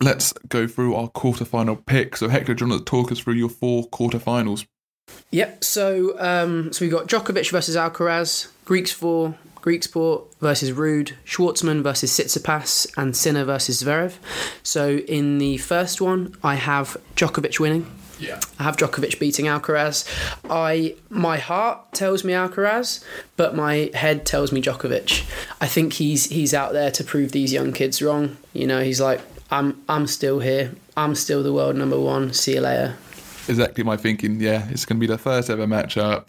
let's 0.00 0.32
go 0.48 0.66
through 0.66 0.94
our 0.94 1.08
quarterfinal 1.08 1.84
pick. 1.86 2.16
So 2.16 2.28
Hector, 2.28 2.54
do 2.54 2.64
you 2.64 2.70
want 2.70 2.86
to 2.86 2.90
talk 2.90 3.10
us 3.12 3.18
through 3.18 3.34
your 3.34 3.48
four 3.48 3.88
quarterfinals? 3.88 4.66
Yep. 5.30 5.64
So 5.64 6.14
um, 6.18 6.72
so 6.72 6.84
we've 6.84 6.92
got 6.92 7.06
Djokovic 7.06 7.50
versus 7.50 7.76
Alcaraz, 7.76 8.48
Greeks 8.64 8.92
for 8.92 9.34
Griekspoor 9.60 10.24
versus 10.40 10.70
Ruud, 10.70 11.12
Schwartzman 11.26 11.82
versus 11.82 12.16
Tsitsipas, 12.16 12.90
and 12.96 13.16
Sinner 13.16 13.44
versus 13.44 13.82
Zverev. 13.82 14.14
So 14.62 14.98
in 14.98 15.38
the 15.38 15.56
first 15.58 16.00
one, 16.00 16.36
I 16.42 16.54
have 16.54 16.96
Djokovic 17.16 17.58
winning. 17.58 17.86
Yeah. 18.18 18.40
I 18.58 18.64
have 18.64 18.76
Djokovic 18.76 19.18
beating 19.18 19.46
Alcaraz. 19.46 20.06
I 20.50 20.96
my 21.08 21.38
heart 21.38 21.92
tells 21.92 22.24
me 22.24 22.32
Alcaraz, 22.32 23.04
but 23.36 23.54
my 23.54 23.90
head 23.94 24.26
tells 24.26 24.52
me 24.52 24.60
Djokovic. 24.60 25.28
I 25.60 25.66
think 25.66 25.94
he's 25.94 26.26
he's 26.26 26.52
out 26.52 26.72
there 26.72 26.90
to 26.90 27.04
prove 27.04 27.32
these 27.32 27.52
young 27.52 27.72
kids 27.72 28.02
wrong. 28.02 28.36
You 28.52 28.66
know, 28.66 28.82
he's 28.82 29.00
like, 29.00 29.20
I'm 29.50 29.82
I'm 29.88 30.06
still 30.06 30.40
here. 30.40 30.74
I'm 30.96 31.14
still 31.14 31.42
the 31.42 31.52
world 31.52 31.76
number 31.76 31.98
one. 31.98 32.32
See 32.32 32.54
you 32.54 32.60
later. 32.60 32.96
Exactly 33.48 33.84
my 33.84 33.96
thinking. 33.96 34.40
Yeah, 34.40 34.68
it's 34.70 34.84
going 34.84 34.98
to 34.98 35.00
be 35.00 35.06
the 35.06 35.18
first 35.18 35.48
ever 35.48 35.66
matchup, 35.66 36.26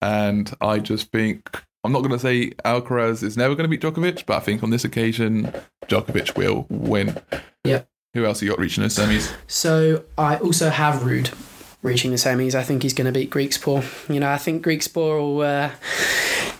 and 0.00 0.54
I 0.60 0.78
just 0.78 1.10
think 1.10 1.62
I'm 1.82 1.92
not 1.92 2.00
going 2.00 2.12
to 2.12 2.18
say 2.18 2.50
Alcaraz 2.64 3.22
is 3.22 3.36
never 3.36 3.54
going 3.54 3.68
to 3.68 3.76
beat 3.76 3.82
Djokovic, 3.82 4.24
but 4.26 4.36
I 4.36 4.40
think 4.40 4.62
on 4.62 4.70
this 4.70 4.84
occasion 4.84 5.52
Djokovic 5.86 6.36
will 6.36 6.66
win. 6.68 7.18
Yeah. 7.64 7.82
Who 8.14 8.24
else 8.24 8.40
you 8.40 8.48
got 8.48 8.58
reaching 8.58 8.82
the 8.82 8.88
semis? 8.88 9.34
So 9.48 10.04
I 10.16 10.36
also 10.36 10.70
have 10.70 11.02
Ruud 11.02 11.34
reaching 11.82 12.12
the 12.12 12.16
semis. 12.16 12.54
I 12.54 12.62
think 12.62 12.82
he's 12.82 12.94
going 12.94 13.06
to 13.06 13.12
beat 13.12 13.30
Griekspoor. 13.30 14.12
You 14.12 14.20
know, 14.20 14.30
I 14.30 14.38
think 14.38 14.64
Griekspoor 14.64 15.18
will. 15.18 15.40
Uh, 15.42 15.70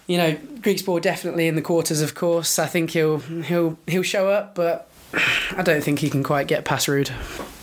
you 0.07 0.19
know, 0.19 0.35
Griekspoor 0.35 1.01
definitely 1.01 1.49
in 1.49 1.55
the 1.55 1.63
quarters, 1.63 2.01
of 2.03 2.15
course. 2.15 2.59
I 2.59 2.67
think 2.67 2.91
he'll 2.91 3.19
he'll 3.19 3.79
he'll 3.87 4.03
show 4.03 4.29
up, 4.29 4.55
but 4.55 4.91
I 5.57 5.63
don't 5.63 5.83
think 5.83 6.01
he 6.01 6.11
can 6.11 6.23
quite 6.23 6.47
get 6.47 6.65
past 6.65 6.89
Ruud. 6.89 7.11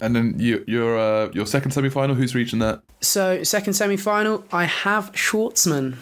And 0.02 0.16
then 0.16 0.36
you, 0.38 0.64
your 0.68 0.98
uh, 0.98 1.30
your 1.34 1.46
second 1.46 1.72
semi 1.72 1.90
final. 1.90 2.16
Who's 2.16 2.34
reaching 2.34 2.60
that? 2.60 2.82
So 3.02 3.44
second 3.44 3.74
semi 3.74 3.98
final, 3.98 4.44
I 4.52 4.66
have 4.66 5.12
Schwartzman. 5.12 5.98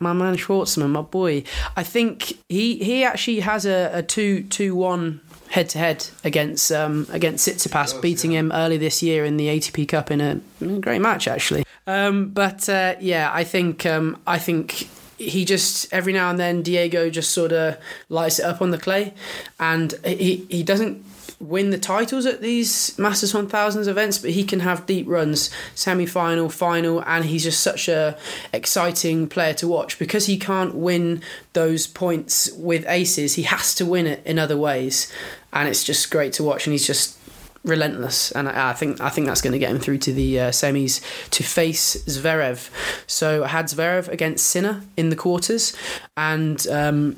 My 0.00 0.12
man 0.12 0.36
Schwartzman, 0.36 0.90
my 0.90 1.02
boy. 1.02 1.44
I 1.76 1.82
think 1.82 2.34
he 2.48 2.78
he 2.78 3.04
actually 3.04 3.40
has 3.40 3.64
a, 3.64 3.90
a 3.94 4.02
two 4.02 4.42
two 4.44 4.74
one 4.74 5.20
head 5.58 5.68
to 5.70 5.78
head 5.78 6.06
against 6.22 6.70
um, 6.70 7.06
against 7.10 7.48
Tsitsipas, 7.48 8.00
beating 8.00 8.32
him 8.32 8.52
early 8.52 8.76
this 8.76 9.02
year 9.02 9.24
in 9.24 9.36
the 9.36 9.48
ATP 9.48 9.88
Cup 9.88 10.10
in 10.10 10.20
a, 10.20 10.40
in 10.60 10.76
a 10.76 10.78
great 10.78 11.00
match 11.00 11.26
actually. 11.26 11.64
Um, 11.86 12.28
but 12.28 12.68
uh, 12.68 12.94
yeah, 13.00 13.30
I 13.32 13.44
think 13.44 13.84
um, 13.84 14.18
I 14.26 14.38
think 14.38 14.88
he 15.18 15.44
just 15.44 15.92
every 15.92 16.12
now 16.12 16.30
and 16.30 16.38
then 16.38 16.62
Diego 16.62 17.10
just 17.10 17.30
sort 17.32 17.52
of 17.52 17.76
lights 18.08 18.38
it 18.38 18.44
up 18.44 18.62
on 18.62 18.70
the 18.70 18.78
clay, 18.78 19.14
and 19.58 19.92
he 20.04 20.46
he 20.48 20.62
doesn't 20.62 21.04
win 21.40 21.70
the 21.70 21.78
titles 21.78 22.26
at 22.26 22.40
these 22.40 22.98
Masters 22.98 23.32
1000s 23.32 23.86
events, 23.86 24.18
but 24.18 24.30
he 24.30 24.42
can 24.42 24.60
have 24.60 24.86
deep 24.86 25.06
runs, 25.06 25.50
semi 25.74 26.06
final, 26.06 26.48
final, 26.48 27.02
and 27.04 27.24
he's 27.24 27.44
just 27.44 27.60
such 27.60 27.88
a 27.88 28.18
exciting 28.52 29.28
player 29.28 29.54
to 29.54 29.68
watch 29.68 29.98
because 29.98 30.26
he 30.26 30.36
can't 30.36 30.74
win 30.74 31.22
those 31.52 31.86
points 31.86 32.50
with 32.52 32.84
aces. 32.88 33.34
He 33.34 33.42
has 33.44 33.74
to 33.76 33.86
win 33.86 34.06
it 34.06 34.22
in 34.24 34.38
other 34.38 34.56
ways, 34.56 35.12
and 35.52 35.68
it's 35.68 35.84
just 35.84 36.10
great 36.10 36.32
to 36.34 36.42
watch. 36.42 36.66
And 36.66 36.72
he's 36.72 36.86
just 36.86 37.18
relentless, 37.64 38.30
and 38.32 38.48
I, 38.48 38.70
I 38.70 38.72
think 38.72 39.00
I 39.00 39.08
think 39.08 39.26
that's 39.26 39.40
going 39.40 39.52
to 39.52 39.58
get 39.58 39.70
him 39.70 39.78
through 39.78 39.98
to 39.98 40.12
the 40.12 40.40
uh, 40.40 40.50
semis 40.50 41.00
to 41.30 41.42
face 41.42 41.96
Zverev. 42.04 42.70
So 43.06 43.44
I 43.44 43.48
had 43.48 43.66
Zverev 43.66 44.08
against 44.08 44.46
Sinner 44.46 44.82
in 44.96 45.10
the 45.10 45.16
quarters, 45.16 45.76
and. 46.16 46.66
Um, 46.68 47.16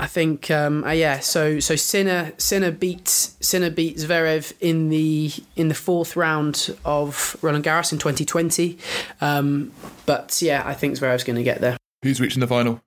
I 0.00 0.08
think 0.08 0.50
um, 0.50 0.82
uh, 0.82 0.90
yeah. 0.90 1.20
So 1.20 1.60
so 1.60 1.76
Sinner 1.76 2.32
Sinner 2.36 2.72
beats 2.72 3.36
Sinner 3.40 3.70
beats 3.70 4.04
Zverev 4.04 4.52
in 4.60 4.88
the 4.88 5.30
in 5.54 5.68
the 5.68 5.74
fourth 5.74 6.16
round 6.16 6.76
of 6.84 7.36
Roland 7.42 7.64
Garros 7.64 7.92
in 7.92 7.98
2020. 7.98 8.76
Um, 9.20 9.72
but 10.04 10.42
yeah, 10.42 10.62
I 10.66 10.74
think 10.74 10.98
Zverev's 10.98 11.22
going 11.22 11.36
to 11.36 11.44
get 11.44 11.60
there. 11.60 11.76
Who's 12.02 12.20
reaching 12.20 12.40
the 12.40 12.48
final? 12.48 12.80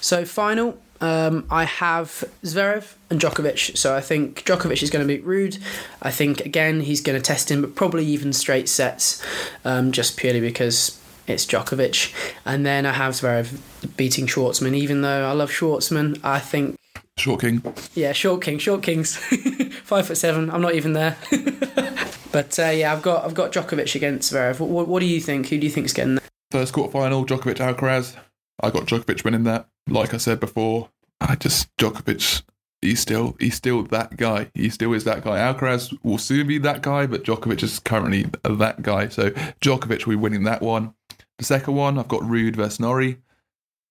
So 0.00 0.24
final, 0.24 0.78
um, 1.02 1.44
I 1.50 1.64
have 1.64 2.24
Zverev 2.44 2.94
and 3.10 3.20
Djokovic. 3.20 3.76
So 3.76 3.94
I 3.94 4.00
think 4.00 4.44
Djokovic 4.44 4.82
is 4.82 4.88
going 4.88 5.06
to 5.06 5.14
beat 5.14 5.26
Ruud. 5.26 5.60
I 6.00 6.10
think 6.10 6.40
again 6.46 6.80
he's 6.80 7.00
going 7.00 7.20
to 7.20 7.22
test 7.22 7.50
him, 7.50 7.60
but 7.60 7.74
probably 7.74 8.06
even 8.06 8.32
straight 8.32 8.68
sets, 8.68 9.22
um, 9.64 9.92
just 9.92 10.16
purely 10.16 10.40
because 10.40 10.98
it's 11.26 11.44
Djokovic. 11.44 12.14
And 12.46 12.64
then 12.64 12.86
I 12.86 12.92
have 12.92 13.14
Zverev 13.14 13.58
beating 13.96 14.26
Schwartzman. 14.26 14.74
Even 14.74 15.02
though 15.02 15.28
I 15.28 15.32
love 15.32 15.50
Schwartzman, 15.50 16.20
I 16.24 16.38
think 16.38 16.76
Short 17.18 17.40
King. 17.40 17.62
yeah, 17.94 18.12
short 18.12 18.40
king, 18.40 18.58
short 18.58 18.82
kings, 18.82 19.16
five 19.84 20.06
foot 20.06 20.16
seven. 20.16 20.50
I'm 20.50 20.62
not 20.62 20.74
even 20.76 20.92
there. 20.92 21.16
but 22.32 22.58
uh, 22.58 22.70
yeah, 22.70 22.92
I've 22.92 23.02
got 23.02 23.24
I've 23.24 23.34
got 23.34 23.52
Djokovic 23.52 23.96
against 23.96 24.32
Zverev. 24.32 24.60
What, 24.60 24.70
what, 24.70 24.88
what 24.88 25.00
do 25.00 25.06
you 25.06 25.20
think? 25.20 25.48
Who 25.48 25.58
do 25.58 25.66
you 25.66 25.72
think's 25.72 25.92
getting 25.92 26.14
there? 26.14 26.24
First 26.52 26.72
quarter 26.72 26.92
final, 26.92 27.26
Djokovic 27.26 27.56
Alcaraz. 27.56 28.16
I 28.62 28.70
got 28.70 28.86
Djokovic 28.86 29.24
winning 29.24 29.44
that. 29.44 29.66
Like 29.88 30.14
I 30.14 30.18
said 30.18 30.40
before, 30.40 30.90
I 31.20 31.36
just 31.36 31.74
Djokovic. 31.76 32.42
He's 32.80 33.00
still 33.00 33.36
he's 33.38 33.54
still 33.54 33.84
that 33.84 34.16
guy. 34.16 34.50
He 34.54 34.68
still 34.70 34.92
is 34.92 35.04
that 35.04 35.22
guy. 35.22 35.38
Alcaraz 35.38 35.96
will 36.02 36.18
soon 36.18 36.46
be 36.48 36.58
that 36.58 36.82
guy, 36.82 37.06
but 37.06 37.24
Djokovic 37.24 37.62
is 37.62 37.78
currently 37.78 38.26
that 38.44 38.82
guy. 38.82 39.08
So 39.08 39.30
Djokovic 39.60 40.06
will 40.06 40.12
be 40.12 40.16
winning 40.16 40.44
that 40.44 40.62
one. 40.62 40.94
The 41.38 41.44
second 41.44 41.74
one, 41.74 41.98
I've 41.98 42.08
got 42.08 42.22
Ruud 42.22 42.56
versus 42.56 42.80
Norrie, 42.80 43.18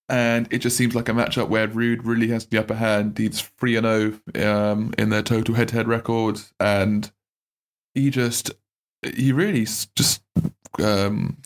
And 0.08 0.48
it 0.52 0.60
just 0.60 0.78
seems 0.78 0.96
like 0.96 1.10
a 1.10 1.14
matchup 1.14 1.50
where 1.50 1.68
Ruud 1.68 2.00
really 2.04 2.30
has 2.30 2.46
the 2.46 2.58
upper 2.58 2.76
hand. 2.76 3.18
He's 3.18 3.42
3 3.42 3.74
0 3.74 4.20
um, 4.36 4.94
in 4.98 5.10
their 5.10 5.22
total 5.22 5.56
head 5.56 5.70
to 5.70 5.76
head 5.76 5.88
records. 5.88 6.54
And 6.60 7.12
he 7.94 8.10
just, 8.10 8.52
he 9.16 9.32
really 9.32 9.66
just 9.66 10.21
um, 10.80 11.38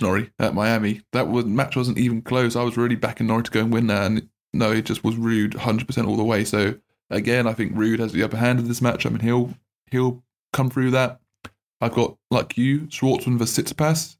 Norrie 0.00 0.30
at 0.38 0.54
Miami. 0.54 1.02
That 1.12 1.28
was, 1.28 1.44
match 1.44 1.76
wasn't 1.76 1.98
even 1.98 2.22
close. 2.22 2.56
I 2.56 2.62
was 2.62 2.76
really 2.76 2.96
backing 2.96 3.26
Norrie 3.26 3.44
to 3.44 3.50
go 3.50 3.60
and 3.60 3.72
win 3.72 3.86
that. 3.88 4.06
And 4.06 4.28
no, 4.52 4.72
it 4.72 4.84
just 4.84 5.04
was 5.04 5.16
Ruud 5.16 5.54
100% 5.54 6.06
all 6.06 6.16
the 6.16 6.24
way. 6.24 6.44
So 6.44 6.74
again, 7.10 7.46
I 7.46 7.52
think 7.52 7.74
Ruud 7.74 7.98
has 7.98 8.12
the 8.12 8.22
upper 8.22 8.36
hand 8.36 8.58
in 8.58 8.68
this 8.68 8.80
matchup 8.80 9.06
and 9.06 9.22
he'll, 9.22 9.54
he'll 9.90 10.22
come 10.52 10.70
through 10.70 10.92
that. 10.92 11.20
I've 11.80 11.94
got, 11.94 12.16
like 12.30 12.56
you, 12.56 12.80
Schwartzman 12.82 13.38
versus 13.38 13.64
Tsitsipas. 13.64 14.16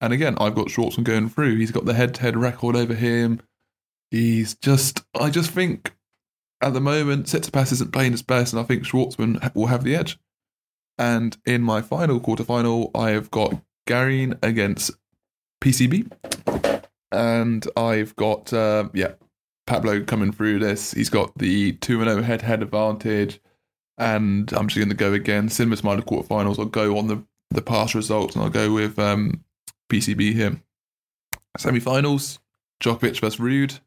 And 0.00 0.12
again, 0.12 0.36
I've 0.38 0.54
got 0.54 0.66
Schwartzman 0.66 1.04
going 1.04 1.28
through. 1.28 1.56
He's 1.56 1.70
got 1.70 1.84
the 1.84 1.94
head-to-head 1.94 2.36
record 2.36 2.76
over 2.76 2.94
him. 2.94 3.40
He's 4.10 4.54
just, 4.56 5.02
I 5.18 5.30
just 5.30 5.50
think 5.50 5.92
at 6.62 6.74
the 6.74 6.80
moment, 6.80 7.26
Tsitsipas 7.26 7.72
isn't 7.72 7.92
playing 7.92 8.12
his 8.12 8.22
best, 8.22 8.52
and 8.52 8.60
I 8.60 8.62
think 8.62 8.84
Schwartzman 8.84 9.54
will 9.54 9.66
have 9.66 9.84
the 9.84 9.96
edge. 9.96 10.18
And 10.96 11.36
in 11.44 11.62
my 11.62 11.82
final 11.82 12.20
quarterfinal, 12.20 12.90
I 12.94 13.10
have 13.10 13.30
got 13.30 13.60
Garin 13.86 14.38
against 14.42 14.92
PCB, 15.62 16.10
and 17.10 17.66
I've 17.76 18.14
got 18.16 18.52
uh, 18.52 18.88
yeah 18.94 19.12
Pablo 19.66 20.02
coming 20.04 20.32
through 20.32 20.58
this. 20.58 20.92
He's 20.92 21.10
got 21.10 21.36
the 21.38 21.72
two 21.72 22.00
and 22.00 22.10
zero 22.10 22.22
head-to-head 22.22 22.62
advantage, 22.62 23.40
and 23.98 24.52
I'm 24.52 24.68
just 24.68 24.78
going 24.78 24.88
to 24.88 24.94
go 24.94 25.12
again. 25.12 25.48
Similar 25.48 25.76
to 25.76 26.02
quarterfinals, 26.02 26.58
I'll 26.58 26.64
go 26.66 26.98
on 26.98 27.06
the 27.08 27.22
the 27.50 27.62
past 27.62 27.94
results, 27.94 28.34
and 28.34 28.44
I'll 28.44 28.50
go 28.50 28.72
with 28.72 28.98
um, 28.98 29.44
PCB 29.90 30.32
here. 30.32 30.60
Semi-finals, 31.58 32.38
Djokovic 32.82 33.20
versus 33.20 33.38
Ruud. 33.38 33.80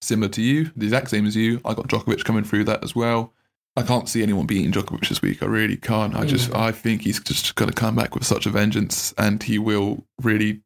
Similar 0.00 0.28
to 0.30 0.42
you, 0.42 0.72
the 0.76 0.86
exact 0.86 1.10
same 1.10 1.26
as 1.26 1.36
you. 1.36 1.60
I 1.64 1.74
got 1.74 1.86
Djokovic 1.86 2.24
coming 2.24 2.42
through 2.42 2.64
that 2.64 2.82
as 2.82 2.96
well. 2.96 3.32
I 3.74 3.82
can't 3.82 4.08
see 4.08 4.22
anyone 4.22 4.46
beating 4.46 4.70
Djokovic 4.70 5.08
this 5.08 5.22
week. 5.22 5.42
I 5.42 5.46
really 5.46 5.76
can't. 5.76 6.14
I 6.14 6.26
just, 6.26 6.54
I 6.54 6.72
think 6.72 7.02
he's 7.02 7.20
just 7.20 7.54
going 7.54 7.70
to 7.70 7.74
come 7.74 7.96
back 7.96 8.14
with 8.14 8.24
such 8.24 8.44
a 8.44 8.50
vengeance, 8.50 9.14
and 9.16 9.42
he 9.42 9.58
will 9.58 10.04
really 10.20 10.60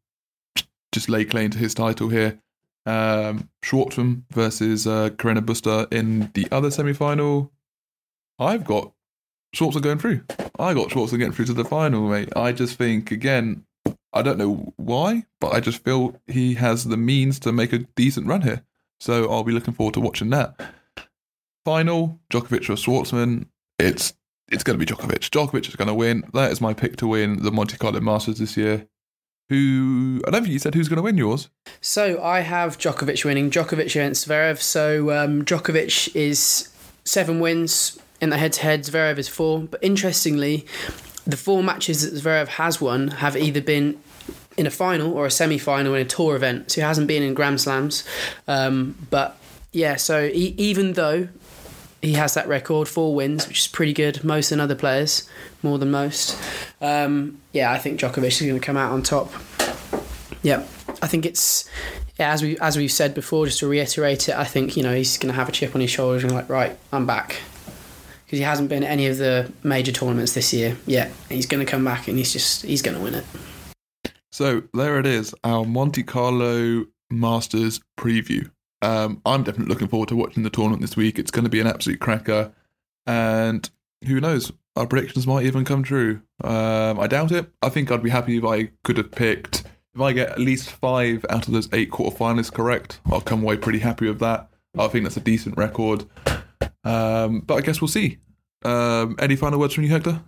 just 0.90 1.08
lay 1.08 1.24
claim 1.24 1.50
to 1.50 1.58
his 1.58 1.74
title 1.74 2.08
here. 2.08 2.40
Um, 2.84 3.48
Schwartzman 3.64 4.22
versus 4.32 4.86
uh, 4.86 5.10
Carreño 5.10 5.40
Busta 5.40 5.92
in 5.92 6.30
the 6.34 6.48
other 6.50 6.70
semi-final. 6.70 7.52
I've 8.38 8.64
got 8.64 8.92
Schwartzman 9.54 9.82
going 9.82 9.98
through. 9.98 10.22
I 10.58 10.74
got 10.74 10.88
Schwartzman 10.88 11.18
getting 11.18 11.32
through 11.32 11.46
to 11.46 11.52
the 11.52 11.64
final, 11.64 12.08
mate. 12.08 12.30
I 12.34 12.52
just 12.52 12.76
think 12.76 13.10
again, 13.12 13.64
I 14.12 14.22
don't 14.22 14.38
know 14.38 14.72
why, 14.76 15.26
but 15.40 15.52
I 15.52 15.60
just 15.60 15.84
feel 15.84 16.20
he 16.26 16.54
has 16.54 16.84
the 16.84 16.96
means 16.96 17.38
to 17.40 17.52
make 17.52 17.72
a 17.72 17.78
decent 17.78 18.26
run 18.26 18.42
here. 18.42 18.64
So 18.98 19.30
I'll 19.30 19.44
be 19.44 19.52
looking 19.52 19.74
forward 19.74 19.94
to 19.94 20.00
watching 20.00 20.30
that. 20.30 20.58
Final, 21.66 22.20
Djokovic 22.30 22.70
or 22.70 22.76
Schwartzman. 22.76 23.46
It's 23.80 24.14
it's 24.52 24.62
going 24.62 24.78
to 24.78 24.86
be 24.86 24.86
Djokovic. 24.86 25.30
Djokovic 25.30 25.68
is 25.68 25.74
going 25.74 25.88
to 25.88 25.94
win. 25.94 26.22
That 26.32 26.52
is 26.52 26.60
my 26.60 26.72
pick 26.72 26.94
to 26.98 27.08
win 27.08 27.42
the 27.42 27.50
Monte 27.50 27.76
Carlo 27.76 27.98
Masters 27.98 28.38
this 28.38 28.56
year. 28.56 28.86
Who 29.48 30.22
I 30.24 30.30
don't 30.30 30.42
think 30.42 30.52
you 30.52 30.60
said 30.60 30.76
who's 30.76 30.88
going 30.88 30.98
to 30.98 31.02
win 31.02 31.18
yours. 31.18 31.50
So 31.80 32.22
I 32.22 32.40
have 32.42 32.78
Djokovic 32.78 33.24
winning. 33.24 33.50
Djokovic 33.50 33.86
against 33.86 34.28
Zverev. 34.28 34.60
So 34.62 35.10
um, 35.10 35.44
Djokovic 35.44 36.14
is 36.14 36.72
seven 37.04 37.40
wins 37.40 37.98
in 38.20 38.30
the 38.30 38.38
head-to-head. 38.38 38.84
Zverev 38.84 39.18
is 39.18 39.26
four. 39.26 39.62
But 39.62 39.82
interestingly, 39.82 40.66
the 41.26 41.36
four 41.36 41.64
matches 41.64 42.08
that 42.08 42.22
Zverev 42.22 42.46
has 42.46 42.80
won 42.80 43.08
have 43.08 43.36
either 43.36 43.60
been 43.60 43.98
in 44.56 44.68
a 44.68 44.70
final 44.70 45.12
or 45.12 45.26
a 45.26 45.32
semi-final 45.32 45.94
in 45.94 46.02
a 46.02 46.08
tour 46.08 46.36
event. 46.36 46.70
So 46.70 46.80
he 46.80 46.84
hasn't 46.86 47.08
been 47.08 47.24
in 47.24 47.34
Grand 47.34 47.60
Slams. 47.60 48.04
Um, 48.46 48.94
but 49.10 49.36
yeah, 49.72 49.96
so 49.96 50.28
he, 50.28 50.54
even 50.58 50.92
though 50.92 51.26
he 52.06 52.12
has 52.12 52.34
that 52.34 52.46
record, 52.46 52.86
four 52.86 53.16
wins, 53.16 53.48
which 53.48 53.58
is 53.58 53.66
pretty 53.66 53.92
good, 53.92 54.22
most 54.22 54.50
than 54.50 54.60
other 54.60 54.76
players, 54.76 55.28
more 55.64 55.76
than 55.76 55.90
most. 55.90 56.40
Um, 56.80 57.40
yeah, 57.52 57.72
I 57.72 57.78
think 57.78 57.98
Djokovic 57.98 58.28
is 58.28 58.40
going 58.40 58.54
to 58.54 58.60
come 58.64 58.76
out 58.76 58.92
on 58.92 59.02
top. 59.02 59.32
Yeah, 60.40 60.64
I 61.02 61.08
think 61.08 61.26
it's 61.26 61.68
yeah, 62.16 62.32
as 62.32 62.42
we 62.42 62.56
as 62.58 62.76
we've 62.76 62.92
said 62.92 63.12
before, 63.12 63.46
just 63.46 63.58
to 63.58 63.66
reiterate 63.66 64.28
it, 64.28 64.36
I 64.36 64.44
think 64.44 64.76
you 64.76 64.84
know 64.84 64.94
he's 64.94 65.18
going 65.18 65.32
to 65.32 65.34
have 65.34 65.48
a 65.48 65.52
chip 65.52 65.74
on 65.74 65.80
his 65.80 65.90
shoulders 65.90 66.22
and 66.22 66.32
like, 66.32 66.48
right, 66.48 66.78
I'm 66.92 67.06
back 67.06 67.40
because 68.24 68.38
he 68.38 68.44
hasn't 68.44 68.68
been 68.68 68.84
any 68.84 69.08
of 69.08 69.18
the 69.18 69.52
major 69.64 69.90
tournaments 69.90 70.34
this 70.34 70.52
year 70.52 70.76
yet. 70.86 71.10
He's 71.28 71.46
going 71.46 71.64
to 71.64 71.68
come 71.68 71.84
back 71.84 72.06
and 72.06 72.16
he's 72.16 72.32
just 72.32 72.62
he's 72.62 72.82
going 72.82 72.96
to 72.96 73.02
win 73.02 73.14
it. 73.14 73.24
So 74.30 74.62
there 74.74 75.00
it 75.00 75.06
is, 75.06 75.34
our 75.42 75.64
Monte 75.64 76.04
Carlo 76.04 76.86
Masters 77.10 77.80
preview. 77.98 78.48
Um, 78.82 79.22
I'm 79.24 79.42
definitely 79.42 79.72
looking 79.72 79.88
forward 79.88 80.08
to 80.10 80.16
watching 80.16 80.42
the 80.42 80.50
tournament 80.50 80.82
this 80.82 80.96
week. 80.96 81.18
It's 81.18 81.30
going 81.30 81.44
to 81.44 81.50
be 81.50 81.60
an 81.60 81.66
absolute 81.66 82.00
cracker, 82.00 82.52
and 83.06 83.68
who 84.06 84.20
knows, 84.20 84.52
our 84.76 84.86
predictions 84.86 85.26
might 85.26 85.46
even 85.46 85.64
come 85.64 85.82
true. 85.82 86.20
Um, 86.44 87.00
I 87.00 87.06
doubt 87.06 87.32
it. 87.32 87.50
I 87.62 87.70
think 87.70 87.90
I'd 87.90 88.02
be 88.02 88.10
happy 88.10 88.36
if 88.36 88.44
I 88.44 88.70
could 88.84 88.98
have 88.98 89.10
picked. 89.10 89.64
If 89.94 90.00
I 90.00 90.12
get 90.12 90.28
at 90.30 90.38
least 90.38 90.70
five 90.70 91.24
out 91.30 91.46
of 91.46 91.54
those 91.54 91.70
eight 91.72 91.90
quarterfinalists 91.90 92.52
correct, 92.52 93.00
I'll 93.06 93.22
come 93.22 93.42
away 93.42 93.56
pretty 93.56 93.78
happy 93.78 94.06
with 94.06 94.20
that. 94.20 94.50
I 94.78 94.88
think 94.88 95.04
that's 95.04 95.16
a 95.16 95.20
decent 95.20 95.56
record. 95.56 96.04
Um, 96.84 97.40
but 97.40 97.54
I 97.54 97.60
guess 97.62 97.80
we'll 97.80 97.88
see. 97.88 98.18
Um, 98.62 99.16
any 99.18 99.36
final 99.36 99.58
words 99.58 99.72
from 99.72 99.84
you, 99.84 99.90
Hector? 99.90 100.20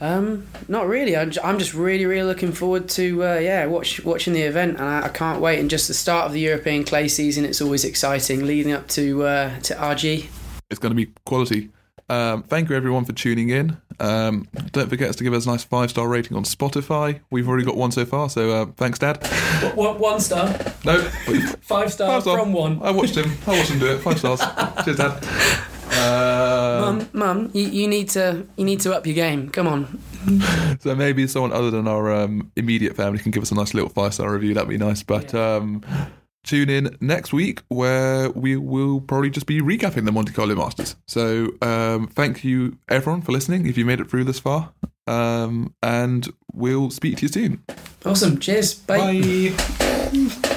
Um, 0.00 0.46
not 0.68 0.86
really. 0.86 1.16
I'm 1.16 1.30
just, 1.30 1.44
I'm 1.44 1.58
just 1.58 1.74
really, 1.74 2.06
really 2.06 2.26
looking 2.26 2.52
forward 2.52 2.88
to 2.90 3.24
uh, 3.24 3.34
yeah, 3.34 3.66
watch 3.66 4.02
watching 4.04 4.32
the 4.32 4.42
event, 4.42 4.78
and 4.78 4.88
I, 4.88 5.04
I, 5.04 5.08
can't 5.08 5.40
wait. 5.40 5.58
And 5.58 5.68
just 5.68 5.88
the 5.88 5.94
start 5.94 6.26
of 6.26 6.32
the 6.32 6.40
European 6.40 6.84
clay 6.84 7.06
season, 7.08 7.44
it's 7.44 7.60
always 7.60 7.84
exciting. 7.84 8.46
Leading 8.46 8.72
up 8.72 8.88
to 8.88 9.24
uh, 9.24 9.58
to 9.60 9.74
RG, 9.74 10.26
it's 10.70 10.78
going 10.80 10.90
to 10.90 10.96
be 10.96 11.12
quality. 11.26 11.70
Um, 12.08 12.42
thank 12.42 12.68
you 12.68 12.76
everyone 12.76 13.04
for 13.04 13.12
tuning 13.12 13.50
in. 13.50 13.76
Um, 14.00 14.48
don't 14.72 14.88
forget 14.88 15.12
to 15.16 15.22
give 15.22 15.32
us 15.32 15.46
a 15.46 15.50
nice 15.50 15.62
five 15.62 15.90
star 15.90 16.08
rating 16.08 16.36
on 16.36 16.44
Spotify. 16.44 17.20
We've 17.30 17.46
already 17.46 17.64
got 17.64 17.76
one 17.76 17.92
so 17.92 18.04
far, 18.04 18.30
so 18.30 18.50
uh, 18.50 18.66
thanks, 18.76 18.98
Dad. 18.98 19.24
One, 19.76 19.98
one 19.98 20.20
star. 20.20 20.48
No, 20.84 21.02
five 21.60 21.92
star 21.92 22.08
five 22.08 22.22
star 22.22 22.38
from 22.38 22.52
one. 22.52 22.82
I 22.82 22.90
watched 22.90 23.16
him. 23.16 23.30
I 23.46 23.50
watched 23.50 23.70
him 23.70 23.78
do 23.78 23.92
it. 23.92 23.98
Five 23.98 24.18
stars. 24.18 24.40
Cheers, 24.84 24.96
Dad. 24.96 25.66
Uh, 26.00 26.80
mum, 26.80 27.08
mum, 27.12 27.50
you, 27.52 27.66
you 27.68 27.88
need 27.88 28.08
to 28.10 28.46
you 28.56 28.64
need 28.64 28.80
to 28.80 28.94
up 28.94 29.06
your 29.06 29.14
game. 29.14 29.48
Come 29.50 29.66
on. 29.66 30.00
so 30.80 30.94
maybe 30.94 31.26
someone 31.26 31.52
other 31.52 31.70
than 31.70 31.86
our 31.86 32.12
um, 32.12 32.50
immediate 32.56 32.96
family 32.96 33.18
can 33.18 33.30
give 33.30 33.42
us 33.42 33.50
a 33.50 33.54
nice 33.54 33.74
little 33.74 33.90
five 33.90 34.14
star 34.14 34.32
review. 34.32 34.54
That'd 34.54 34.68
be 34.68 34.78
nice. 34.78 35.02
But 35.02 35.32
yeah. 35.32 35.56
um, 35.56 35.84
tune 36.44 36.70
in 36.70 36.96
next 37.00 37.32
week 37.32 37.62
where 37.68 38.30
we 38.30 38.56
will 38.56 39.00
probably 39.00 39.30
just 39.30 39.46
be 39.46 39.60
recapping 39.60 40.04
the 40.04 40.12
Monte 40.12 40.32
Carlo 40.32 40.54
Masters. 40.54 40.96
So 41.06 41.48
um, 41.62 42.06
thank 42.08 42.44
you 42.44 42.78
everyone 42.88 43.22
for 43.22 43.32
listening. 43.32 43.66
If 43.66 43.76
you 43.76 43.84
made 43.84 44.00
it 44.00 44.10
through 44.10 44.24
this 44.24 44.40
far, 44.40 44.72
um, 45.06 45.74
and 45.82 46.28
we'll 46.52 46.90
speak 46.90 47.16
to 47.18 47.22
you 47.22 47.28
soon. 47.28 47.62
Awesome. 48.04 48.38
Cheers. 48.38 48.74
Bye. 48.74 49.52
Bye. 50.12 50.56